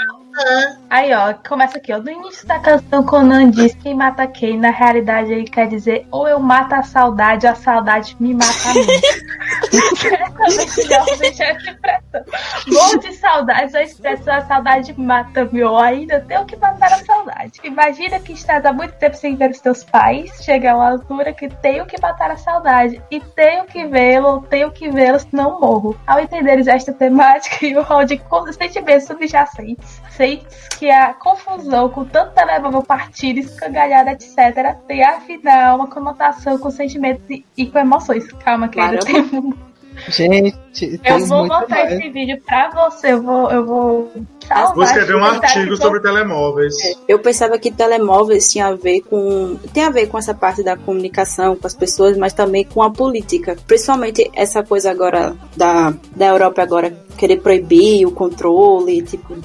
Aí, 0.89 1.13
ó, 1.13 1.33
começa 1.47 1.77
aqui, 1.77 1.93
ó. 1.93 1.99
No 1.99 2.09
início 2.09 2.47
da 2.47 2.59
canção, 2.59 3.03
Conan 3.03 3.51
diz 3.51 3.73
quem 3.75 3.95
mata 3.95 4.27
quem. 4.27 4.57
Na 4.57 4.69
realidade, 4.69 5.31
ele 5.31 5.45
quer 5.45 5.67
dizer 5.67 6.07
ou 6.11 6.27
eu 6.27 6.39
mato 6.39 6.73
a 6.73 6.83
saudade, 6.83 7.45
ou 7.45 7.51
a 7.51 7.55
saudade 7.55 8.15
me 8.19 8.33
mata 8.33 8.69
a 8.69 8.73
mim. 8.73 8.85
Morro 12.67 12.99
de 12.99 13.13
saudades, 13.13 13.73
a 13.75 13.83
expressão 13.83 14.33
a 14.33 14.41
saudade 14.41 14.99
mata-me, 14.99 15.63
ou 15.63 15.77
ainda 15.77 16.19
tenho 16.21 16.43
que 16.45 16.55
matar 16.55 16.91
a 16.93 16.97
saudade. 16.97 17.59
Imagina 17.63 18.19
que 18.19 18.33
estás 18.33 18.65
há 18.65 18.73
muito 18.73 18.95
tempo 18.95 19.15
sem 19.15 19.35
ver 19.35 19.51
os 19.51 19.59
teus 19.59 19.83
pais, 19.83 20.31
chega 20.43 20.71
a 20.71 20.75
uma 20.75 20.89
altura 20.91 21.33
que 21.33 21.47
tenho 21.47 21.85
que 21.85 22.01
matar 22.01 22.31
a 22.31 22.37
saudade, 22.37 22.99
e 23.11 23.19
tenho 23.19 23.65
que 23.65 23.85
vê-lo, 23.85 24.41
tenho 24.43 24.71
que 24.71 24.89
vê-lo, 24.89 25.19
senão 25.19 25.59
morro. 25.59 25.99
Ao 26.07 26.19
entenderes 26.19 26.67
esta 26.67 26.93
temática 26.93 27.65
e 27.65 27.77
o 27.77 27.83
rol 27.83 28.05
de 28.05 28.19
sentimentos 28.53 29.05
subjacentes, 29.05 30.01
sentes 30.19 30.67
que 30.77 30.91
a 30.91 31.13
confusão 31.13 31.89
com 31.89 32.03
tanto 32.03 32.33
telemóvel 32.33 32.83
partido, 32.83 33.39
escangalhada, 33.39 34.11
etc., 34.11 34.75
tem 34.85 35.01
afinal 35.01 35.77
uma 35.77 35.87
conotação 35.87 36.57
com 36.57 36.69
sentimentos 36.69 37.23
e, 37.29 37.45
e 37.55 37.65
com 37.67 37.79
emoções. 37.79 38.27
Calma, 38.43 38.67
que 38.67 38.79
ainda 38.79 38.99
Caramba. 38.99 39.29
tem 39.29 39.69
Gente, 40.07 40.57
eu 40.79 40.99
tem 40.99 41.25
vou 41.25 41.39
muito 41.39 41.49
botar 41.51 41.75
mais. 41.75 41.93
esse 41.93 42.09
vídeo 42.09 42.41
pra 42.45 42.69
você. 42.69 43.11
Eu 43.11 43.21
vou, 43.21 43.51
eu 43.51 43.65
vou 43.65 44.11
salvar. 44.47 44.75
Vou 44.75 44.83
escrever 44.83 45.15
um 45.15 45.23
artigo 45.23 45.75
sobre 45.75 45.99
telemóveis. 45.99 46.75
Eu 47.07 47.19
pensava 47.19 47.57
que 47.59 47.71
telemóveis 47.71 48.49
tinha 48.49 48.67
a 48.67 48.75
ver 48.75 49.01
com. 49.01 49.57
Tem 49.73 49.83
a 49.83 49.89
ver 49.89 50.07
com 50.07 50.17
essa 50.17 50.33
parte 50.33 50.63
da 50.63 50.77
comunicação 50.77 51.55
com 51.55 51.67
as 51.67 51.75
pessoas, 51.75 52.17
mas 52.17 52.33
também 52.33 52.63
com 52.63 52.81
a 52.81 52.89
política. 52.89 53.57
Principalmente 53.67 54.29
essa 54.33 54.63
coisa 54.63 54.89
agora 54.91 55.35
da, 55.57 55.93
da 56.15 56.27
Europa 56.27 56.61
agora 56.61 56.95
querer 57.17 57.37
proibir 57.41 58.05
o 58.05 58.11
controle, 58.11 59.01
tipo, 59.01 59.35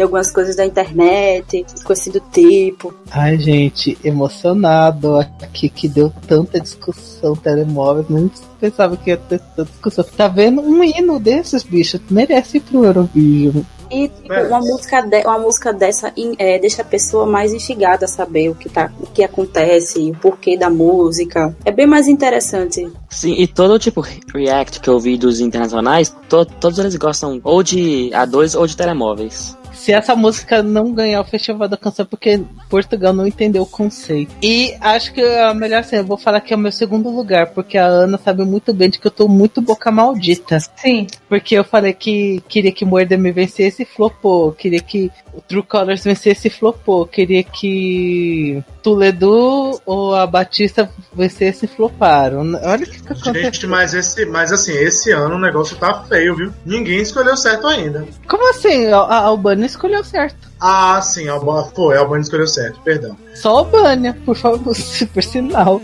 de 0.00 0.04
algumas 0.04 0.32
coisas 0.32 0.56
da 0.56 0.64
internet, 0.64 1.66
coisa 1.84 2.10
do 2.10 2.20
tipo. 2.32 2.94
Ai, 3.10 3.38
gente, 3.38 3.98
emocionado 4.02 5.16
aqui 5.18 5.68
que 5.68 5.86
deu 5.86 6.10
tanta 6.26 6.58
discussão 6.58 7.36
telemóvel. 7.36 8.06
Não 8.08 8.30
pensava 8.58 8.96
que 8.96 9.10
ia 9.10 9.18
ter 9.18 9.38
tanta 9.54 9.70
discussão. 9.70 10.02
Tá 10.16 10.26
vendo? 10.26 10.62
Um 10.62 10.82
hino 10.82 11.20
desses, 11.20 11.62
bichos, 11.62 12.00
merece 12.10 12.56
ir 12.56 12.60
pro 12.60 12.82
Eurovision. 12.82 13.62
E 13.90 14.08
tipo, 14.08 14.32
uma, 14.32 14.60
música 14.60 15.02
de- 15.02 15.22
uma 15.26 15.38
música 15.38 15.72
dessa 15.72 16.12
é, 16.38 16.58
deixa 16.60 16.80
a 16.80 16.84
pessoa 16.84 17.26
mais 17.26 17.52
instigada 17.52 18.04
a 18.04 18.08
saber 18.08 18.48
o 18.48 18.54
que, 18.54 18.68
tá, 18.68 18.90
o 19.00 19.06
que 19.06 19.22
acontece, 19.22 19.98
o 20.12 20.14
porquê 20.16 20.56
da 20.56 20.70
música. 20.70 21.54
É 21.64 21.72
bem 21.72 21.88
mais 21.88 22.06
interessante. 22.06 22.88
Sim, 23.10 23.34
e 23.36 23.46
todo 23.48 23.78
tipo 23.80 24.00
react 24.32 24.80
que 24.80 24.88
eu 24.88 24.98
vi 25.00 25.18
dos 25.18 25.40
internacionais, 25.40 26.08
to- 26.28 26.46
todos 26.46 26.78
eles 26.78 26.94
gostam 26.96 27.40
ou 27.42 27.62
de 27.64 28.10
A2 28.14 28.56
ou 28.58 28.64
de 28.66 28.76
telemóveis. 28.76 29.58
Se 29.80 29.92
essa 29.92 30.14
música 30.14 30.62
não 30.62 30.92
ganhar 30.92 31.22
o 31.22 31.24
Festival 31.24 31.66
da 31.66 31.76
Canção, 31.76 32.04
é 32.04 32.06
porque 32.06 32.38
Portugal 32.68 33.14
não 33.14 33.26
entendeu 33.26 33.62
o 33.62 33.66
conceito. 33.66 34.34
E 34.42 34.76
acho 34.78 35.10
que 35.14 35.22
a 35.22 35.54
melhor 35.54 35.80
assim, 35.80 35.96
eu 35.96 36.04
vou 36.04 36.18
falar 36.18 36.42
que 36.42 36.52
é 36.52 36.56
o 36.56 36.60
meu 36.60 36.70
segundo 36.70 37.08
lugar, 37.08 37.46
porque 37.54 37.78
a 37.78 37.86
Ana 37.86 38.18
sabe 38.18 38.44
muito 38.44 38.74
bem 38.74 38.90
de 38.90 38.98
que 38.98 39.06
eu 39.06 39.10
tô 39.10 39.26
muito 39.26 39.62
boca 39.62 39.90
maldita. 39.90 40.58
Sim. 40.76 41.06
Porque 41.30 41.54
eu 41.54 41.64
falei 41.64 41.94
que 41.94 42.42
queria 42.46 42.70
que 42.70 42.84
Morder 42.84 43.18
me 43.18 43.32
vencesse 43.32 43.82
e 43.84 43.86
flopou. 43.86 44.52
Queria 44.52 44.80
que 44.80 45.10
o 45.32 45.40
True 45.40 45.62
Colors 45.62 46.04
vencesse 46.04 46.48
e 46.48 46.50
flopou. 46.50 47.06
Queria 47.06 47.42
que 47.42 48.62
Toledo 48.82 49.80
ou 49.86 50.14
a 50.14 50.26
Batista 50.26 50.90
vencesse 51.12 51.64
e 51.64 51.68
floparam. 51.68 52.40
Olha 52.62 52.84
o 52.84 52.86
que, 52.86 53.00
que 53.00 53.12
aconteceu. 53.12 53.44
Gente, 53.44 53.66
mas, 53.66 53.94
esse, 53.94 54.26
mas 54.26 54.52
assim, 54.52 54.72
esse 54.72 55.10
ano 55.10 55.36
o 55.36 55.40
negócio 55.40 55.76
tá 55.76 56.02
feio, 56.04 56.36
viu? 56.36 56.52
Ninguém 56.66 57.00
escolheu 57.00 57.36
certo 57.36 57.66
ainda. 57.66 58.06
Como 58.28 58.50
assim? 58.50 58.86
A, 58.88 58.98
a 58.98 59.16
Albânia 59.24 59.69
escolheu 59.70 60.04
certo. 60.04 60.48
Ah, 60.60 61.00
sim, 61.02 61.28
Alba, 61.28 61.64
foi, 61.74 61.96
a 61.96 62.00
Albany 62.00 62.22
escolheu 62.22 62.46
certo, 62.46 62.80
perdão. 62.80 63.16
Só 63.34 63.58
Albânia, 63.58 64.16
por 64.24 64.36
favor, 64.36 64.74
por 65.12 65.22
sinal. 65.22 65.80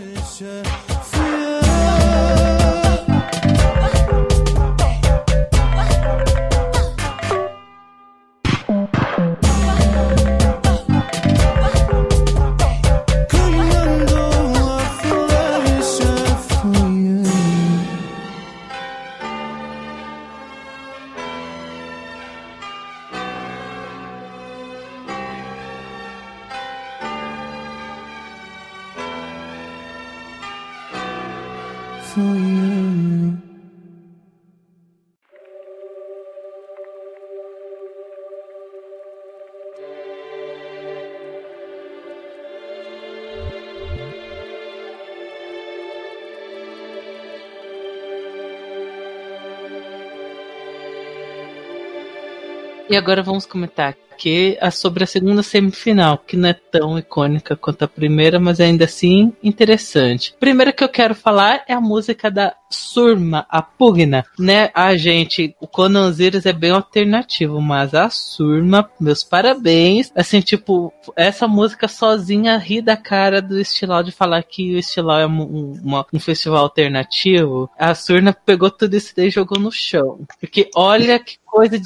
E 52.89 52.95
agora 52.95 53.21
vamos 53.21 53.45
comentar 53.45 53.95
aqui 54.11 54.57
a- 54.61 54.71
sobre 54.71 55.03
a 55.03 55.07
segunda 55.07 55.43
semifinal, 55.43 56.17
que 56.17 56.35
não 56.35 56.49
é 56.49 56.53
tão 56.53 56.97
icônica 56.97 57.55
quanto 57.55 57.83
a 57.83 57.87
primeira, 57.87 58.39
mas 58.39 58.59
ainda 58.59 58.85
assim 58.85 59.31
interessante. 59.43 60.33
Primeiro 60.39 60.73
que 60.73 60.83
eu 60.83 60.89
quero 60.89 61.13
falar 61.13 61.63
é 61.67 61.73
a 61.73 61.81
música 61.81 62.31
da 62.31 62.55
Surma, 62.69 63.45
a 63.49 63.61
Pugna, 63.61 64.25
né? 64.39 64.71
A 64.73 64.95
gente, 64.97 65.55
o 65.61 65.67
Conan 65.67 66.07
Osiris 66.07 66.45
é 66.47 66.51
bem 66.53 66.71
alternativo, 66.71 67.61
mas 67.61 67.93
a 67.93 68.09
Surma, 68.09 68.89
meus 68.99 69.23
parabéns. 69.23 70.11
Assim, 70.15 70.39
tipo, 70.41 70.91
essa 71.15 71.47
música 71.47 71.87
sozinha 71.87 72.57
ri 72.57 72.81
da 72.81 72.97
cara 72.97 73.41
do 73.41 73.59
Estilau 73.59 74.01
de 74.01 74.11
falar 74.11 74.41
que 74.43 74.73
o 74.75 74.79
Estilau 74.79 75.19
é 75.19 75.27
um, 75.27 75.73
uma- 75.83 76.05
um 76.11 76.19
festival 76.19 76.63
alternativo. 76.63 77.69
A 77.77 77.93
Surna 77.93 78.33
pegou 78.33 78.71
tudo 78.71 78.95
isso 78.97 79.13
e 79.17 79.29
jogou 79.29 79.59
no 79.59 79.71
chão. 79.71 80.21
Porque 80.39 80.69
olha 80.75 81.19
que 81.19 81.37
coisa 81.45 81.77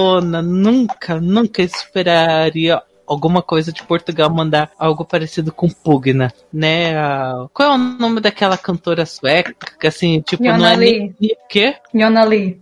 diferentona. 0.00 0.42
Nunca, 0.42 1.20
nunca 1.20 1.62
esperaria 1.62 2.82
alguma 3.06 3.40
coisa 3.40 3.72
de 3.72 3.82
Portugal 3.84 4.28
mandar 4.30 4.70
algo 4.78 5.04
parecido 5.04 5.52
com 5.52 5.68
Pugna, 5.68 6.32
né? 6.52 6.96
A- 6.98 7.46
Qual 7.52 7.70
é 7.70 7.74
o 7.74 7.78
nome 7.78 8.20
daquela 8.20 8.58
cantora 8.58 9.06
sueca? 9.06 9.54
Que 9.80 9.86
assim, 9.86 10.20
tipo, 10.20 10.42
não 10.42 10.52
Jonna 10.56 10.72
é 10.72 10.76
nem. 10.76 11.08
O 11.20 11.48
quê? 11.48 11.76
Yona 11.94 12.24
Lee. 12.24 12.60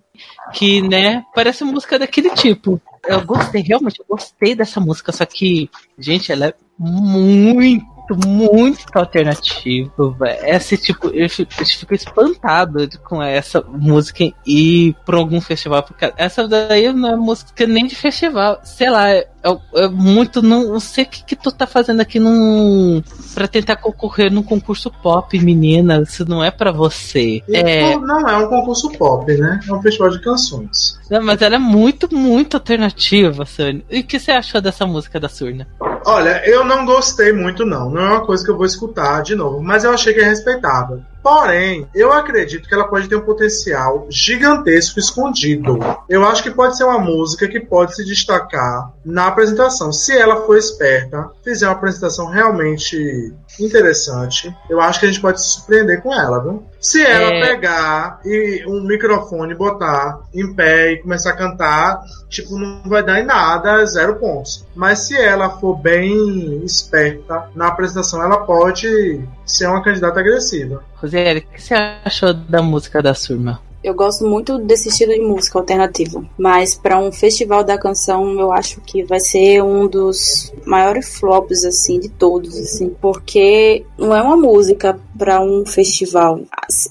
que, 0.53 0.81
né, 0.83 1.25
parece 1.35 1.65
música 1.65 1.99
daquele 1.99 2.31
tipo. 2.31 2.81
Eu 3.07 3.21
gostei, 3.25 3.63
realmente, 3.63 3.99
eu 4.01 4.07
gostei 4.09 4.55
dessa 4.55 4.81
música, 4.81 5.11
só 5.13 5.27
que, 5.27 5.69
gente, 5.99 6.31
ela 6.33 6.47
é 6.47 6.55
muito, 6.79 7.85
muito 8.13 8.85
alternativa, 8.95 10.11
velho. 10.19 10.39
Esse 10.45 10.77
tipo, 10.77 11.09
eu 11.09 11.29
fico, 11.29 11.53
eu 11.59 11.67
fico 11.67 11.95
espantado 11.95 12.89
com 13.05 13.23
essa 13.23 13.63
música 13.63 14.25
e 14.47 14.95
pra 15.05 15.17
algum 15.17 15.41
festival, 15.41 15.83
porque 15.83 16.13
essa 16.17 16.47
daí 16.47 16.93
não 16.93 17.13
é 17.13 17.17
música 17.17 17.67
nem 17.67 17.87
de 17.87 17.95
festival, 17.95 18.61
sei 18.65 18.91
lá, 18.91 19.11
é, 19.11 19.27
é 19.75 19.89
muito, 19.89 20.43
não, 20.43 20.73
não 20.73 20.81
sei 20.81 21.05
o 21.05 21.07
que, 21.07 21.25
que 21.25 21.37
tu 21.37 21.53
tá 21.53 21.67
fazendo 21.67 22.01
aqui 22.01 22.19
num, 22.19 23.03
pra 23.35 23.47
tentar 23.47 23.77
concorrer 23.77 24.33
num 24.33 24.43
concurso 24.43 24.91
pop, 24.91 25.39
menina, 25.39 26.03
isso 26.03 26.29
não 26.29 26.43
é 26.43 26.51
pra 26.51 26.73
você. 26.73 27.43
É, 27.49 27.97
Não 27.97 28.29
é 28.29 28.37
um 28.39 28.49
concurso 28.49 28.91
pop, 28.93 29.31
né? 29.37 29.61
É 29.69 29.73
um 29.73 29.83
festival 29.83 30.11
de 30.11 30.23
canções. 30.23 30.99
Não, 31.11 31.23
mas 31.23 31.43
ela 31.43 31.57
é 31.57 31.59
muito, 31.59 32.13
muito 32.15 32.57
alternativa, 32.57 33.45
Sônia. 33.45 33.85
E 33.91 34.01
o 34.01 34.05
que 34.05 34.19
você 34.19 34.33
achou 34.33 34.61
dessa 34.61 34.87
música 34.87 35.21
da 35.21 35.29
Surna? 35.29 35.67
Olha, 36.07 36.43
eu 36.49 36.65
não 36.65 36.85
gostei 36.85 37.33
muito, 37.33 37.65
não. 37.65 37.91
Não 37.91 38.01
é 38.01 38.09
uma 38.11 38.27
coisa 38.27 38.45
que 38.45 38.51
eu 38.51 38.57
vou 38.57 38.67
escutar 38.67 39.23
de 39.23 39.35
novo, 39.35 39.63
mas 39.63 39.85
eu 39.85 39.91
achei 39.93 40.13
que 40.13 40.21
é 40.21 40.25
respeitável. 40.25 41.03
Porém, 41.25 41.89
eu 41.95 42.13
acredito 42.13 42.69
que 42.69 42.75
ela 42.75 42.87
pode 42.87 43.09
ter 43.09 43.17
um 43.17 43.23
potencial 43.23 44.07
gigantesco 44.11 44.99
escondido. 45.01 45.79
Eu 46.07 46.23
acho 46.23 46.43
que 46.43 46.51
pode 46.51 46.77
ser 46.77 46.85
uma 46.85 46.99
música 46.99 47.49
que 47.49 47.59
pode 47.59 47.95
se 47.97 48.05
destacar 48.05 48.93
na 49.03 49.29
apresentação. 49.29 49.91
Se 49.91 50.15
ela 50.15 50.45
for 50.45 50.59
esperta, 50.59 51.31
fizer 51.43 51.67
uma 51.67 51.73
apresentação 51.73 52.27
realmente 52.27 53.33
interessante, 53.59 54.55
eu 54.69 54.83
acho 54.83 55.01
que 55.01 55.07
a 55.07 55.09
gente 55.09 55.21
pode 55.23 55.41
se 55.41 55.49
surpreender 55.55 56.03
com 56.03 56.13
ela, 56.13 56.43
viu? 56.43 56.63
Se 56.79 57.03
ela 57.03 57.33
É. 57.33 57.41
pegar 57.41 58.21
e 58.25 58.63
um 58.69 58.87
microfone 58.87 59.55
botar 59.55 60.21
em 60.35 60.53
pé 60.55 60.93
e 60.93 61.03
começar 61.03 61.31
a 61.31 61.37
cantar, 61.37 62.03
tipo, 62.29 62.59
não 62.59 62.83
vai 62.85 63.03
dar 63.03 63.19
em 63.21 63.25
nada, 63.25 63.87
zero 63.87 64.17
pontos. 64.17 64.67
Mas 64.75 64.99
se 64.99 65.17
ela 65.17 65.49
for 65.59 65.75
bem 65.77 66.63
esperta 66.65 67.49
na 67.55 67.69
apresentação, 67.69 68.23
ela 68.23 68.45
pode 68.45 69.25
ser 69.47 69.67
uma 69.67 69.83
candidata 69.83 70.21
agressiva. 70.21 70.83
Rosiane, 71.15 71.41
o 71.41 71.43
que 71.43 71.63
você 71.63 71.75
achou 72.05 72.35
da 72.35 72.61
música 72.61 73.01
da 73.01 73.15
Surma? 73.15 73.63
Eu 73.85 73.95
gosto 73.95 74.27
muito 74.27 74.57
desse 74.59 74.89
estilo 74.89 75.13
de 75.13 75.21
música 75.21 75.59
alternativo, 75.59 76.27
mas 76.39 76.75
para 76.75 76.99
um 76.99 77.13
festival 77.13 77.63
da 77.63 77.77
canção 77.77 78.41
eu 78.41 78.51
acho 78.51 78.81
que 78.81 79.05
vai 79.05 79.21
ser 79.21 79.63
um 79.63 79.87
dos 79.87 80.51
maiores 80.65 81.19
flops 81.19 81.67
assim 81.67 82.01
de 82.01 82.09
todos, 82.09 82.57
assim, 82.57 82.97
porque 82.99 83.85
não 83.99 84.17
é 84.17 84.23
uma 84.23 84.39
música 84.39 84.99
para 85.19 85.39
um 85.43 85.67
festival. 85.67 86.41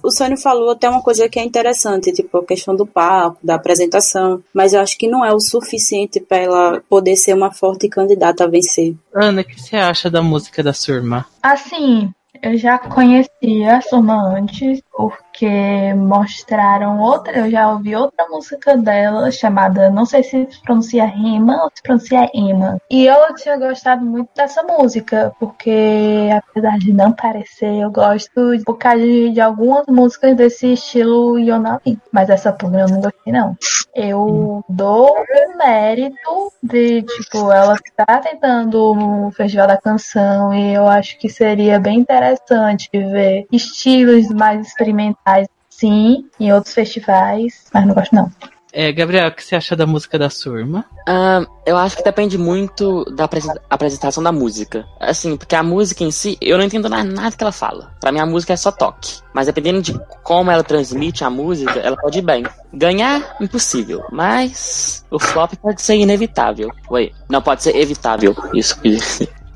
O 0.04 0.12
Sônia 0.12 0.38
falou 0.38 0.70
até 0.70 0.88
uma 0.88 1.02
coisa 1.02 1.28
que 1.28 1.40
é 1.40 1.44
interessante, 1.44 2.14
tipo 2.14 2.38
a 2.38 2.46
questão 2.46 2.76
do 2.76 2.86
palco, 2.86 3.40
da 3.44 3.56
apresentação, 3.56 4.44
mas 4.54 4.74
eu 4.74 4.80
acho 4.80 4.96
que 4.96 5.08
não 5.08 5.26
é 5.26 5.34
o 5.34 5.40
suficiente 5.40 6.20
para 6.20 6.38
ela 6.38 6.84
poder 6.88 7.16
ser 7.16 7.34
uma 7.34 7.52
forte 7.52 7.90
candidata 7.90 8.44
a 8.44 8.48
vencer. 8.48 8.96
Ana, 9.12 9.42
o 9.42 9.44
que 9.44 9.60
você 9.60 9.76
acha 9.76 10.12
da 10.12 10.22
música 10.22 10.62
da 10.62 10.74
Surma? 10.74 11.26
Assim, 11.42 12.14
eu 12.44 12.58
já 12.58 12.78
conhecia 12.78 13.78
a 13.78 13.82
Surma 13.82 14.22
antes, 14.36 14.82
porque 14.92 15.94
mostraram 15.96 17.00
outra, 17.00 17.40
eu 17.40 17.50
já 17.50 17.72
ouvi 17.72 17.96
outra 17.96 18.28
música 18.28 18.76
dela 18.76 19.32
chamada, 19.32 19.90
não 19.90 20.06
sei 20.06 20.24
se 20.24 20.48
pronuncia 20.64 21.06
Rima 21.06 21.64
ou 21.64 21.72
se 21.74 21.82
pronuncia 21.82 22.30
Ema. 22.34 22.78
E 22.92 23.06
eu 23.06 23.34
tinha 23.36 23.58
gostado 23.58 24.06
muito 24.06 24.30
dessa 24.36 24.62
música, 24.62 25.34
porque 25.40 26.30
apesar 26.36 26.78
de 26.78 26.92
não 26.92 27.14
parecer, 27.14 27.82
eu 27.82 27.90
gosto 27.90 28.30
por 28.66 28.78
causa 28.78 29.00
de, 29.00 29.30
de 29.32 29.40
algumas 29.40 29.86
músicas 29.88 30.36
desse 30.36 30.74
estilo 30.74 31.40
Yonavi. 31.40 31.98
Mas 32.12 32.30
essa 32.30 32.52
pugna 32.52 32.82
eu 32.82 32.90
não 32.90 33.00
gostei 33.00 33.32
não. 33.32 33.56
Eu 33.96 34.66
dou 34.68 35.16
o 35.16 35.58
mérito 35.58 36.52
de, 36.62 37.04
tipo, 37.04 37.52
ela 37.52 37.78
tá 37.96 38.20
tentando 38.20 39.28
o 39.28 39.32
Festival 39.32 39.68
da 39.68 39.78
Canção 39.78 40.52
e 40.54 40.74
eu 40.74 40.88
acho 40.88 41.18
que 41.20 41.30
seria 41.30 41.80
bem 41.80 42.00
interessante 42.00 42.90
ver 42.92 43.46
estilos 43.52 44.30
mais 44.30 44.66
experimentais, 44.66 45.48
sim, 45.70 46.28
em 46.40 46.52
outros 46.52 46.74
festivais, 46.74 47.66
mas 47.72 47.86
não 47.86 47.94
gosto 47.94 48.16
não. 48.16 48.32
É, 48.76 48.92
Gabriel, 48.92 49.28
o 49.28 49.32
que 49.32 49.44
você 49.44 49.56
acha 49.56 49.76
da 49.76 49.86
música 49.86 50.18
da 50.18 50.32
Surma? 50.32 50.84
Ah, 51.08 51.46
eu 51.64 51.78
acho 51.78 51.96
que 51.96 52.04
depende 52.04 52.40
muito 52.40 53.06
da 53.06 53.26
apresen- 53.26 53.54
apresentação 53.70 54.24
da 54.24 54.32
música. 54.32 54.84
Assim, 55.00 55.38
porque 55.38 55.56
a 55.56 55.62
música 55.62 56.04
em 56.04 56.10
si, 56.10 56.40
eu 56.42 56.58
não 56.58 56.66
entendo 56.66 56.90
nada 56.90 57.32
que 57.38 57.44
ela 57.44 57.52
fala. 57.52 57.94
Pra 58.02 58.12
mim, 58.12 58.18
a 58.20 58.26
música 58.26 58.54
é 58.54 58.56
só 58.58 58.72
toque. 58.72 59.20
Mas 59.32 59.46
dependendo 59.46 59.80
de 59.80 59.94
como 60.24 60.50
ela 60.50 60.64
transmite 60.64 61.24
a 61.24 61.30
música, 61.30 61.80
ela 61.80 61.96
pode 61.96 62.18
ir 62.18 62.24
bem. 62.24 62.44
Ganhar, 62.74 63.36
impossível. 63.40 64.04
Mas 64.12 65.06
o 65.12 65.20
flop 65.20 65.54
pode 65.62 65.80
ser 65.80 65.96
inevitável. 65.96 66.72
Oi, 66.90 67.12
não 67.30 67.44
pode 67.44 67.62
ser 67.62 67.76
evitável. 67.76 68.36
Isso 68.56 68.80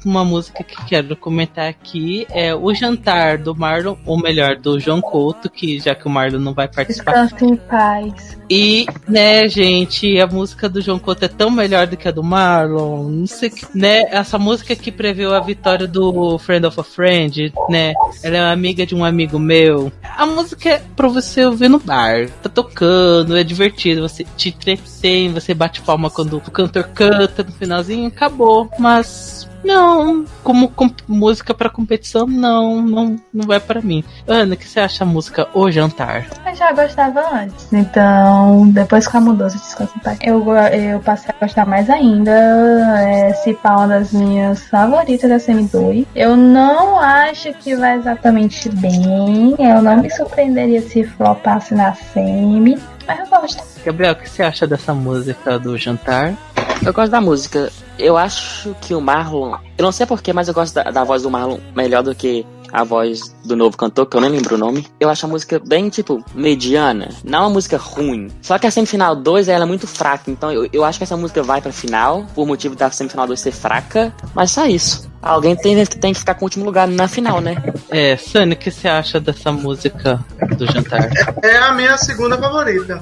Uma 0.06 0.24
música 0.24 0.64
que 0.64 0.86
quero 0.86 1.16
comentar 1.16 1.68
aqui 1.68 2.28
é 2.30 2.54
O 2.56 2.74
Jantar 2.74 3.38
do 3.38 3.56
Marlon, 3.56 3.95
ou 4.06 4.18
melhor, 4.18 4.56
do 4.56 4.80
João 4.80 5.02
Couto, 5.02 5.50
que 5.50 5.80
já 5.80 5.95
que 5.95 6.08
o 6.08 6.10
Marlon 6.10 6.39
não 6.39 6.54
vai 6.54 6.68
participar. 6.68 7.24
Descanse 7.24 7.45
em 7.45 7.56
paz. 7.56 8.38
E, 8.50 8.86
né, 9.08 9.48
gente, 9.48 10.20
a 10.20 10.28
música 10.28 10.70
do 10.70 10.82
João 10.82 11.00
Couto 11.00 11.26
é 11.26 11.28
tão 11.28 11.50
melhor 11.50 11.88
do 11.88 11.98
que 11.98 12.08
a 12.08 12.12
do 12.12 12.24
Marlon. 12.24 13.10
Não 13.10 13.28
sei 13.28 13.50
que, 13.50 13.66
né? 13.78 14.04
Essa 14.10 14.38
música 14.38 14.76
que 14.76 14.91
previu 14.91 15.34
a 15.34 15.39
vitória 15.39 15.88
do 15.88 16.38
Friend 16.38 16.66
of 16.66 16.80
a 16.80 16.84
Friend, 16.84 17.54
né? 17.70 17.93
Ela 18.24 18.38
é 18.38 18.41
uma 18.41 18.52
amiga 18.52 18.86
de 18.86 18.95
um 18.95 19.04
amigo 19.04 19.38
meu. 19.38 19.91
A 20.04 20.26
música 20.26 20.70
é 20.70 20.82
pra 20.95 21.08
você 21.08 21.45
ouvir 21.45 21.70
no 21.70 21.80
bar. 21.80 22.30
Tá 22.41 22.50
tocando, 22.50 23.36
é 23.36 23.43
divertido, 23.43 24.08
você 24.08 24.26
te 24.36 24.50
entretém, 24.50 25.34
você 25.34 25.54
bate 25.54 25.82
palma 25.82 26.10
quando 26.10 26.38
o 26.38 26.52
cantor 26.52 26.84
canta 26.93 27.43
no 27.43 27.52
finalzinho, 27.52 28.08
acabou. 28.08 28.70
Mas 28.80 29.37
não, 29.64 30.26
como 30.43 30.70
com- 30.70 30.89
música 31.08 31.53
pra 31.53 31.70
competição, 31.70 32.26
não, 32.28 32.82
não, 32.82 33.16
não 33.34 33.45
vai 33.45 33.60
pra 33.60 33.82
mim. 33.82 34.03
Ana, 34.28 34.53
o 34.53 34.58
que 34.58 34.68
você 34.68 34.80
acha 34.80 35.03
a 35.03 35.08
música 35.08 35.47
O 35.53 35.70
Jantar? 35.72 36.26
Eu 36.45 36.55
já 36.55 36.72
gostava 36.72 37.22
antes, 37.34 37.72
então 37.74 38.68
depois 38.70 39.08
com 39.08 39.18
a 39.18 39.22
mudança 39.22 39.58
de 39.58 39.68
eu, 40.28 40.43
eu 40.55 40.99
passei 41.01 41.32
a 41.39 41.45
gostar 41.45 41.66
mais 41.66 41.89
ainda. 41.89 42.32
É, 42.32 43.34
se 43.34 43.53
pá, 43.53 43.76
uma 43.78 43.88
das 43.88 44.12
minhas 44.12 44.68
favoritas 44.68 45.30
da 45.30 45.38
CM2. 45.38 46.05
Eu 46.16 46.36
não 46.36 46.99
acho 46.99 47.53
que 47.55 47.76
vai 47.76 47.97
exatamente 47.97 48.70
bem, 48.70 49.55
eu 49.60 49.82
não 49.82 49.97
me 49.97 50.10
surpreenderia 50.10 50.82
se 50.82 51.03
flopasse 51.03 51.74
na 51.76 51.93
semi, 51.93 52.78
mas 53.08 53.20
eu 53.20 53.28
gosto. 53.28 53.64
Gabriel, 53.86 54.14
o 54.14 54.16
que 54.16 54.30
você 54.30 54.43
acha 54.43 54.68
dessa 54.68 54.93
música 54.93 55.58
do 55.60 55.78
jantar? 55.78 56.34
Eu 56.86 56.93
gosto 56.93 57.11
da 57.11 57.21
música. 57.21 57.71
Eu 57.97 58.17
acho 58.17 58.75
que 58.82 58.93
o 58.93 59.01
Marlon. 59.01 59.57
Eu 59.78 59.84
não 59.84 59.91
sei 59.91 60.05
porquê, 60.05 60.34
mas 60.34 60.47
eu 60.47 60.53
gosto 60.53 60.73
da, 60.73 60.84
da 60.84 61.03
voz 61.03 61.23
do 61.23 61.30
Marlon 61.30 61.57
melhor 61.75 62.03
do 62.03 62.15
que 62.15 62.45
a 62.71 62.84
voz 62.84 63.36
do 63.45 63.55
novo 63.55 63.78
cantor, 63.78 64.05
que 64.05 64.17
eu 64.17 64.21
nem 64.21 64.30
lembro 64.30 64.55
o 64.55 64.57
nome. 64.57 64.86
Eu 64.99 65.09
acho 65.09 65.25
a 65.25 65.30
música 65.30 65.61
bem, 65.65 65.89
tipo, 65.89 66.23
mediana. 66.34 67.09
Não 67.23 67.39
é 67.39 67.41
uma 67.43 67.49
música 67.49 67.78
ruim. 67.78 68.30
Só 68.41 68.57
que 68.57 68.67
a 68.67 68.71
semifinal 68.71 69.15
2 69.15 69.47
ela 69.47 69.63
é 69.63 69.67
muito 69.67 69.88
fraca. 69.88 70.30
Então 70.30 70.51
eu, 70.51 70.67
eu 70.71 70.84
acho 70.84 70.97
que 70.97 71.03
essa 71.03 71.17
música 71.17 71.41
vai 71.43 71.61
pra 71.61 71.71
final, 71.71 72.25
por 72.36 72.45
motivo 72.45 72.75
da 72.75 72.91
semifinal 72.91 73.28
2 73.28 73.39
ser 73.39 73.51
fraca. 73.51 74.13
Mas 74.34 74.51
só 74.51 74.65
isso. 74.65 75.09
Alguém 75.22 75.55
tem, 75.55 75.84
tem 75.86 76.13
que 76.13 76.20
ficar 76.20 76.36
com 76.36 76.41
o 76.41 76.45
último 76.45 76.65
lugar 76.65 76.88
na 76.88 77.07
final, 77.07 77.41
né? 77.41 77.55
É, 77.89 78.15
Sani, 78.18 78.53
o 78.53 78.57
que 78.57 78.72
você 78.72 78.88
acha 78.88 79.20
dessa 79.20 79.51
música 79.51 80.24
do 80.55 80.65
jantar? 80.65 81.09
É 81.43 81.57
a 81.57 81.74
minha 81.74 81.97
segunda 81.97 82.38
favorita. 82.38 83.01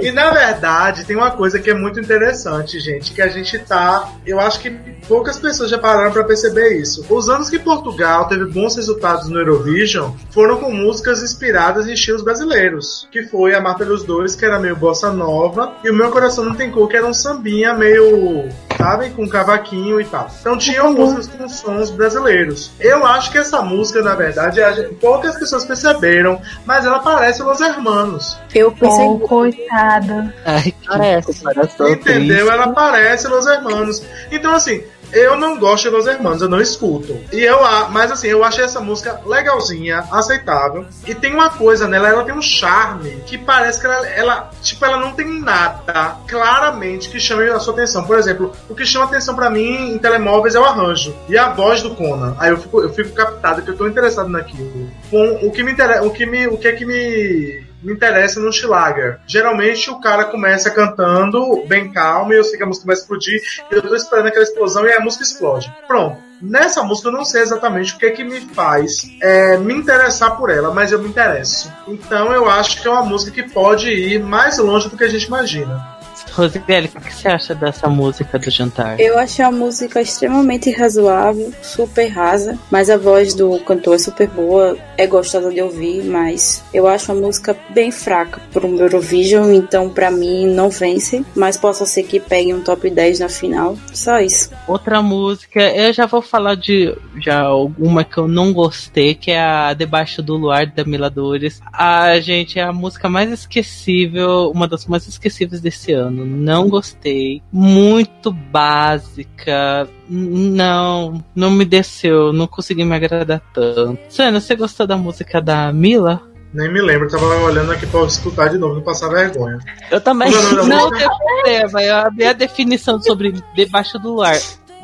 E 0.00 0.10
na 0.12 0.30
verdade, 0.30 1.04
tem 1.04 1.16
uma 1.16 1.30
coisa 1.30 1.58
que 1.58 1.70
é 1.70 1.74
muito 1.74 2.00
interessante, 2.00 2.78
gente, 2.80 3.12
que 3.12 3.22
a 3.22 3.28
gente 3.28 3.58
tá. 3.58 4.08
Eu 4.26 4.40
acho 4.40 4.60
que 4.60 4.70
poucas 5.08 5.38
pessoas 5.38 5.70
já 5.70 5.78
pararam 5.78 6.12
pra 6.12 6.24
perceber 6.24 6.80
isso. 6.80 7.04
Os 7.08 7.28
anos 7.28 7.50
que 7.50 7.58
Portugal 7.58 8.28
teve 8.28 8.46
bons 8.46 8.76
resultados 8.76 9.28
no 9.28 9.38
Eurovision 9.38 10.12
foram 10.30 10.58
com 10.58 10.72
músicas 10.72 11.22
inspiradas 11.22 11.86
em 11.86 11.92
estilos 11.92 12.22
brasileiros. 12.22 13.08
Que 13.10 13.24
foi 13.24 13.54
a 13.54 13.60
Mar 13.60 13.76
pelos 13.76 14.04
Dores, 14.04 14.36
que 14.36 14.44
era 14.44 14.58
meio 14.58 14.76
bossa 14.76 15.12
nova, 15.12 15.74
e 15.84 15.90
o 15.90 15.94
Meu 15.94 16.10
Coração 16.10 16.44
Não 16.44 16.54
Tem 16.54 16.70
Cor, 16.70 16.88
que 16.88 16.96
era 16.96 17.06
um 17.06 17.14
sambinha 17.14 17.74
meio. 17.74 18.48
Sabe? 18.76 19.10
Com 19.10 19.28
cavaquinho 19.28 20.00
e 20.00 20.04
tal. 20.04 20.30
Então 20.40 20.58
tinham 20.58 20.92
músicas 20.92 21.31
com 21.32 21.48
sons 21.48 21.90
brasileiros. 21.90 22.70
Eu 22.80 23.04
acho 23.06 23.30
que 23.30 23.38
essa 23.38 23.60
música, 23.62 24.02
na 24.02 24.14
verdade, 24.14 24.60
gente- 24.74 24.94
poucas 24.94 25.36
pessoas 25.38 25.64
perceberam, 25.64 26.40
mas 26.64 26.84
ela 26.84 27.00
parece 27.00 27.42
Los 27.42 27.60
Hermanos. 27.60 28.38
Eu 28.54 28.70
pensei. 28.72 29.06
Oh, 29.06 29.18
coitado. 29.20 30.32
Ai, 30.44 30.72
que 30.72 30.86
Parece. 30.86 31.34
comparação 31.34 31.88
Entendeu? 31.88 32.36
triste. 32.46 32.48
Ela 32.52 32.68
parece 32.72 33.28
Los 33.28 33.46
Hermanos. 33.46 34.02
Então, 34.30 34.54
assim, 34.54 34.82
eu 35.12 35.36
não 35.36 35.58
gosto 35.58 35.84
de 35.84 35.90
Los 35.90 36.06
Hermanos, 36.06 36.42
eu 36.42 36.48
não 36.48 36.60
escuto. 36.60 37.18
E 37.32 37.40
eu, 37.40 37.60
mas 37.90 38.10
assim, 38.10 38.28
eu 38.28 38.42
achei 38.42 38.64
essa 38.64 38.80
música 38.80 39.20
legalzinha, 39.26 40.04
aceitável. 40.10 40.86
E 41.06 41.14
tem 41.14 41.34
uma 41.34 41.50
coisa 41.50 41.86
nela, 41.86 42.08
ela 42.08 42.24
tem 42.24 42.34
um 42.34 42.42
charme 42.42 43.22
que 43.26 43.36
parece 43.36 43.80
que 43.80 43.86
ela, 43.86 44.06
ela 44.08 44.50
tipo, 44.62 44.84
ela 44.84 44.96
não 44.96 45.12
tem 45.12 45.40
nada 45.40 46.16
claramente 46.26 47.08
que 47.08 47.20
chame 47.20 47.48
a 47.50 47.58
sua 47.58 47.74
atenção. 47.74 48.04
Por 48.04 48.18
exemplo, 48.18 48.52
o 48.68 48.74
que 48.74 48.86
chama 48.86 49.04
atenção 49.04 49.34
pra 49.34 49.50
mim 49.50 49.92
em 49.92 49.98
telemóveis 49.98 50.54
é 50.54 50.60
o 50.60 50.64
arranjo 50.64 51.14
e 51.28 51.36
a 51.36 51.50
voz 51.50 51.82
do 51.82 51.94
Conan. 51.94 52.34
Aí 52.38 52.50
eu 52.50 52.58
fico, 52.58 52.80
eu 52.80 52.92
fico 52.92 53.10
captado 53.10 53.62
que 53.62 53.70
eu 53.70 53.76
tô 53.76 53.86
interessado 53.86 54.28
naquilo. 54.28 54.90
Com 55.10 55.46
o 55.46 55.52
que 55.52 55.62
me 55.62 55.72
interessa, 55.72 56.02
o 56.04 56.10
que 56.10 56.24
me, 56.24 56.46
o 56.46 56.56
que 56.56 56.68
é 56.68 56.72
que 56.72 56.84
me 56.84 57.71
me 57.82 57.92
interessa 57.92 58.40
no 58.40 58.52
Schlager. 58.52 59.18
Geralmente 59.26 59.90
o 59.90 60.00
cara 60.00 60.24
começa 60.24 60.70
cantando 60.70 61.64
bem 61.66 61.92
calmo 61.92 62.32
e 62.32 62.36
eu 62.36 62.44
sei 62.44 62.56
que 62.56 62.62
a 62.62 62.66
música 62.66 62.86
vai 62.86 62.94
explodir 62.94 63.42
e 63.70 63.74
eu 63.74 63.82
tô 63.82 63.94
esperando 63.94 64.28
aquela 64.28 64.44
explosão 64.44 64.86
e 64.86 64.92
a 64.92 65.00
música 65.00 65.24
explode. 65.24 65.72
Pronto. 65.86 66.18
Nessa 66.40 66.82
música 66.82 67.08
eu 67.08 67.12
não 67.12 67.24
sei 67.24 67.40
exatamente 67.40 67.94
o 67.94 67.98
que 67.98 68.06
é 68.06 68.10
que 68.10 68.24
me 68.24 68.40
faz 68.40 69.08
é, 69.20 69.56
me 69.58 69.74
interessar 69.74 70.36
por 70.36 70.50
ela, 70.50 70.74
mas 70.74 70.90
eu 70.90 70.98
me 70.98 71.08
interesso. 71.08 71.72
Então 71.86 72.32
eu 72.32 72.50
acho 72.50 72.82
que 72.82 72.88
é 72.88 72.90
uma 72.90 73.04
música 73.04 73.30
que 73.30 73.48
pode 73.48 73.88
ir 73.88 74.20
mais 74.20 74.58
longe 74.58 74.88
do 74.88 74.96
que 74.96 75.04
a 75.04 75.08
gente 75.08 75.26
imagina. 75.26 75.91
Rosiele, 76.32 76.90
o 76.94 77.00
que 77.00 77.14
você 77.14 77.28
acha 77.28 77.54
dessa 77.54 77.88
música 77.88 78.38
do 78.38 78.50
jantar? 78.50 78.98
Eu 78.98 79.18
achei 79.18 79.44
a 79.44 79.50
música 79.50 80.00
extremamente 80.00 80.70
razoável, 80.70 81.52
super 81.62 82.08
rasa, 82.08 82.58
mas 82.70 82.88
a 82.88 82.96
voz 82.96 83.34
do 83.34 83.58
cantor 83.60 83.96
é 83.96 83.98
super 83.98 84.28
boa, 84.28 84.76
é 84.96 85.06
gostosa 85.06 85.50
de 85.50 85.60
ouvir, 85.60 86.02
mas 86.04 86.64
eu 86.72 86.86
acho 86.86 87.12
a 87.12 87.14
música 87.14 87.56
bem 87.70 87.90
fraca 87.90 88.40
para 88.52 88.66
um 88.66 88.76
Eurovision, 88.76 89.52
então 89.52 89.90
pra 89.90 90.10
mim 90.10 90.46
não 90.46 90.70
vence, 90.70 91.24
mas 91.34 91.56
possa 91.56 91.84
ser 91.84 92.04
que 92.04 92.18
pegue 92.18 92.54
um 92.54 92.62
top 92.62 92.88
10 92.88 93.20
na 93.20 93.28
final. 93.28 93.76
Só 93.92 94.18
isso. 94.18 94.50
Outra 94.66 95.02
música, 95.02 95.60
eu 95.60 95.92
já 95.92 96.06
vou 96.06 96.22
falar 96.22 96.54
de 96.54 96.96
já 97.20 97.40
alguma 97.40 98.04
que 98.04 98.18
eu 98.18 98.26
não 98.26 98.52
gostei, 98.52 99.14
que 99.14 99.30
é 99.30 99.40
a 99.40 99.74
Debaixo 99.74 100.22
do 100.22 100.36
Luar 100.36 100.66
da 100.66 100.84
Miladores. 100.84 101.60
A 101.72 102.18
gente 102.20 102.58
é 102.58 102.62
a 102.62 102.72
música 102.72 103.08
mais 103.08 103.30
esquecível, 103.30 104.50
uma 104.50 104.66
das 104.66 104.86
mais 104.86 105.06
esquecíveis 105.06 105.60
desse 105.60 105.92
ano. 105.92 106.21
Não 106.24 106.68
gostei. 106.68 107.42
Muito 107.52 108.32
básica. 108.32 109.88
Não, 110.08 111.24
não 111.34 111.50
me 111.50 111.64
desceu, 111.64 112.32
não 112.32 112.46
consegui 112.46 112.84
me 112.84 112.94
agradar 112.94 113.40
tanto. 113.52 113.98
Sana, 114.08 114.40
você 114.40 114.54
gostou 114.54 114.86
da 114.86 114.96
música 114.96 115.40
da 115.40 115.72
Mila? 115.72 116.22
Nem 116.52 116.70
me 116.70 116.82
lembro, 116.82 117.08
tava 117.08 117.24
olhando 117.24 117.72
aqui 117.72 117.86
pra 117.86 118.02
escutar 118.02 118.48
de 118.50 118.58
novo, 118.58 118.74
não 118.74 118.82
passar 118.82 119.08
vergonha. 119.08 119.58
Eu 119.90 120.00
também. 120.00 120.30
Não 120.30 120.90
música? 120.90 120.98
tem 120.98 121.08
problema, 121.08 121.82
eu 121.82 121.96
abri 121.96 122.26
a 122.26 122.32
definição 122.34 123.00
sobre 123.00 123.32
Debaixo 123.54 123.98
do 123.98 124.14
Luar. 124.14 124.36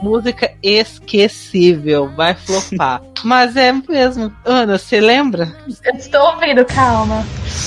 Música 0.02 0.50
esquecível, 0.62 2.08
vai 2.16 2.34
flopar. 2.34 3.02
Mas 3.24 3.56
é 3.56 3.72
mesmo. 3.72 4.32
Ana, 4.44 4.78
você 4.78 5.00
lembra? 5.00 5.52
Eu 5.84 5.94
estou 5.94 6.20
ouvindo, 6.20 6.64
calma. 6.64 7.26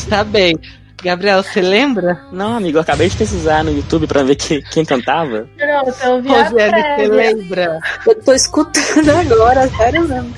Tá 0.09 0.23
bem. 0.23 0.57
Gabriel, 1.03 1.41
você 1.43 1.61
lembra? 1.61 2.21
Não, 2.31 2.55
amigo, 2.57 2.77
eu 2.77 2.81
acabei 2.81 3.09
de 3.09 3.17
pesquisar 3.17 3.63
no 3.63 3.71
YouTube 3.71 4.05
pra 4.07 4.23
ver 4.23 4.35
que- 4.35 4.61
quem 4.61 4.85
cantava. 4.85 5.47
Pronto, 5.57 5.95
eu 6.03 6.11
ouvi 6.13 6.29
a 6.35 6.43
Rosiane, 6.43 6.81
você 6.95 7.07
lembra? 7.07 7.79
Eu 8.05 8.23
tô 8.23 8.33
escutando 8.33 9.09
agora, 9.09 9.67
sério 9.69 10.07
mesmo. 10.07 10.33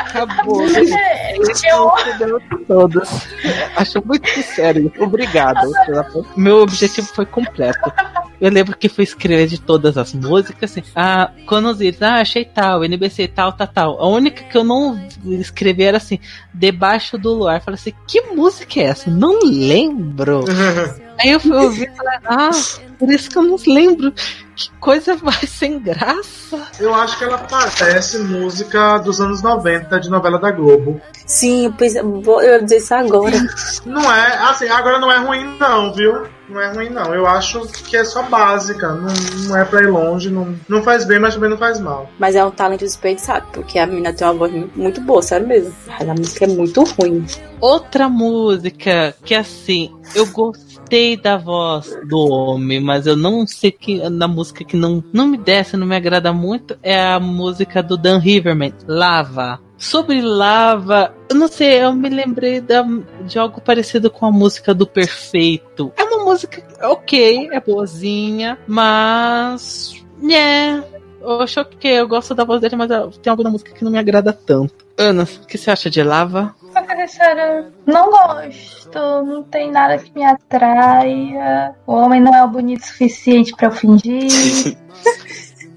Acabou. 0.00 0.60
É, 0.92 1.34
todos. 2.66 3.08
Acho 3.76 4.02
muito 4.04 4.28
sério. 4.42 4.92
Obrigado. 4.98 5.70
Meu 6.36 6.58
objetivo 6.58 7.06
foi 7.08 7.24
completo. 7.24 7.92
Eu 8.40 8.50
lembro 8.50 8.76
que 8.76 8.88
fui 8.88 9.04
escrever 9.04 9.46
de 9.46 9.60
todas 9.60 9.98
as 9.98 10.14
músicas, 10.14 10.70
assim. 10.70 10.82
Ah, 10.96 11.30
quando 11.46 11.68
os 11.68 11.80
itens, 11.80 12.02
ah, 12.02 12.20
achei 12.20 12.44
tal, 12.44 12.84
NBC 12.84 13.28
tal, 13.28 13.52
tal, 13.52 13.66
tal. 13.66 14.00
A 14.00 14.08
única 14.08 14.44
que 14.44 14.56
eu 14.56 14.64
não 14.64 14.98
escrevi 15.24 15.82
era 15.82 15.98
assim, 15.98 16.18
Debaixo 16.54 17.18
do 17.18 17.32
Luar. 17.32 17.60
Falei 17.60 17.78
assim, 17.78 17.92
que 18.06 18.22
música 18.32 18.80
é 18.80 18.84
essa? 18.84 19.10
Não 19.10 19.40
lembro. 19.44 20.44
Aí 21.22 21.32
eu 21.32 21.40
fui 21.40 21.52
ouvir 21.52 21.90
e 21.92 21.96
falei, 21.96 22.18
ah, 22.24 22.50
por 22.98 23.10
isso 23.10 23.28
que 23.28 23.36
eu 23.36 23.42
não 23.42 23.56
lembro. 23.66 24.10
Que 24.56 24.70
coisa 24.80 25.16
mais 25.22 25.48
sem 25.50 25.78
graça. 25.78 26.66
Eu 26.78 26.94
acho 26.94 27.18
que 27.18 27.24
ela 27.24 27.38
parece 27.38 28.18
música 28.18 28.96
dos 28.98 29.20
anos 29.20 29.42
90 29.42 30.00
de 30.00 30.08
novela 30.08 30.38
da 30.38 30.50
Globo. 30.50 30.98
Sim, 31.26 31.66
eu, 31.66 31.72
pensei, 31.72 32.00
eu 32.00 32.42
ia 32.42 32.62
dizer 32.62 32.78
isso 32.78 32.94
agora. 32.94 33.36
Não 33.84 34.12
é, 34.12 34.38
assim, 34.48 34.68
agora 34.68 34.98
não 34.98 35.10
é 35.10 35.18
ruim 35.18 35.56
não, 35.58 35.92
viu? 35.92 36.26
Não 36.50 36.60
é 36.60 36.72
ruim 36.72 36.90
não. 36.90 37.14
Eu 37.14 37.26
acho 37.26 37.60
que 37.84 37.96
é 37.96 38.04
só 38.04 38.22
básica. 38.24 38.88
Não, 38.94 39.12
não 39.48 39.56
é 39.56 39.64
pra 39.64 39.82
ir 39.82 39.88
longe. 39.90 40.30
Não, 40.30 40.54
não 40.68 40.82
faz 40.82 41.04
bem, 41.04 41.18
mas 41.18 41.34
também 41.34 41.50
não 41.50 41.56
faz 41.58 41.78
mal. 41.80 42.08
Mas 42.18 42.34
é 42.34 42.44
um 42.44 42.50
talento 42.50 42.80
desperdiçado, 42.80 43.46
porque 43.52 43.78
a 43.78 43.86
menina 43.86 44.12
tem 44.12 44.26
uma 44.26 44.34
voz 44.34 44.52
mu- 44.52 44.70
muito 44.74 45.00
boa, 45.00 45.22
sério 45.22 45.46
mesmo. 45.46 45.72
Mas 45.86 46.08
a 46.08 46.14
música 46.14 46.44
é 46.44 46.48
muito 46.48 46.82
ruim. 46.98 47.24
Outra 47.60 48.08
música 48.08 49.14
que 49.24 49.34
assim, 49.34 49.90
eu 50.14 50.26
gostei 50.26 51.16
da 51.16 51.36
voz 51.36 51.94
do 52.08 52.18
homem, 52.18 52.80
mas 52.80 53.06
eu 53.06 53.16
não 53.16 53.46
sei 53.46 53.70
que 53.70 54.08
na 54.08 54.26
música 54.26 54.64
que 54.64 54.76
não, 54.76 55.04
não 55.12 55.26
me 55.28 55.36
desce, 55.36 55.76
não 55.76 55.86
me 55.86 55.94
agrada 55.94 56.32
muito, 56.32 56.76
é 56.82 57.00
a 57.00 57.20
música 57.20 57.82
do 57.82 57.96
Dan 57.96 58.18
Riverman, 58.18 58.74
Lava. 58.88 59.60
Sobre 59.76 60.20
lava, 60.20 61.14
eu 61.30 61.34
não 61.36 61.48
sei, 61.48 61.82
eu 61.82 61.94
me 61.94 62.10
lembrei 62.10 62.60
da, 62.60 62.84
de 63.24 63.38
algo 63.38 63.62
parecido 63.62 64.10
com 64.10 64.26
a 64.26 64.30
música 64.30 64.74
do 64.74 64.86
Perfeito. 64.86 65.90
É 65.96 66.04
música 66.24 66.62
ok, 66.82 67.48
é 67.52 67.60
boazinha, 67.60 68.58
mas. 68.66 69.94
né. 70.20 70.84
Eu 71.20 71.42
acho 71.42 71.62
que 71.66 71.86
eu 71.86 72.08
gosto 72.08 72.34
da 72.34 72.44
voz 72.44 72.62
dele, 72.62 72.76
mas 72.76 72.88
tem 73.18 73.30
algo 73.30 73.42
na 73.42 73.50
música 73.50 73.72
que 73.72 73.84
não 73.84 73.92
me 73.92 73.98
agrada 73.98 74.32
tanto. 74.32 74.86
Ana, 74.96 75.24
o 75.24 75.46
que 75.46 75.58
você 75.58 75.70
acha 75.70 75.90
de 75.90 76.02
lava? 76.02 76.54
sincera, 77.10 77.70
não 77.84 78.10
gosto. 78.10 78.98
Não 79.24 79.42
tem 79.42 79.70
nada 79.70 79.98
que 79.98 80.12
me 80.14 80.24
atraia. 80.24 81.74
O 81.86 81.92
homem 81.92 82.20
não 82.20 82.34
é 82.34 82.44
o 82.44 82.48
bonito 82.48 82.82
o 82.82 82.86
suficiente 82.86 83.52
pra 83.54 83.66
eu 83.68 83.72
fingir. 83.72 84.76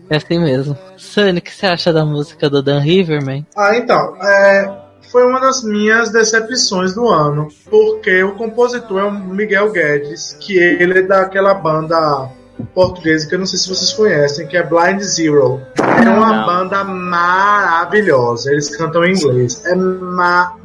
É 0.09 0.17
assim 0.17 0.37
mesmo. 0.37 0.77
Sunny, 0.97 1.39
o 1.39 1.41
que 1.41 1.49
você 1.49 1.65
acha 1.65 1.91
da 1.91 2.05
música 2.05 2.49
do 2.49 2.61
Dan 2.61 2.81
Riverman? 2.81 3.47
Ah, 3.55 3.75
então, 3.75 4.15
é, 4.21 4.82
foi 5.13 5.23
uma 5.27 5.39
das 5.39 5.63
minhas 5.63 6.11
decepções 6.11 6.95
do 6.95 7.07
ano, 7.07 7.47
porque 7.69 8.23
o 8.23 8.33
compositor 8.33 8.99
é 8.99 9.03
o 9.03 9.11
Miguel 9.11 9.71
Guedes, 9.71 10.35
que 10.39 10.57
ele 10.57 10.97
é 10.97 11.01
daquela 11.03 11.53
banda 11.53 12.31
portuguesa 12.73 13.27
que 13.27 13.35
eu 13.35 13.39
não 13.39 13.45
sei 13.45 13.59
se 13.59 13.69
vocês 13.69 13.93
conhecem, 13.93 14.47
que 14.47 14.57
é 14.57 14.63
Blind 14.63 15.01
Zero. 15.01 15.61
É 15.77 16.09
uma 16.09 16.37
Não. 16.37 16.45
banda 16.47 16.83
maravilhosa. 16.83 18.51
Eles 18.51 18.75
cantam 18.75 19.03
em 19.05 19.13
inglês. 19.13 19.63
É 19.65 19.75
ma 19.75 20.55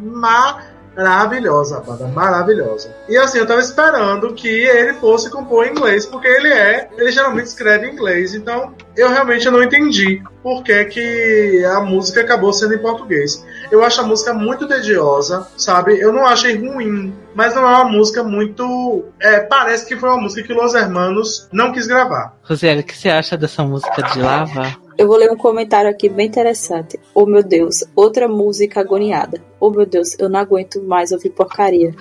maravilhosa 0.98 1.80
banda, 1.80 2.08
maravilhosa. 2.08 2.92
E 3.08 3.16
assim, 3.16 3.38
eu 3.38 3.46
tava 3.46 3.60
esperando 3.60 4.34
que 4.34 4.48
ele 4.48 4.94
fosse 4.94 5.30
compor 5.30 5.66
em 5.66 5.70
inglês, 5.70 6.04
porque 6.04 6.26
ele 6.26 6.48
é, 6.48 6.88
ele 6.96 7.12
geralmente 7.12 7.46
escreve 7.46 7.86
em 7.86 7.92
inglês, 7.92 8.34
então 8.34 8.74
eu 8.96 9.08
realmente 9.08 9.48
não 9.48 9.62
entendi 9.62 10.20
por 10.42 10.64
que, 10.64 10.84
que 10.86 11.64
a 11.64 11.80
música 11.80 12.20
acabou 12.20 12.52
sendo 12.52 12.74
em 12.74 12.78
português. 12.78 13.46
Eu 13.70 13.84
acho 13.84 14.00
a 14.00 14.04
música 14.04 14.34
muito 14.34 14.66
tediosa, 14.66 15.46
sabe? 15.56 16.00
Eu 16.00 16.12
não 16.12 16.26
achei 16.26 16.56
ruim, 16.56 17.14
mas 17.32 17.54
não 17.54 17.62
é 17.62 17.66
uma 17.66 17.84
música 17.84 18.24
muito. 18.24 19.04
é, 19.20 19.40
parece 19.40 19.86
que 19.86 19.96
foi 19.96 20.08
uma 20.08 20.22
música 20.22 20.42
que 20.42 20.52
Los 20.52 20.74
Hermanos 20.74 21.48
não 21.52 21.72
quis 21.72 21.86
gravar. 21.86 22.36
Rosiel, 22.42 22.80
o 22.80 22.82
que 22.82 22.96
você 22.96 23.08
acha 23.08 23.36
dessa 23.36 23.62
música 23.62 24.02
de 24.02 24.20
lava? 24.20 24.87
Eu 24.98 25.06
vou 25.06 25.16
ler 25.16 25.30
um 25.30 25.36
comentário 25.36 25.88
aqui 25.88 26.08
bem 26.08 26.26
interessante. 26.26 26.98
Oh 27.14 27.24
meu 27.24 27.40
Deus, 27.40 27.84
outra 27.94 28.26
música 28.26 28.80
agoniada. 28.80 29.40
Oh 29.60 29.70
meu 29.70 29.86
Deus, 29.86 30.18
eu 30.18 30.28
não 30.28 30.40
aguento 30.40 30.82
mais 30.82 31.12
ouvir 31.12 31.30
porcaria. 31.30 31.94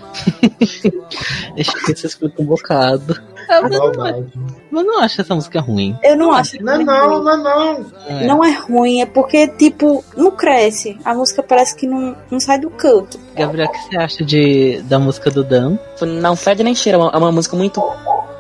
Deixa 1.53 1.73
que 1.73 1.95
você 1.95 2.07
escuta 2.07 2.41
um 2.41 2.45
bocado. 2.45 3.15
É, 3.47 3.61
mas 3.61 3.71
não 3.71 4.07
é-. 4.07 4.23
Mas 4.71 4.85
não 4.85 4.99
acho 4.99 5.21
essa 5.21 5.35
música 5.35 5.61
ruim. 5.61 5.95
Eu 6.03 6.17
não 6.17 6.31
acho. 6.31 6.61
Não, 6.61 6.73
é 6.73 6.83
não, 6.83 7.23
não, 7.23 7.43
não. 7.43 7.85
É. 8.07 8.25
Não 8.25 8.43
é 8.43 8.51
ruim, 8.51 9.01
é 9.01 9.05
porque, 9.05 9.47
tipo, 9.47 10.03
não 10.15 10.31
cresce. 10.31 10.97
A 11.05 11.13
música 11.13 11.43
parece 11.43 11.75
que 11.75 11.85
não, 11.85 12.15
não 12.31 12.39
sai 12.39 12.59
do 12.59 12.71
canto. 12.71 13.19
Gabriel, 13.35 13.67
o 13.67 13.71
que 13.71 13.79
você 13.79 13.97
acha 13.97 14.25
de, 14.25 14.81
da 14.81 14.97
música 14.97 15.29
do 15.29 15.43
Dan? 15.43 15.77
Não 16.01 16.35
fede 16.35 16.63
nem 16.63 16.73
cheira, 16.73 16.97
é 16.97 17.01
uma, 17.01 17.11
é 17.11 17.17
uma 17.17 17.31
música 17.31 17.55
muito 17.55 17.79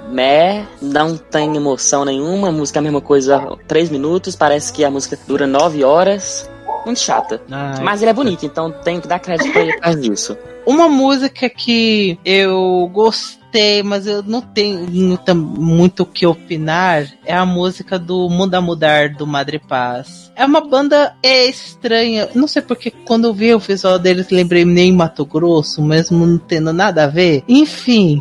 meh, 0.07 0.65
não 0.81 1.17
tem 1.17 1.55
emoção 1.55 2.05
nenhuma, 2.05 2.49
a 2.49 2.51
música 2.51 2.79
é 2.79 2.81
a 2.81 2.83
mesma 2.83 3.01
coisa, 3.01 3.57
três 3.67 3.89
minutos, 3.89 4.35
parece 4.35 4.71
que 4.71 4.83
a 4.83 4.91
música 4.91 5.17
dura 5.27 5.45
nove 5.47 5.83
horas. 5.83 6.49
Muito 6.85 6.99
chata. 6.99 7.41
Ai, 7.51 7.81
Mas 7.81 8.01
ele 8.01 8.11
é 8.11 8.13
bonito, 8.13 8.45
então 8.45 8.71
tenho 8.71 9.01
que 9.01 9.07
dar 9.07 9.19
crédito 9.19 9.51
pra 9.51 9.61
ele 9.61 9.73
por 9.73 9.81
causa 9.81 9.99
disso. 9.99 10.37
Uma 10.67 10.89
música 10.89 11.49
que 11.49 12.19
eu 12.25 12.89
gostei, 12.93 13.81
mas 13.83 14.05
eu 14.05 14.21
não 14.21 14.41
tenho 14.41 14.85
muita- 14.91 15.33
muito 15.33 16.03
o 16.03 16.05
que 16.05 16.27
opinar, 16.27 17.07
é 17.25 17.33
a 17.33 17.45
música 17.45 17.97
do 17.97 18.29
Mundo 18.29 18.53
a 18.55 18.61
Mudar, 18.61 19.09
do 19.13 19.25
Madre 19.25 19.57
Paz. 19.59 20.27
É 20.35 20.45
uma 20.45 20.61
banda 20.61 21.15
estranha, 21.23 22.29
não 22.35 22.47
sei 22.47 22.61
porque 22.61 22.91
quando 22.91 23.25
eu 23.27 23.33
vi 23.33 23.53
o 23.55 23.59
visual 23.59 23.97
deles 23.97 24.29
lembrei 24.29 24.63
nem 24.65 24.91
Mato 24.91 25.25
Grosso, 25.25 25.81
mesmo 25.81 26.27
não 26.27 26.37
tendo 26.37 26.71
nada 26.73 27.05
a 27.05 27.07
ver. 27.07 27.43
Enfim, 27.47 28.19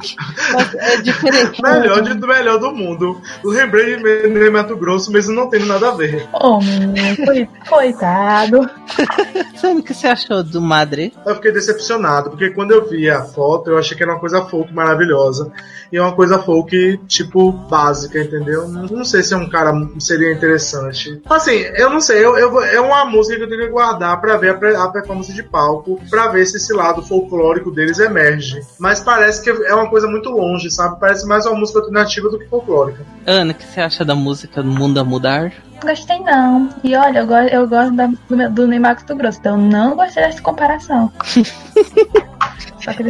é 0.79 0.97
diferente. 1.03 1.61
Melhor 1.63 2.01
de, 2.03 2.15
do 2.15 2.27
melhor 2.27 2.59
do 2.59 2.73
mundo. 2.73 3.21
Eu 3.45 3.51
lembrei 3.51 3.97
de 3.97 4.03
de 4.37 4.51
Mato 4.51 4.77
Grosso, 4.77 5.11
mesmo 5.13 5.35
não 5.35 5.51
tendo 5.51 5.67
nada 5.67 5.89
a 5.89 5.95
ver. 5.95 6.27
Oh, 6.33 6.59
menino, 6.61 7.17
coi- 7.27 7.49
coitado. 7.69 8.71
Sabe 9.57 9.81
o 9.81 9.83
que 9.83 9.93
você 9.93 10.07
achou 10.07 10.43
do 10.43 10.61
Madre? 10.61 11.13
Eu 11.27 11.35
fiquei 11.35 11.53
decepcionado, 11.53 12.36
porque 12.37 12.51
quando 12.51 12.73
eu 12.73 12.87
vi 12.87 13.09
a 13.09 13.23
foto, 13.23 13.71
eu 13.71 13.79
achei 13.79 13.97
que 13.97 14.03
era 14.03 14.13
uma 14.13 14.21
coisa 14.21 14.45
folk 14.45 14.73
maravilhosa. 14.73 15.51
E 15.91 15.97
é 15.97 16.03
uma 16.03 16.13
coisa 16.13 16.39
folk, 16.39 17.01
tipo, 17.07 17.51
básica, 17.51 18.21
entendeu? 18.21 18.69
Não, 18.69 19.05
sei 19.05 19.23
se 19.23 19.33
é 19.33 19.37
um 19.37 19.49
cara 19.49 19.73
seria 19.99 20.33
interessante. 20.33 21.23
Assim, 21.31 21.55
eu 21.55 21.89
não 21.89 22.01
sei, 22.01 22.25
eu, 22.25 22.37
eu 22.37 22.63
é 22.63 22.81
uma 22.81 23.05
música 23.07 23.37
que 23.37 23.45
eu 23.45 23.49
tenho 23.49 23.63
que 23.63 23.71
guardar 23.71 24.21
pra 24.21 24.37
ver 24.37 24.51
a, 24.51 24.85
a 24.85 24.89
performance 24.89 25.33
de 25.33 25.43
palco, 25.43 25.99
pra 26.11 26.29
ver 26.29 26.45
se 26.45 26.59
esse 26.59 26.73
lado 26.75 27.03
folclórico 27.03 27.71
deles 27.71 27.99
emerge. 27.99 28.61
Mas 28.79 29.01
parece 29.01 29.43
que 29.43 29.49
é 29.49 29.75
uma 29.75 29.89
coisa 29.89 30.07
muito 30.07 30.29
longe, 30.29 30.71
sabe? 30.71 31.01
Parece 31.01 31.27
mais 31.27 31.47
uma 31.47 31.59
música 31.59 31.79
alternativa 31.79 32.29
do 32.29 32.39
que 32.39 32.47
folclórica. 32.47 33.07
Ana, 33.25 33.53
o 33.53 33.55
que 33.55 33.65
você 33.65 33.81
acha 33.81 34.05
da 34.05 34.15
música 34.15 34.63
do 34.63 34.69
Mundo 34.69 34.99
a 34.99 35.05
Mudar? 35.05 35.53
Gostei 35.83 36.21
não. 36.21 36.69
E 36.83 36.95
olha, 36.97 37.21
eu, 37.21 37.27
go 37.27 37.35
eu 37.35 37.69
gosto 37.69 37.95
da- 37.95 38.07
do, 38.07 38.51
do 38.51 38.67
Neymar 38.67 39.05
do 39.05 39.15
Grosso, 39.17 39.39
então 39.39 39.57
não 39.57 39.95
gostei 39.97 40.25
dessa 40.25 40.41
comparação. 40.43 41.13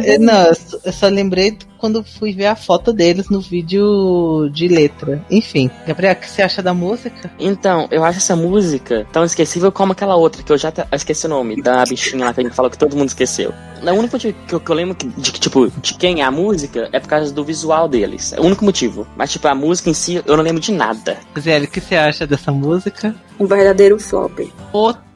É, 0.03 0.17
Não, 0.17 0.47
eu 0.47 0.55
só, 0.55 0.77
eu 0.85 0.93
só 0.93 1.07
lembrei 1.07 1.57
quando 1.77 2.03
fui 2.03 2.33
ver 2.33 2.47
a 2.47 2.55
foto 2.55 2.91
deles 2.91 3.29
no 3.29 3.39
vídeo 3.39 4.49
de 4.51 4.67
letra. 4.67 5.23
Enfim, 5.29 5.69
Gabriel, 5.85 6.13
o 6.13 6.15
que 6.15 6.29
você 6.29 6.41
acha 6.41 6.61
da 6.63 6.73
música? 6.73 7.29
Então, 7.39 7.87
eu 7.91 8.03
acho 8.03 8.17
essa 8.17 8.35
música 8.35 9.05
tão 9.11 9.23
esquecível 9.23 9.71
como 9.71 9.91
aquela 9.91 10.15
outra, 10.15 10.41
que 10.41 10.51
eu 10.51 10.57
já 10.57 10.69
até 10.69 10.87
esqueci 10.91 11.25
o 11.27 11.29
nome, 11.29 11.61
da 11.61 11.83
bichinha 11.83 12.25
lá 12.25 12.33
que 12.33 12.39
a 12.39 12.43
gente 12.43 12.55
falou 12.55 12.71
que 12.71 12.77
todo 12.77 12.95
mundo 12.97 13.09
esqueceu. 13.09 13.53
O 13.83 13.91
único 13.91 14.13
motivo 14.15 14.35
que 14.47 14.55
eu, 14.55 14.59
que 14.59 14.71
eu 14.71 14.75
lembro 14.75 14.95
que- 14.95 15.07
de 15.07 15.31
que, 15.31 15.39
tipo, 15.39 15.69
de 15.69 15.93
quem 15.93 16.21
é 16.21 16.23
a 16.23 16.31
música 16.31 16.89
é 16.91 16.99
por 16.99 17.07
causa 17.07 17.31
do 17.31 17.43
visual 17.43 17.87
deles. 17.87 18.33
É 18.33 18.39
o 18.39 18.43
único 18.45 18.65
motivo. 18.65 19.05
Mas, 19.15 19.31
tipo, 19.31 19.47
a 19.47 19.53
música 19.53 19.89
em 19.89 19.93
si, 19.93 20.21
eu 20.25 20.35
não 20.35 20.43
lembro 20.43 20.59
de 20.61 20.71
nada. 20.71 21.17
Zé, 21.39 21.59
o 21.59 21.67
que 21.67 21.79
você 21.79 21.95
acha 21.95 22.25
dessa 22.25 22.51
música? 22.51 23.15
Um 23.39 23.45
verdadeiro 23.45 23.99
flop. 23.99 24.39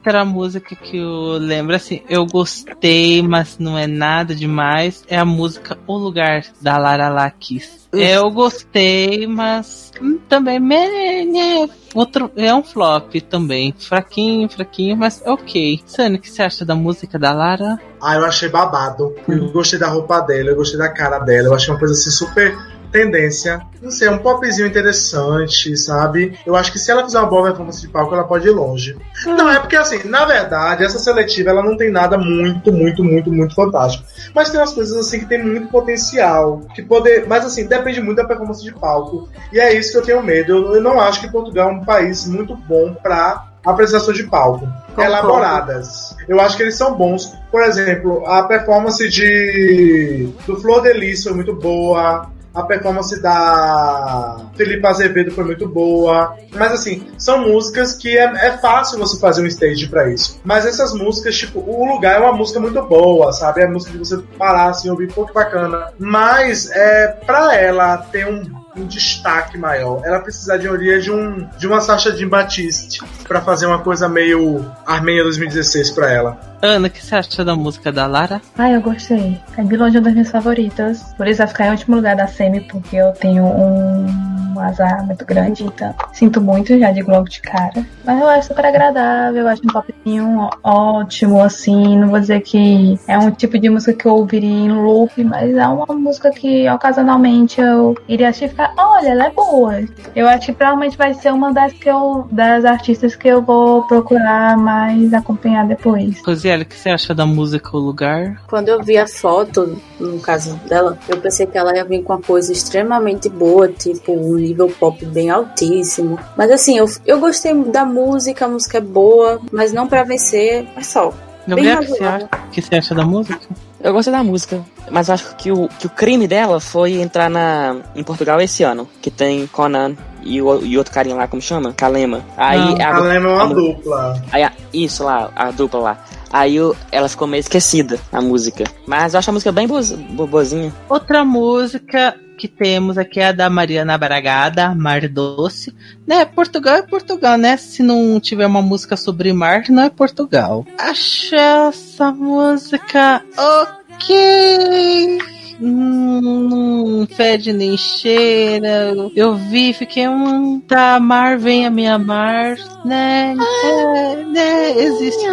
Outra 0.04 0.24
música 0.24 0.74
que 0.74 0.96
eu 0.96 1.38
lembro, 1.38 1.76
assim, 1.76 2.02
eu 2.08 2.26
gostei, 2.26 3.22
mas 3.22 3.56
não 3.56 3.78
é 3.78 3.86
nada 3.86 4.34
demais, 4.34 5.04
é 5.06 5.16
a 5.16 5.24
música 5.24 5.78
O 5.86 5.96
Lugar, 5.96 6.42
da 6.60 6.76
Lara 6.76 7.08
Lakis. 7.08 7.88
Eu 7.92 8.28
gostei, 8.32 9.28
mas 9.28 9.92
hum, 10.02 10.18
também 10.28 10.58
né, 10.58 11.68
outro, 11.94 12.32
é 12.34 12.52
um 12.52 12.64
flop 12.64 13.14
também. 13.30 13.72
Fraquinho, 13.78 14.48
fraquinho, 14.48 14.96
mas 14.96 15.22
ok. 15.24 15.80
Sani, 15.86 16.16
o 16.16 16.20
que 16.20 16.28
você 16.28 16.42
acha 16.42 16.64
da 16.64 16.74
música 16.74 17.16
da 17.16 17.32
Lara? 17.32 17.78
Ah, 18.00 18.16
eu 18.16 18.24
achei 18.24 18.48
babado. 18.48 19.14
Eu 19.28 19.52
gostei 19.52 19.78
da 19.78 19.86
roupa 19.86 20.20
dela, 20.22 20.50
eu 20.50 20.56
gostei 20.56 20.80
da 20.80 20.88
cara 20.88 21.20
dela. 21.20 21.46
Eu 21.46 21.54
achei 21.54 21.72
uma 21.72 21.78
coisa 21.78 21.94
assim 21.94 22.10
super 22.10 22.58
tendência. 22.92 23.60
Não 23.80 23.90
sei, 23.90 24.06
é 24.06 24.10
um 24.10 24.18
popzinho 24.18 24.68
interessante, 24.68 25.76
sabe? 25.76 26.38
Eu 26.46 26.54
acho 26.54 26.70
que 26.70 26.78
se 26.78 26.90
ela 26.90 27.02
fizer 27.02 27.18
uma 27.18 27.28
boa 27.28 27.48
performance 27.48 27.80
de 27.80 27.88
palco, 27.88 28.14
ela 28.14 28.22
pode 28.24 28.46
ir 28.46 28.52
longe. 28.52 28.96
Não, 29.26 29.50
é 29.50 29.58
porque 29.58 29.74
assim, 29.74 30.06
na 30.08 30.24
verdade, 30.24 30.84
essa 30.84 30.98
seletiva 30.98 31.50
ela 31.50 31.62
não 31.62 31.76
tem 31.76 31.90
nada 31.90 32.16
muito, 32.16 32.70
muito, 32.70 33.02
muito, 33.02 33.32
muito 33.32 33.54
fantástico. 33.54 34.04
Mas 34.34 34.50
tem 34.50 34.60
umas 34.60 34.72
coisas 34.72 34.96
assim 34.96 35.20
que 35.20 35.26
tem 35.26 35.42
muito 35.42 35.68
potencial. 35.68 36.60
Que 36.74 36.82
poder. 36.82 37.26
Mas 37.26 37.44
assim, 37.44 37.66
depende 37.66 38.00
muito 38.00 38.18
da 38.18 38.24
performance 38.24 38.62
de 38.62 38.72
palco. 38.72 39.28
E 39.52 39.58
é 39.58 39.74
isso 39.74 39.90
que 39.90 39.98
eu 39.98 40.02
tenho 40.02 40.22
medo. 40.22 40.52
Eu, 40.52 40.74
eu 40.76 40.82
não 40.82 41.00
acho 41.00 41.20
que 41.20 41.32
Portugal 41.32 41.70
é 41.70 41.72
um 41.72 41.84
país 41.84 42.26
muito 42.28 42.54
bom 42.54 42.94
pra 42.94 43.48
apresentação 43.64 44.12
de 44.12 44.24
palco. 44.24 44.68
Elaboradas. 44.98 46.16
Eu 46.28 46.40
acho 46.40 46.56
que 46.56 46.62
eles 46.62 46.76
são 46.76 46.94
bons. 46.94 47.32
Por 47.50 47.62
exemplo, 47.62 48.26
a 48.26 48.42
performance 48.44 49.08
de 49.08 50.28
do 50.46 50.60
Flor 50.60 50.82
de 50.82 50.92
Lis 50.92 51.22
foi 51.22 51.32
muito 51.32 51.54
boa. 51.54 52.30
A 52.54 52.62
performance 52.62 53.20
da 53.20 54.36
Felipe 54.56 54.86
Azevedo 54.86 55.30
foi 55.30 55.44
muito 55.44 55.68
boa. 55.68 56.36
Mas 56.52 56.72
assim, 56.72 57.06
são 57.18 57.48
músicas 57.48 57.94
que 57.94 58.16
é, 58.16 58.24
é 58.24 58.58
fácil 58.58 58.98
você 58.98 59.18
fazer 59.18 59.42
um 59.42 59.46
stage 59.46 59.88
pra 59.88 60.10
isso. 60.10 60.40
Mas 60.44 60.66
essas 60.66 60.92
músicas, 60.92 61.36
tipo, 61.36 61.60
o 61.60 61.86
lugar 61.86 62.16
é 62.16 62.18
uma 62.18 62.32
música 62.32 62.60
muito 62.60 62.82
boa, 62.82 63.32
sabe? 63.32 63.62
É 63.62 63.66
música 63.66 63.92
de 63.92 63.98
você 63.98 64.18
parar 64.38 64.70
assim, 64.70 64.90
ouvir, 64.90 65.12
pô, 65.12 65.26
que 65.26 65.32
bacana. 65.32 65.92
Mas 65.98 66.70
é 66.70 67.08
pra 67.08 67.54
ela 67.54 67.98
ter 67.98 68.26
um 68.26 68.62
um 68.76 68.86
destaque 68.86 69.58
maior. 69.58 70.00
Ela 70.04 70.20
precisaria 70.20 70.98
de 71.00 71.10
um 71.10 71.46
de 71.58 71.66
uma 71.66 71.80
Sasha 71.80 72.14
Jean 72.16 72.28
Batiste 72.28 73.02
pra 73.26 73.40
fazer 73.40 73.66
uma 73.66 73.80
coisa 73.80 74.08
meio 74.08 74.64
Armênia 74.86 75.22
2016 75.24 75.90
pra 75.90 76.10
ela. 76.10 76.51
Ana, 76.64 76.86
o 76.86 76.90
que 76.90 77.04
você 77.04 77.16
acha 77.16 77.44
da 77.44 77.56
música 77.56 77.90
da 77.90 78.06
Lara? 78.06 78.40
Ai, 78.56 78.76
eu 78.76 78.80
gostei. 78.80 79.36
É 79.56 79.64
de 79.64 79.76
longe 79.76 79.98
uma 79.98 80.04
das 80.04 80.12
minhas 80.12 80.30
favoritas. 80.30 81.12
Por 81.16 81.26
isso 81.26 81.38
vai 81.38 81.48
ficar 81.48 81.66
em 81.66 81.70
último 81.72 81.96
lugar 81.96 82.14
da 82.14 82.28
Semi, 82.28 82.60
porque 82.60 82.94
eu 82.94 83.10
tenho 83.14 83.44
um 83.44 84.32
azar 84.60 85.04
muito 85.04 85.24
grande, 85.24 85.64
então 85.64 85.94
sinto 86.12 86.40
muito, 86.40 86.78
já 86.78 86.92
digo 86.92 87.10
logo 87.10 87.28
de 87.28 87.40
cara. 87.40 87.84
Mas 88.04 88.20
eu 88.20 88.28
acho 88.28 88.48
super 88.48 88.66
agradável, 88.66 89.42
eu 89.42 89.48
acho 89.48 89.62
um 89.64 89.72
popzinho 89.72 90.50
ótimo, 90.62 91.42
assim. 91.42 91.98
Não 91.98 92.08
vou 92.08 92.20
dizer 92.20 92.40
que 92.40 92.98
é 93.08 93.18
um 93.18 93.30
tipo 93.30 93.58
de 93.58 93.68
música 93.68 93.92
que 93.92 94.06
eu 94.06 94.14
ouviria 94.14 94.48
em 94.48 94.70
loop, 94.70 95.24
mas 95.24 95.54
é 95.56 95.66
uma 95.66 95.86
música 95.94 96.30
que 96.30 96.68
ocasionalmente 96.70 97.60
eu 97.60 97.96
iria 98.08 98.28
assistir 98.28 98.46
e 98.46 98.48
ficar, 98.48 98.72
olha, 98.76 99.08
ela 99.08 99.26
é 99.26 99.30
boa. 99.30 99.80
Eu 100.14 100.28
acho 100.28 100.46
que 100.46 100.52
provavelmente 100.52 100.96
vai 100.96 101.14
ser 101.14 101.32
uma 101.32 101.52
das 101.52 101.72
que 101.72 101.88
eu, 101.88 102.28
das 102.30 102.64
artistas 102.64 103.16
que 103.16 103.28
eu 103.28 103.42
vou 103.42 103.86
procurar 103.86 104.56
mais 104.56 105.12
acompanhar 105.14 105.66
depois. 105.66 106.20
O 106.60 106.64
que 106.66 106.76
você 106.78 106.90
acha 106.90 107.14
da 107.14 107.24
música 107.24 107.74
O 107.74 107.80
Lugar? 107.80 108.42
Quando 108.46 108.68
eu 108.68 108.82
vi 108.82 108.98
a 108.98 109.06
foto, 109.08 109.80
no 109.98 110.18
caso 110.20 110.54
dela, 110.68 110.98
eu 111.08 111.16
pensei 111.16 111.46
que 111.46 111.56
ela 111.56 111.74
ia 111.74 111.84
vir 111.84 112.02
com 112.02 112.12
uma 112.12 112.20
coisa 112.20 112.52
extremamente 112.52 113.28
boa, 113.30 113.68
tipo 113.68 114.12
um 114.12 114.34
nível 114.34 114.68
pop 114.78 115.02
bem 115.06 115.30
altíssimo. 115.30 116.18
Mas 116.36 116.50
assim, 116.50 116.76
eu, 116.78 116.86
eu 117.06 117.18
gostei 117.18 117.54
da 117.64 117.84
música, 117.86 118.44
a 118.44 118.48
música 118.48 118.78
é 118.78 118.80
boa, 118.82 119.40
mas 119.50 119.72
não 119.72 119.86
pra 119.88 120.04
vencer, 120.04 120.66
é 120.76 120.82
só. 120.82 121.12
Gabriel, 121.46 121.78
o 121.78 121.80
que 121.80 121.88
você 121.88 122.04
acha, 122.04 122.24
o 122.26 122.50
que 122.50 122.62
você 122.62 122.74
acha 122.76 122.94
da 122.94 123.04
música? 123.04 123.40
Eu 123.82 123.92
gostei 123.92 124.12
da 124.12 124.22
música, 124.22 124.60
mas 124.92 125.08
eu 125.08 125.14
acho 125.14 125.34
que 125.34 125.50
o, 125.50 125.66
que 125.76 125.88
o 125.88 125.90
crime 125.90 126.28
dela 126.28 126.60
foi 126.60 127.00
entrar 127.00 127.28
na, 127.28 127.78
em 127.96 128.04
Portugal 128.04 128.40
esse 128.40 128.62
ano, 128.62 128.88
que 129.00 129.10
tem 129.10 129.44
Conan 129.48 129.96
e, 130.22 130.40
o, 130.40 130.64
e 130.64 130.78
outro 130.78 130.94
carinha 130.94 131.16
lá, 131.16 131.26
como 131.26 131.42
chama? 131.42 131.72
Kalema. 131.72 132.20
Aí, 132.36 132.76
Não, 132.78 132.86
a, 132.86 132.94
A 132.96 133.00
Lema 133.00 133.28
é 133.28 133.32
a 133.32 133.34
uma 133.34 133.46
mu- 133.46 133.54
dupla. 133.56 134.22
aí 134.30 134.44
a- 134.44 134.52
isso 134.72 135.02
lá, 135.02 135.30
a 135.34 135.50
dupla 135.50 135.80
lá. 135.80 136.04
Aí 136.32 136.58
o- 136.60 136.74
ela 136.90 137.08
ficou 137.08 137.28
meio 137.28 137.40
esquecida, 137.40 137.98
a 138.10 138.20
música. 138.22 138.64
Mas 138.86 139.12
eu 139.14 139.18
acho 139.18 139.28
a 139.30 139.32
música 139.34 139.52
bem 139.52 139.66
boa, 139.66 139.82
bo- 140.10 140.26
boazinha. 140.26 140.72
Outra 140.88 141.24
música 141.24 142.16
que 142.38 142.48
temos 142.48 142.96
aqui 142.98 143.20
é 143.20 143.26
a 143.28 143.32
da 143.32 143.50
Mariana 143.50 143.96
Bragada, 143.98 144.74
Mar 144.74 145.06
Doce. 145.08 145.74
Né, 146.06 146.24
Portugal 146.24 146.76
é 146.76 146.82
Portugal, 146.82 147.36
né? 147.36 147.56
Se 147.56 147.82
não 147.82 148.18
tiver 148.18 148.46
uma 148.46 148.62
música 148.62 148.96
sobre 148.96 149.32
mar, 149.32 149.64
não 149.68 149.82
é 149.82 149.90
Portugal. 149.90 150.66
Achei 150.78 151.38
essa 151.38 152.10
música 152.10 153.22
ok. 153.36 155.18
Hum, 155.60 156.48
Não 156.48 157.06
fede 157.06 157.52
nem 157.52 157.76
cheira. 157.76 158.94
Eu 159.14 159.34
vi, 159.34 159.72
fiquei 159.72 160.08
um. 160.08 160.60
Tá, 160.60 160.98
mar, 161.00 161.38
vem 161.38 161.66
a 161.66 161.70
minha 161.70 161.98
mar, 161.98 162.56
né? 162.84 163.34
É, 163.64 164.16
né? 164.24 164.70
Existiu. 164.78 165.32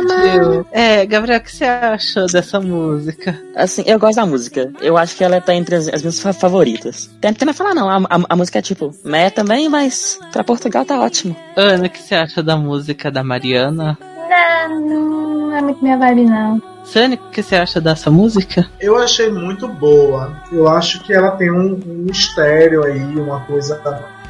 É, 0.71 1.05
Gabriel, 1.05 1.39
o 1.39 1.41
que 1.43 1.55
você 1.55 1.65
achou 1.65 2.25
dessa 2.27 2.59
música? 2.59 3.39
Assim, 3.55 3.83
eu 3.85 3.99
gosto 3.99 4.15
da 4.17 4.25
música. 4.25 4.71
Eu 4.81 4.97
acho 4.97 5.15
que 5.15 5.23
ela 5.23 5.39
tá 5.41 5.53
entre 5.55 5.75
as, 5.75 5.87
as 5.87 6.01
minhas 6.01 6.19
fa- 6.19 6.33
favoritas. 6.33 7.09
Tem, 7.21 7.33
tem 7.33 7.49
a 7.49 7.53
falar, 7.53 7.73
não. 7.73 7.89
A, 7.89 7.97
a, 7.97 8.21
a 8.29 8.35
música 8.35 8.59
é 8.59 8.61
tipo, 8.61 8.91
meh 9.03 9.29
também, 9.29 9.69
mas 9.69 10.17
pra 10.31 10.43
Portugal 10.43 10.85
tá 10.85 10.99
ótimo. 10.99 11.35
Ana, 11.55 11.85
o 11.85 11.89
que 11.89 12.01
você 12.01 12.15
acha 12.15 12.41
da 12.43 12.55
música 12.57 13.11
da 13.11 13.23
Mariana? 13.23 13.97
Não, 14.79 15.47
não, 15.49 15.57
é 15.57 15.61
muito 15.61 15.81
minha 15.81 15.97
vibe, 15.97 16.25
não. 16.25 16.61
Sani, 16.83 17.15
o 17.15 17.29
que 17.29 17.43
você 17.43 17.55
acha 17.55 17.79
dessa 17.79 18.09
música? 18.09 18.67
Eu 18.79 18.97
achei 18.97 19.29
muito 19.29 19.67
boa. 19.67 20.41
Eu 20.51 20.67
acho 20.67 21.03
que 21.03 21.13
ela 21.13 21.31
tem 21.31 21.51
um, 21.51 21.73
um 21.73 22.05
mistério 22.07 22.83
aí, 22.83 23.15
uma 23.15 23.41
coisa. 23.41 23.79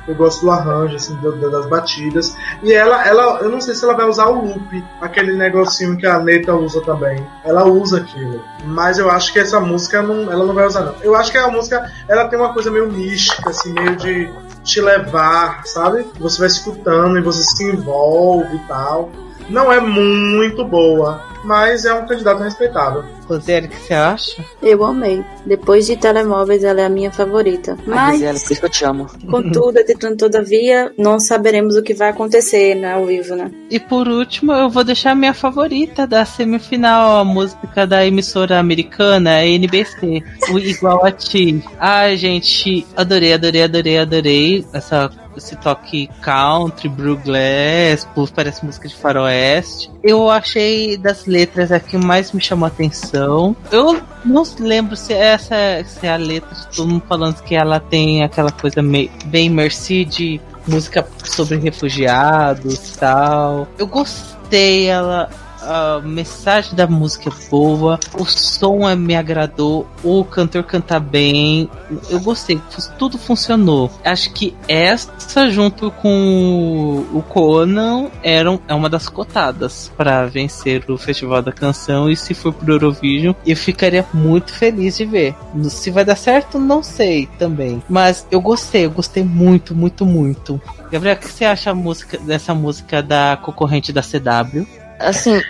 Eu 0.07 0.16
gosto 0.16 0.41
do 0.41 0.51
arranjo, 0.51 0.95
assim, 0.95 1.18
das 1.51 1.66
batidas. 1.68 2.36
E 2.64 2.74
ela, 2.74 3.07
ela, 3.07 3.39
eu 3.41 3.49
não 3.49 3.62
sei 3.62 3.76
se 3.76 3.86
ela 3.86 3.93
vai 3.93 4.10
usar 4.10 4.28
o 4.28 4.43
loop, 4.45 4.84
aquele 4.99 5.34
negocinho 5.34 5.95
que 5.97 6.07
a 6.07 6.20
Neta 6.20 6.53
usa 6.53 6.82
também. 6.82 7.26
Ela 7.45 7.66
usa 7.66 7.99
aquilo. 7.99 8.43
Mas 8.66 8.97
eu 8.97 9.10
acho 9.10 9.32
que 9.32 9.39
essa 9.39 9.60
música 9.60 10.01
não, 10.01 10.32
ela 10.32 10.45
não 10.45 10.53
vai 10.53 10.66
usar, 10.66 10.82
não. 10.82 10.95
Eu 11.01 11.16
acho 11.16 11.32
que 11.32 11.38
a 11.38 11.47
música, 11.47 11.89
ela 12.07 12.28
tem 12.28 12.39
uma 12.39 12.53
coisa 12.53 12.72
meio 12.72 12.91
mística, 12.91 13.51
assim, 13.51 13.72
meio 13.72 13.95
de 13.95 14.30
te 14.64 14.82
levar, 14.82 15.66
sabe? 15.66 16.05
Você 16.20 16.39
vai 16.39 16.47
escutando 16.47 17.18
e 17.18 17.22
você 17.22 17.43
se 17.43 17.64
envolve 17.64 18.55
e 18.55 18.60
tal. 18.68 19.10
Não 19.49 19.71
é 19.71 19.79
muito 19.79 20.63
boa, 20.63 21.21
mas 21.43 21.85
é 21.85 21.93
um 21.93 22.05
candidato 22.05 22.43
respeitável. 22.43 23.03
Rosiane, 23.27 23.67
o 23.67 23.69
que 23.69 23.79
você 23.79 23.93
acha? 23.93 24.43
Eu 24.61 24.83
amei. 24.83 25.23
Depois 25.45 25.85
de 25.85 25.95
Telemóveis, 25.95 26.63
ela 26.63 26.81
é 26.81 26.85
a 26.85 26.89
minha 26.89 27.11
favorita. 27.11 27.77
Ai, 27.81 27.85
Mas, 27.85 28.19
Gisele, 28.19 28.39
por 28.39 28.51
isso 28.51 28.59
que 28.59 28.65
eu 28.65 28.69
te 28.69 28.85
amo. 28.85 29.07
contudo, 29.29 29.77
entretanto, 29.79 30.17
todavia, 30.17 30.91
não 30.97 31.19
saberemos 31.19 31.75
o 31.75 31.83
que 31.83 31.93
vai 31.93 32.09
acontecer 32.09 32.75
né, 32.75 32.93
ao 32.93 33.05
vivo, 33.05 33.35
né? 33.35 33.51
E 33.69 33.79
por 33.79 34.07
último, 34.07 34.51
eu 34.51 34.69
vou 34.69 34.83
deixar 34.83 35.11
a 35.11 35.15
minha 35.15 35.33
favorita 35.33 36.07
da 36.07 36.25
semifinal, 36.25 37.19
a 37.19 37.23
música 37.23 37.85
da 37.85 38.05
emissora 38.05 38.57
americana, 38.59 39.45
NBC, 39.45 40.23
o 40.51 40.57
Igual 40.57 41.05
a 41.05 41.11
Ti. 41.11 41.63
Ai, 41.79 42.17
gente, 42.17 42.85
adorei, 42.97 43.33
adorei, 43.33 43.63
adorei, 43.63 43.97
adorei 43.99 44.65
essa 44.73 45.09
esse 45.39 45.55
toque 45.55 46.09
country, 46.21 46.87
bluegrass, 46.87 48.07
parece 48.35 48.65
música 48.65 48.87
de 48.87 48.95
faroeste. 48.95 49.91
Eu 50.03 50.29
achei 50.29 50.97
das 50.97 51.25
letras 51.25 51.71
a 51.71 51.79
que 51.79 51.97
mais 51.97 52.31
me 52.31 52.41
chamou 52.41 52.65
a 52.65 52.69
atenção. 52.69 53.55
Eu 53.71 54.01
não 54.23 54.43
lembro 54.59 54.95
se 54.95 55.13
essa 55.13 55.55
se 55.85 56.05
é 56.05 56.13
a 56.13 56.15
letra, 56.15 56.49
todo 56.75 56.87
mundo 56.87 57.03
falando 57.07 57.41
que 57.41 57.55
ela 57.55 57.79
tem 57.79 58.23
aquela 58.23 58.51
coisa 58.51 58.81
meio, 58.81 59.09
bem 59.25 59.49
merci 59.49 60.05
de 60.05 60.39
música 60.67 61.07
sobre 61.23 61.57
refugiados 61.57 62.95
tal. 62.97 63.67
Eu 63.77 63.87
gostei, 63.87 64.87
ela. 64.87 65.29
A 65.62 65.99
mensagem 66.03 66.74
da 66.76 66.88
música 66.88 67.30
é 67.30 67.49
boa, 67.49 67.99
o 68.18 68.26
som 68.26 68.88
é- 68.89 68.95
me 68.95 69.16
agradou, 69.16 69.88
o 70.03 70.24
cantor 70.24 70.64
canta 70.64 70.99
bem, 70.99 71.70
eu 72.10 72.20
gostei, 72.22 72.62
tudo 72.97 73.18
funcionou. 73.18 73.91
Acho 74.03 74.32
que 74.34 74.55
essa, 74.68 75.49
junto 75.49 75.91
com 75.91 77.05
o 77.14 77.22
Conan, 77.28 78.10
eram, 78.24 78.60
é 78.68 78.74
uma 78.74 78.89
das 78.89 79.10
cotadas 79.10 79.91
para 79.97 80.26
vencer 80.28 80.89
o 80.89 80.97
Festival 80.97 81.41
da 81.41 81.51
Canção. 81.51 82.10
E 82.10 82.16
se 82.16 82.34
for 82.34 82.53
pro 82.53 82.74
Eurovision, 82.74 83.34
eu 83.45 83.55
ficaria 83.55 84.05
muito 84.14 84.53
feliz 84.53 84.97
de 84.97 85.05
ver. 85.05 85.36
Se 85.64 85.91
vai 85.91 86.05
dar 86.05 86.16
certo, 86.16 86.60
não 86.60 86.82
sei 86.82 87.28
também. 87.38 87.82
Mas 87.89 88.26
eu 88.32 88.39
gostei, 88.39 88.86
eu 88.86 88.91
gostei 88.91 89.24
muito, 89.24 89.76
muito, 89.76 90.05
muito. 90.05 90.62
Gabriel, 90.91 91.16
o 91.16 91.20
que 91.20 91.28
você 91.28 91.45
acha 91.45 91.74
música, 91.74 92.18
dessa 92.18 92.53
música 92.53 93.01
da 93.01 93.38
concorrente 93.41 93.91
da 93.91 94.01
CW? 94.01 94.66
Assim, 94.99 95.35
é, 95.37 95.41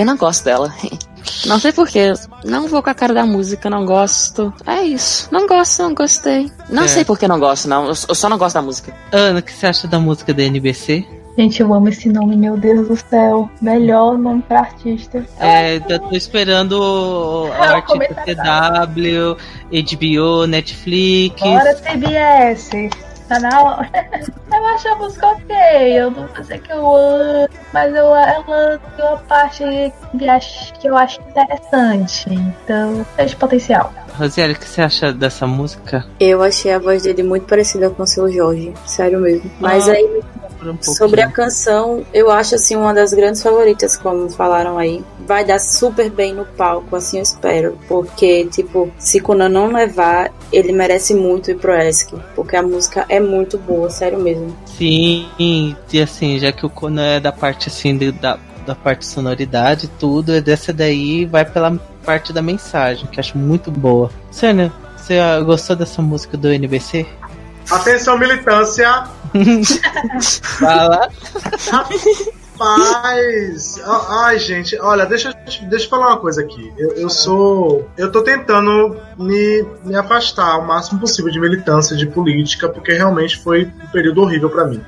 eu 0.00 0.04
não 0.06 0.16
gosto 0.16 0.44
dela. 0.44 0.72
Não 1.46 1.58
sei 1.58 1.72
porquê. 1.72 2.12
Não 2.44 2.68
vou 2.68 2.82
com 2.82 2.90
a 2.90 2.94
cara 2.94 3.12
da 3.14 3.24
música, 3.24 3.68
não 3.70 3.84
gosto. 3.86 4.52
É 4.66 4.82
isso. 4.82 5.28
Não 5.32 5.46
gosto, 5.46 5.82
não 5.82 5.94
gostei. 5.94 6.50
Não 6.68 6.84
É. 6.84 6.88
sei 6.88 7.04
por 7.04 7.18
que 7.18 7.26
não 7.26 7.38
gosto, 7.40 7.68
não. 7.68 7.86
Eu 7.86 7.94
só 7.94 8.28
não 8.28 8.38
gosto 8.38 8.54
da 8.54 8.62
música. 8.62 8.94
Ana, 9.12 9.38
o 9.40 9.42
que 9.42 9.52
você 9.52 9.66
acha 9.66 9.88
da 9.88 9.98
música 9.98 10.32
da 10.34 10.42
NBC? 10.42 11.04
Gente, 11.36 11.60
eu 11.60 11.74
amo 11.74 11.88
esse 11.88 12.08
nome, 12.08 12.36
meu 12.36 12.56
Deus 12.56 12.86
do 12.86 12.96
céu. 12.96 13.50
Melhor 13.60 14.16
nome 14.16 14.42
pra 14.42 14.60
artista. 14.60 15.26
É, 15.40 15.76
eu 15.76 15.98
tô 15.98 16.14
esperando 16.14 17.48
a 17.58 17.70
arte 17.76 17.98
da 17.98 18.86
CW, 18.86 19.36
HBO, 19.72 20.46
Netflix. 20.46 21.40
Bora, 21.40 21.74
CBS. 21.74 22.70
Tá 23.28 23.38
na 23.40 23.62
hora. 23.62 23.90
Eu 24.54 24.66
acho 24.68 24.88
a 24.88 24.94
música 24.96 25.26
ok. 25.26 25.56
Eu 25.98 26.10
não 26.10 26.26
vou 26.26 26.40
dizer 26.42 26.60
que 26.60 26.70
eu 26.72 26.94
amo, 26.96 27.48
mas 27.72 27.92
eu, 27.94 28.14
ela 28.14 28.78
tem 28.96 29.04
uma 29.04 29.16
parte 29.18 29.64
que, 30.16 30.28
acho, 30.28 30.72
que 30.74 30.86
eu 30.88 30.96
acho 30.96 31.20
interessante. 31.22 32.26
Então, 32.30 33.04
tem 33.16 33.28
potencial. 33.30 33.92
Rosiane, 34.16 34.52
o 34.52 34.56
que 34.56 34.68
você 34.68 34.80
acha 34.82 35.12
dessa 35.12 35.44
música? 35.44 36.04
Eu 36.20 36.40
achei 36.40 36.72
a 36.72 36.78
voz 36.78 37.02
dele 37.02 37.24
muito 37.24 37.46
parecida 37.46 37.90
com 37.90 38.04
o 38.04 38.06
seu 38.06 38.30
Jorge. 38.30 38.72
Sério 38.86 39.18
mesmo. 39.18 39.50
Mas 39.58 39.88
Ah, 39.88 39.92
aí, 39.92 40.22
Um 40.72 40.82
sobre 40.82 41.20
a 41.22 41.30
canção, 41.30 42.04
eu 42.12 42.30
acho 42.30 42.54
assim 42.54 42.76
uma 42.76 42.92
das 42.94 43.12
grandes 43.12 43.42
favoritas, 43.42 43.96
como 43.96 44.28
falaram 44.30 44.78
aí. 44.78 45.02
Vai 45.26 45.44
dar 45.44 45.58
super 45.58 46.10
bem 46.10 46.34
no 46.34 46.44
palco, 46.44 46.94
assim 46.96 47.18
eu 47.18 47.22
espero. 47.22 47.78
Porque, 47.88 48.44
tipo, 48.46 48.90
se 48.98 49.20
Conan 49.20 49.48
não 49.48 49.72
levar, 49.72 50.30
ele 50.52 50.72
merece 50.72 51.14
muito 51.14 51.50
ir 51.50 51.56
pro 51.56 51.74
ESC. 51.74 52.14
Porque 52.34 52.56
a 52.56 52.62
música 52.62 53.04
é 53.08 53.18
muito 53.20 53.56
boa, 53.58 53.88
sério 53.90 54.18
mesmo. 54.20 54.54
Sim, 54.66 55.26
e 55.38 55.74
assim, 56.02 56.38
já 56.38 56.52
que 56.52 56.66
o 56.66 56.70
Conan 56.70 57.14
é 57.16 57.20
da 57.20 57.32
parte 57.32 57.68
assim 57.68 57.96
de- 57.96 58.12
da, 58.12 58.38
da 58.66 58.74
parte 58.74 59.06
sonoridade 59.06 59.86
e 59.86 59.88
tudo, 59.88 60.40
dessa 60.42 60.72
daí 60.72 61.24
vai 61.24 61.44
pela 61.44 61.78
parte 62.04 62.32
da 62.32 62.42
mensagem, 62.42 63.06
que 63.06 63.18
eu 63.18 63.20
acho 63.20 63.38
muito 63.38 63.70
boa. 63.70 64.10
Sônia, 64.30 64.72
você 64.96 65.18
gostou 65.44 65.76
dessa 65.76 66.00
música 66.02 66.36
do 66.36 66.48
NBC? 66.52 67.06
Atenção, 67.70 68.18
militância! 68.18 69.04
Fala. 70.60 71.08
Rapaz! 72.58 73.80
Ai, 74.08 74.38
gente, 74.38 74.78
olha, 74.80 75.04
deixa, 75.06 75.30
eu- 75.30 75.68
deixa 75.68 75.86
eu 75.86 75.90
falar 75.90 76.08
uma 76.08 76.18
coisa 76.18 76.40
aqui. 76.42 76.72
Eu, 76.78 76.92
eu 76.92 77.08
sou. 77.10 77.88
Eu 77.96 78.12
tô 78.12 78.22
tentando 78.22 78.96
me, 79.18 79.66
me 79.84 79.96
afastar 79.96 80.58
o 80.58 80.66
máximo 80.66 81.00
possível 81.00 81.30
de 81.32 81.40
militância, 81.40 81.96
de 81.96 82.06
política, 82.06 82.68
porque 82.68 82.92
realmente 82.92 83.38
foi 83.38 83.64
um 83.82 83.86
período 83.88 84.22
horrível 84.22 84.48
pra 84.50 84.64
mim. 84.66 84.80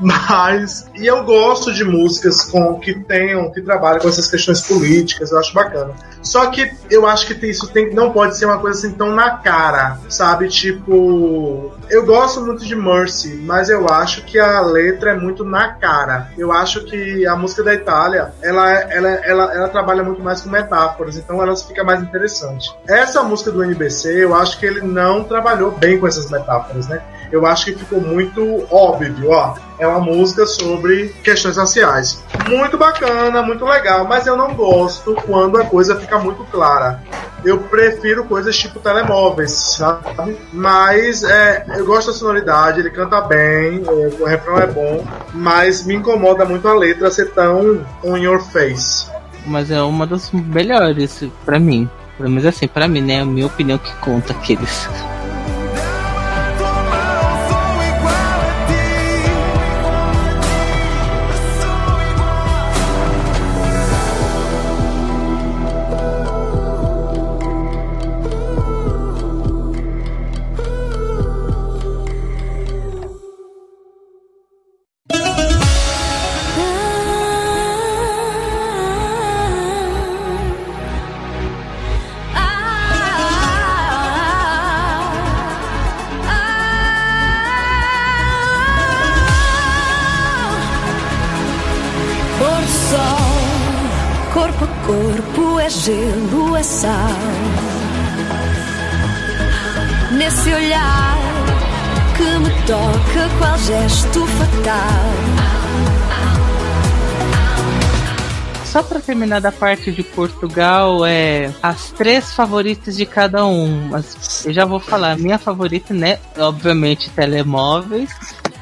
Mas. 0.00 0.90
E 0.94 1.06
eu 1.06 1.24
gosto 1.24 1.72
de 1.72 1.84
músicas 1.84 2.44
com 2.44 2.78
que 2.78 2.94
tenham, 2.94 3.50
que 3.50 3.60
trabalham 3.60 4.00
com 4.00 4.08
essas 4.08 4.28
questões 4.28 4.60
políticas, 4.62 5.32
eu 5.32 5.38
acho 5.38 5.52
bacana. 5.54 5.94
Só 6.22 6.46
que 6.46 6.70
eu 6.90 7.06
acho 7.06 7.26
que 7.26 7.46
isso 7.46 7.68
tem, 7.68 7.92
não 7.92 8.12
pode 8.12 8.36
ser 8.36 8.46
uma 8.46 8.58
coisa 8.58 8.78
assim 8.78 8.96
tão 8.96 9.14
na 9.14 9.38
cara, 9.38 9.98
sabe? 10.08 10.48
Tipo. 10.48 11.72
Eu 11.90 12.06
gosto 12.06 12.40
muito 12.40 12.64
de 12.64 12.74
Mercy, 12.74 13.34
mas 13.44 13.68
eu 13.68 13.88
acho 13.88 14.24
que 14.24 14.38
a 14.38 14.60
letra 14.60 15.10
é 15.10 15.16
muito 15.16 15.44
na 15.44 15.74
cara. 15.74 16.30
Eu 16.38 16.50
acho 16.50 16.84
que 16.84 17.26
a 17.26 17.36
música 17.36 17.62
da 17.62 17.74
Itália, 17.74 18.32
ela, 18.40 18.70
ela, 18.70 19.08
ela, 19.08 19.54
ela 19.54 19.68
trabalha 19.68 20.02
muito 20.02 20.22
mais 20.22 20.40
com 20.40 20.48
metáforas, 20.48 21.16
então 21.16 21.42
ela 21.42 21.54
fica 21.54 21.84
mais 21.84 22.02
interessante. 22.02 22.74
Essa 22.88 23.22
música 23.22 23.50
do 23.50 23.62
NBC, 23.62 24.24
eu 24.24 24.34
acho 24.34 24.58
que 24.58 24.64
ele 24.64 24.80
não 24.80 25.24
trabalhou 25.24 25.70
bem 25.72 25.98
com 25.98 26.06
essas 26.06 26.30
metáforas, 26.30 26.88
né? 26.88 27.02
Eu 27.32 27.46
acho 27.46 27.64
que 27.64 27.74
ficou 27.74 27.98
muito 27.98 28.66
óbvio, 28.70 29.30
ó. 29.30 29.54
É 29.78 29.86
uma 29.86 30.00
música 30.00 30.46
sobre 30.46 31.08
questões 31.24 31.56
raciais. 31.56 32.22
Muito 32.46 32.76
bacana, 32.76 33.42
muito 33.42 33.64
legal, 33.64 34.06
mas 34.06 34.26
eu 34.26 34.36
não 34.36 34.54
gosto 34.54 35.14
quando 35.26 35.58
a 35.58 35.64
coisa 35.64 35.98
fica 35.98 36.18
muito 36.18 36.44
clara. 36.44 37.02
Eu 37.42 37.58
prefiro 37.58 38.24
coisas 38.24 38.56
tipo 38.56 38.78
telemóveis, 38.78 39.50
sabe? 39.50 40.36
Mas 40.52 41.24
é, 41.24 41.64
eu 41.76 41.86
gosto 41.86 42.08
da 42.08 42.12
sonoridade, 42.12 42.80
ele 42.80 42.90
canta 42.90 43.20
bem, 43.22 43.82
é, 43.84 44.22
o 44.22 44.24
refrão 44.26 44.58
é 44.58 44.66
bom, 44.66 45.04
mas 45.32 45.84
me 45.84 45.94
incomoda 45.94 46.44
muito 46.44 46.68
a 46.68 46.74
letra 46.74 47.10
ser 47.10 47.30
tão 47.30 47.84
on 48.04 48.16
your 48.18 48.40
face. 48.40 49.10
Mas 49.46 49.70
é 49.70 49.80
uma 49.82 50.06
das 50.06 50.30
melhores 50.30 51.24
pra 51.44 51.58
mim. 51.58 51.88
Pelo 52.16 52.28
menos 52.28 52.44
assim, 52.44 52.68
pra 52.68 52.86
mim, 52.86 53.00
né? 53.00 53.22
A 53.22 53.24
minha 53.24 53.46
opinião 53.46 53.78
que 53.78 53.92
conta 53.96 54.32
aqueles. 54.32 54.88
Só 109.22 109.26
pra 109.26 109.36
terminar 109.36 109.40
da 109.40 109.52
parte 109.52 109.90
de 109.92 110.02
Portugal, 110.02 111.04
é 111.06 111.50
as 111.62 111.90
três 111.90 112.32
favoritas 112.32 112.96
de 112.96 113.06
cada 113.06 113.46
um. 113.46 113.88
Mas 113.90 114.44
eu 114.46 114.52
já 114.52 114.64
vou 114.64 114.80
falar. 114.80 115.16
Minha 115.16 115.38
favorita, 115.38 115.94
né? 115.94 116.18
Obviamente, 116.36 117.10
telemóveis. 117.10 118.10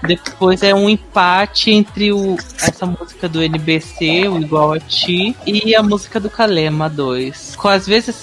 Depois 0.02 0.62
é 0.62 0.74
um 0.74 0.88
empate 0.88 1.70
entre 1.70 2.10
o, 2.10 2.34
essa 2.62 2.86
música 2.86 3.28
do 3.28 3.42
NBC, 3.42 4.28
o 4.28 4.38
Igual 4.40 4.72
a 4.72 4.80
Ti, 4.80 5.36
e 5.46 5.74
a 5.74 5.82
música 5.82 6.18
do 6.18 6.30
Kalema 6.30 6.88
2. 6.88 7.54
Com, 7.56 7.68
às 7.68 7.86
vezes 7.86 8.16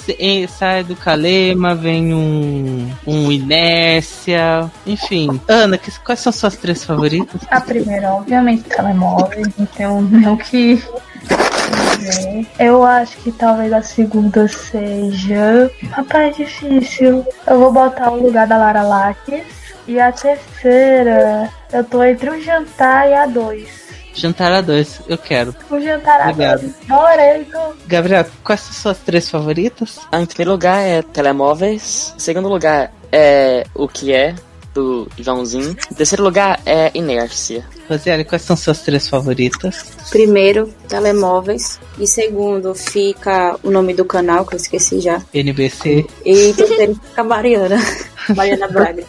sai 0.49 0.83
do 0.83 0.95
Kalema, 0.95 1.75
vem 1.75 2.15
um, 2.15 2.91
um 3.05 3.31
Inércia, 3.31 4.71
enfim. 4.87 5.39
Ana, 5.47 5.77
que- 5.77 5.91
quais 5.99 6.19
são 6.19 6.31
suas 6.31 6.55
três 6.57 6.83
favoritas? 6.83 7.41
A 7.51 7.61
primeira, 7.61 8.11
obviamente, 8.11 8.63
telemóvel, 8.63 9.43
então 9.59 10.01
não 10.01 10.35
que. 10.35 10.83
Dizer. 11.21 12.47
Eu 12.59 12.83
acho 12.83 13.17
que 13.17 13.31
talvez 13.31 13.71
a 13.73 13.81
segunda 13.81 14.47
seja. 14.47 15.71
Rapaz, 15.91 16.39
é 16.39 16.43
difícil. 16.43 17.25
Eu 17.45 17.59
vou 17.59 17.71
botar 17.71 18.11
o 18.11 18.21
lugar 18.21 18.47
da 18.47 18.57
Lara 18.57 18.81
Laques. 18.83 19.43
E 19.87 19.99
a 19.99 20.11
terceira, 20.11 21.49
eu 21.71 21.83
tô 21.83 22.03
entre 22.03 22.29
o 22.29 22.41
jantar 22.41 23.09
e 23.09 23.13
a 23.13 23.25
dois. 23.25 23.87
Jantar 24.13 24.51
a 24.51 24.61
dois, 24.61 24.99
eu 25.07 25.17
quero. 25.17 25.55
O 25.69 25.79
jantar 25.79 26.19
a 26.21 26.29
Obrigado. 26.31 26.61
dois. 26.61 26.75
Moreno. 26.87 27.73
Gabriel, 27.85 28.25
quais 28.43 28.61
são 28.61 28.73
suas 28.73 28.97
três 28.97 29.29
favoritas? 29.29 29.99
Em 30.11 30.25
primeiro 30.25 30.51
lugar 30.51 30.79
é 30.81 31.01
Telemóveis. 31.01 32.13
Em 32.17 32.19
segundo 32.19 32.49
lugar 32.49 32.91
é 33.11 33.63
O 33.75 33.87
Que 33.87 34.11
É, 34.13 34.35
do 34.77 35.07
Joãozinho. 35.17 35.75
Em 35.91 35.95
terceiro 35.95 36.23
lugar 36.23 36.61
é 36.65 36.91
Inércia. 36.93 37.65
Rosiane, 37.89 38.23
quais 38.23 38.43
são 38.43 38.55
suas 38.55 38.81
três 38.81 39.09
favoritas? 39.09 39.85
Primeiro, 40.11 40.71
telemóveis. 40.87 41.79
E 41.97 42.05
segundo, 42.05 42.75
fica 42.75 43.57
o 43.63 43.71
nome 43.71 43.95
do 43.95 44.05
canal, 44.05 44.45
que 44.45 44.53
eu 44.53 44.57
esqueci 44.57 44.99
já. 44.99 45.23
NBC. 45.33 46.05
E 46.23 46.53
terceiro 46.53 46.93
fica 46.93 47.21
a 47.21 47.23
Mariana. 47.23 47.77
Mariana 48.35 48.67
Braga. 48.67 49.03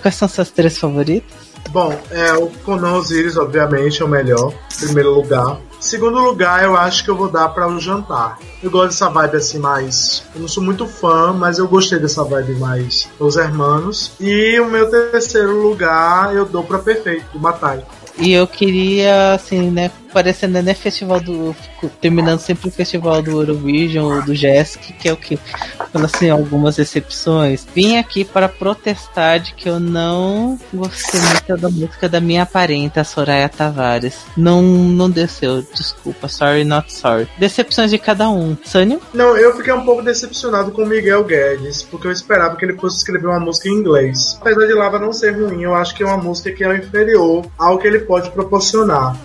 Quais 0.00 0.14
são 0.14 0.28
suas 0.28 0.50
três 0.50 0.78
favoritas? 0.78 1.30
Bom, 1.70 1.94
é, 2.10 2.32
o 2.34 2.48
Conan 2.64 2.94
Osiris, 2.94 3.36
obviamente, 3.36 4.00
é 4.00 4.04
o 4.04 4.08
melhor. 4.08 4.52
Primeiro 4.78 5.10
lugar. 5.10 5.58
Segundo 5.82 6.20
lugar, 6.20 6.62
eu 6.62 6.76
acho 6.76 7.02
que 7.02 7.10
eu 7.10 7.16
vou 7.16 7.28
dar 7.28 7.48
para 7.48 7.66
o 7.66 7.80
jantar. 7.80 8.38
Eu 8.62 8.70
gosto 8.70 8.90
dessa 8.90 9.10
vibe 9.10 9.36
assim 9.36 9.58
mais. 9.58 10.22
Eu 10.32 10.42
não 10.42 10.48
sou 10.48 10.62
muito 10.62 10.86
fã, 10.86 11.32
mas 11.32 11.58
eu 11.58 11.66
gostei 11.66 11.98
dessa 11.98 12.22
vibe 12.22 12.54
mais 12.54 13.10
Os 13.18 13.36
Hermanos. 13.36 14.12
E 14.20 14.60
o 14.60 14.70
meu 14.70 14.88
terceiro 14.88 15.60
lugar 15.60 16.34
eu 16.36 16.46
dou 16.46 16.62
para 16.62 16.78
Perfeito, 16.78 17.26
do 17.32 17.40
Matai. 17.40 17.84
E 18.16 18.32
eu 18.32 18.46
queria, 18.46 19.34
assim, 19.34 19.72
né, 19.72 19.90
parecendo 20.12 20.62
né, 20.62 20.74
festival 20.74 21.20
do. 21.20 21.54
Terminando 22.00 22.38
sempre 22.38 22.68
o 22.68 22.70
festival 22.70 23.22
do 23.22 23.30
Eurovision 23.30 24.16
ou 24.16 24.22
do 24.22 24.34
JESC, 24.34 24.92
que 24.92 25.08
é 25.08 25.12
o 25.12 25.16
que, 25.16 25.36
falando 25.36 26.04
assim, 26.04 26.30
algumas 26.30 26.78
exceções. 26.78 27.66
Vim 27.74 27.96
aqui 27.96 28.24
para 28.24 28.48
protestar 28.48 29.40
de 29.40 29.54
que 29.54 29.68
eu 29.68 29.80
não 29.80 30.58
gostei 30.72 31.20
muito 31.20 31.56
da 31.56 31.68
música 31.68 32.08
da 32.08 32.20
minha 32.20 32.46
parenta, 32.46 33.04
Soraya 33.04 33.48
Tavares. 33.48 34.18
Não, 34.36 34.62
não 34.62 35.10
desceu, 35.10 35.62
desculpa, 35.74 36.28
sorry, 36.28 36.64
not 36.64 36.92
sorry. 36.92 37.28
Decepções 37.38 37.90
de 37.90 37.98
cada 37.98 38.28
um. 38.30 38.56
Sânio? 38.64 39.00
Não, 39.12 39.36
eu 39.36 39.56
fiquei 39.56 39.72
um 39.72 39.84
pouco 39.84 40.02
decepcionado 40.02 40.70
com 40.72 40.82
o 40.82 40.86
Miguel 40.86 41.24
Guedes, 41.24 41.82
porque 41.82 42.06
eu 42.06 42.12
esperava 42.12 42.56
que 42.56 42.64
ele 42.64 42.76
fosse 42.76 42.98
escrever 42.98 43.26
uma 43.26 43.40
música 43.40 43.68
em 43.68 43.72
inglês. 43.72 44.38
Apesar 44.40 44.66
de 44.66 44.74
Lava 44.74 44.98
não 44.98 45.12
ser 45.12 45.32
ruim, 45.32 45.62
eu 45.62 45.74
acho 45.74 45.94
que 45.94 46.02
é 46.02 46.06
uma 46.06 46.16
música 46.16 46.52
que 46.52 46.64
é 46.64 46.76
inferior 46.76 47.46
ao 47.58 47.78
que 47.78 47.86
ele 47.86 48.00
pode 48.00 48.30
proporcionar. 48.30 49.16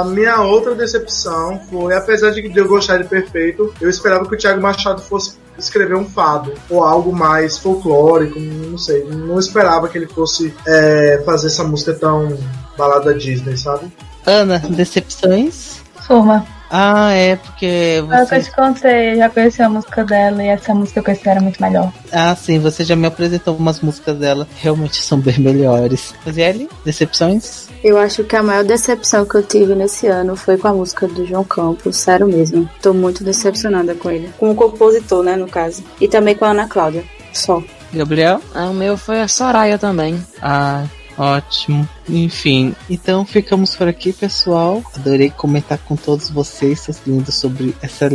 A 0.00 0.04
minha 0.04 0.40
outra 0.40 0.74
decepção 0.74 1.60
foi, 1.70 1.94
apesar 1.94 2.30
de 2.30 2.50
eu 2.54 2.66
gostar 2.66 2.96
de 2.98 3.04
Perfeito, 3.04 3.72
eu 3.80 3.90
esperava 3.90 4.26
que 4.26 4.34
o 4.34 4.38
Thiago 4.38 4.60
Machado 4.60 5.02
fosse 5.02 5.34
escrever 5.58 5.94
um 5.94 6.06
fado 6.06 6.54
ou 6.70 6.82
algo 6.82 7.12
mais 7.14 7.58
folclórico, 7.58 8.38
não 8.40 8.78
sei. 8.78 9.04
Não 9.04 9.38
esperava 9.38 9.88
que 9.88 9.98
ele 9.98 10.06
fosse 10.06 10.54
é, 10.66 11.22
fazer 11.26 11.48
essa 11.48 11.64
música 11.64 11.92
tão 11.92 12.34
balada 12.78 13.12
Disney, 13.12 13.58
sabe? 13.58 13.92
Ana, 14.24 14.58
decepções? 14.58 15.80
Surma. 16.06 16.46
Ah, 16.70 17.10
é, 17.12 17.34
porque 17.36 17.66
É 17.66 18.00
o 18.02 18.06
que 18.06 18.14
eu 18.14 18.26
você. 18.26 18.42
te 18.42 18.52
contei, 18.54 19.16
já 19.16 19.28
conheci 19.28 19.60
a 19.60 19.68
música 19.68 20.04
dela 20.04 20.42
e 20.42 20.48
essa 20.48 20.72
música 20.72 20.94
que 20.94 20.98
eu 21.00 21.04
conheci 21.04 21.28
era 21.28 21.40
muito 21.40 21.60
melhor. 21.60 21.92
Ah, 22.12 22.34
sim, 22.36 22.58
você 22.60 22.84
já 22.84 22.94
me 22.96 23.06
apresentou 23.08 23.56
umas 23.56 23.80
músicas 23.80 24.16
dela. 24.16 24.46
Realmente 24.62 25.02
são 25.02 25.18
bem 25.18 25.38
melhores. 25.40 26.14
Rosiane, 26.24 26.68
decepções? 26.84 27.68
Eu 27.82 27.96
acho 27.96 28.24
que 28.24 28.36
a 28.36 28.42
maior 28.42 28.62
decepção 28.62 29.24
que 29.24 29.34
eu 29.34 29.42
tive 29.42 29.74
nesse 29.74 30.06
ano 30.06 30.36
foi 30.36 30.58
com 30.58 30.68
a 30.68 30.72
música 30.72 31.08
do 31.08 31.26
João 31.26 31.44
Campos, 31.44 31.96
sério 31.96 32.26
mesmo. 32.26 32.68
Tô 32.82 32.92
muito 32.92 33.24
decepcionada 33.24 33.94
com 33.94 34.10
ele. 34.10 34.30
Com 34.38 34.50
o 34.50 34.54
compositor, 34.54 35.22
né, 35.22 35.34
no 35.34 35.48
caso. 35.48 35.82
E 35.98 36.06
também 36.06 36.34
com 36.34 36.44
a 36.44 36.50
Ana 36.50 36.68
Cláudia. 36.68 37.04
Só. 37.32 37.62
Gabriel? 37.92 38.40
Ah, 38.54 38.68
o 38.68 38.74
meu 38.74 38.98
foi 38.98 39.20
a 39.20 39.28
Soraya 39.28 39.78
também. 39.78 40.22
Ah, 40.42 40.84
ótimo. 41.16 41.88
Enfim, 42.08 42.74
então 42.88 43.24
ficamos 43.24 43.74
por 43.74 43.88
aqui, 43.88 44.12
pessoal. 44.12 44.82
Adorei 44.94 45.30
comentar 45.30 45.78
com 45.78 45.96
todos 45.96 46.28
vocês, 46.28 46.80
seus 46.80 47.00
lindos, 47.06 47.34
sobre 47.34 47.74
essa 47.80 48.10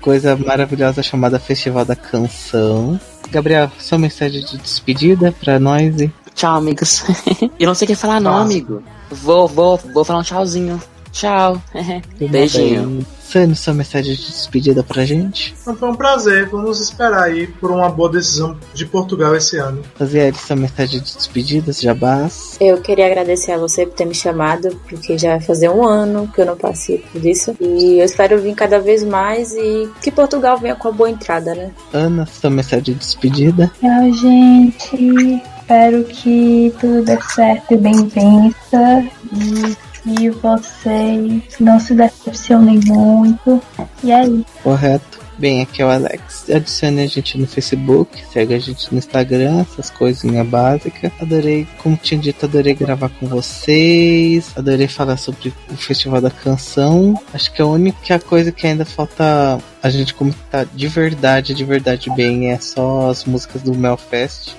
coisa 0.00 0.36
maravilhosa 0.36 1.02
chamada 1.02 1.38
Festival 1.38 1.84
da 1.84 1.94
Canção. 1.96 3.00
Gabriel, 3.30 3.70
sua 3.78 3.98
mensagem 3.98 4.42
de 4.44 4.58
despedida 4.58 5.32
pra 5.40 5.58
nós 5.58 6.00
e 6.00 6.12
Tchau, 6.38 6.54
amigos. 6.54 7.02
eu 7.58 7.66
não 7.66 7.74
sei 7.74 7.84
o 7.84 7.88
que 7.88 7.96
falar, 7.96 8.20
não, 8.20 8.30
Nossa. 8.30 8.44
amigo. 8.44 8.80
Vou, 9.10 9.48
vou, 9.48 9.76
vou 9.92 10.04
falar 10.04 10.20
um 10.20 10.22
tchauzinho. 10.22 10.80
Tchau. 11.10 11.60
Beijinho. 12.30 13.04
Sânio, 13.20 13.56
sua 13.56 13.74
mensagem 13.74 14.14
de 14.14 14.24
despedida 14.24 14.84
pra 14.84 15.04
gente. 15.04 15.52
Então 15.60 15.74
foi 15.74 15.88
um 15.88 15.96
prazer. 15.96 16.48
Vamos 16.48 16.80
esperar 16.80 17.24
aí 17.24 17.48
por 17.48 17.72
uma 17.72 17.88
boa 17.88 18.08
decisão 18.08 18.56
de 18.72 18.86
Portugal 18.86 19.34
esse 19.34 19.56
ano. 19.56 19.82
Rosiane, 19.98 20.36
sua 20.36 20.54
mensagem 20.54 21.00
de 21.00 21.16
despedida, 21.16 21.72
jabás. 21.72 22.56
Eu 22.60 22.80
queria 22.80 23.06
agradecer 23.06 23.50
a 23.50 23.58
você 23.58 23.84
por 23.84 23.96
ter 23.96 24.04
me 24.04 24.14
chamado, 24.14 24.80
porque 24.88 25.18
já 25.18 25.30
vai 25.30 25.40
fazer 25.40 25.68
um 25.68 25.84
ano 25.84 26.30
que 26.32 26.40
eu 26.40 26.46
não 26.46 26.56
participo 26.56 27.18
disso. 27.18 27.56
E 27.60 27.98
eu 27.98 28.04
espero 28.04 28.40
vir 28.40 28.54
cada 28.54 28.78
vez 28.78 29.02
mais 29.02 29.52
e 29.54 29.90
que 30.00 30.12
Portugal 30.12 30.56
venha 30.56 30.76
com 30.76 30.86
a 30.86 30.92
boa 30.92 31.10
entrada, 31.10 31.52
né? 31.52 31.72
Ana, 31.92 32.26
sua 32.26 32.48
mensagem 32.48 32.84
de 32.84 32.94
despedida. 32.94 33.72
Tchau, 33.80 34.12
gente. 34.12 35.57
Espero 35.68 36.02
que 36.04 36.74
tudo 36.80 37.04
dê 37.04 37.20
certo 37.20 37.74
e 37.74 37.76
bem 37.76 38.06
vença. 38.06 39.04
E 39.34 39.76
que 40.02 40.30
vocês 40.30 41.42
não 41.60 41.78
se 41.78 41.92
decepcionem 41.92 42.80
muito. 42.86 43.60
E 44.02 44.10
é 44.10 44.24
isso. 44.24 44.46
Correto. 44.62 45.20
Bem, 45.38 45.62
aqui 45.62 45.80
é 45.80 45.84
o 45.84 45.88
Alex. 45.88 46.50
Adicione 46.50 47.02
a 47.02 47.06
gente 47.06 47.38
no 47.38 47.46
Facebook, 47.46 48.24
segue 48.32 48.54
a 48.54 48.58
gente 48.58 48.90
no 48.90 48.98
Instagram, 48.98 49.60
essas 49.60 49.88
coisinhas 49.88 50.44
básicas. 50.44 51.12
Adorei, 51.20 51.64
como 51.80 51.96
tinha 51.96 52.18
dito, 52.20 52.44
adorei 52.44 52.74
gravar 52.74 53.08
com 53.08 53.28
vocês. 53.28 54.50
Adorei 54.56 54.88
falar 54.88 55.16
sobre 55.16 55.54
o 55.70 55.76
Festival 55.76 56.20
da 56.20 56.30
Canção. 56.30 57.14
Acho 57.32 57.52
que 57.52 57.62
a 57.62 57.66
única 57.66 58.18
coisa 58.18 58.50
que 58.50 58.66
ainda 58.66 58.84
falta 58.84 59.60
a 59.80 59.90
gente 59.90 60.12
comentar 60.12 60.66
de 60.66 60.88
verdade, 60.88 61.54
de 61.54 61.64
verdade 61.64 62.10
bem, 62.16 62.50
é 62.50 62.58
só 62.58 63.08
as 63.08 63.24
músicas 63.24 63.62
do 63.62 63.76
Melfest. 63.76 64.56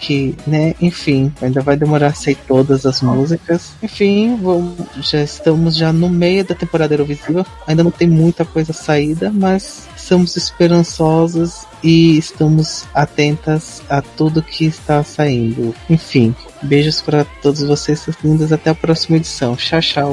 Que, 0.00 0.34
né, 0.46 0.74
enfim, 0.80 1.30
ainda 1.42 1.60
vai 1.60 1.76
demorar 1.76 2.06
a 2.06 2.14
sair 2.14 2.38
todas 2.48 2.86
as 2.86 3.02
músicas. 3.02 3.72
Enfim, 3.82 4.38
vamos, 4.40 4.78
já 5.02 5.22
estamos 5.22 5.76
já 5.76 5.92
no 5.92 6.08
meio 6.08 6.42
da 6.42 6.54
temporada 6.54 6.94
Eurovisiva. 6.94 7.44
Ainda 7.66 7.84
não 7.84 7.90
tem 7.90 8.08
muita 8.08 8.46
coisa 8.46 8.72
saída, 8.72 9.30
mas 9.30 9.91
estamos 10.02 10.36
esperançosos 10.36 11.64
e 11.82 12.18
estamos 12.18 12.84
atentas 12.92 13.82
a 13.88 14.02
tudo 14.02 14.42
que 14.42 14.64
está 14.64 15.02
saindo. 15.04 15.74
Enfim, 15.88 16.34
beijos 16.62 17.00
para 17.00 17.24
todos 17.40 17.62
vocês, 17.62 18.00
seus 18.00 18.16
lindos. 18.22 18.52
Até 18.52 18.70
a 18.70 18.74
próxima 18.74 19.16
edição. 19.16 19.56
Tchau, 19.56 19.80
tchau. 19.80 20.12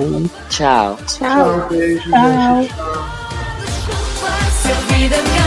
Tchau. 0.50 0.98
Tchau. 1.08 1.08
Tchau, 1.08 1.68
beijo, 1.70 2.10
Tchau. 2.10 2.62
gente. 2.62 2.74
Tchau. 4.64 5.39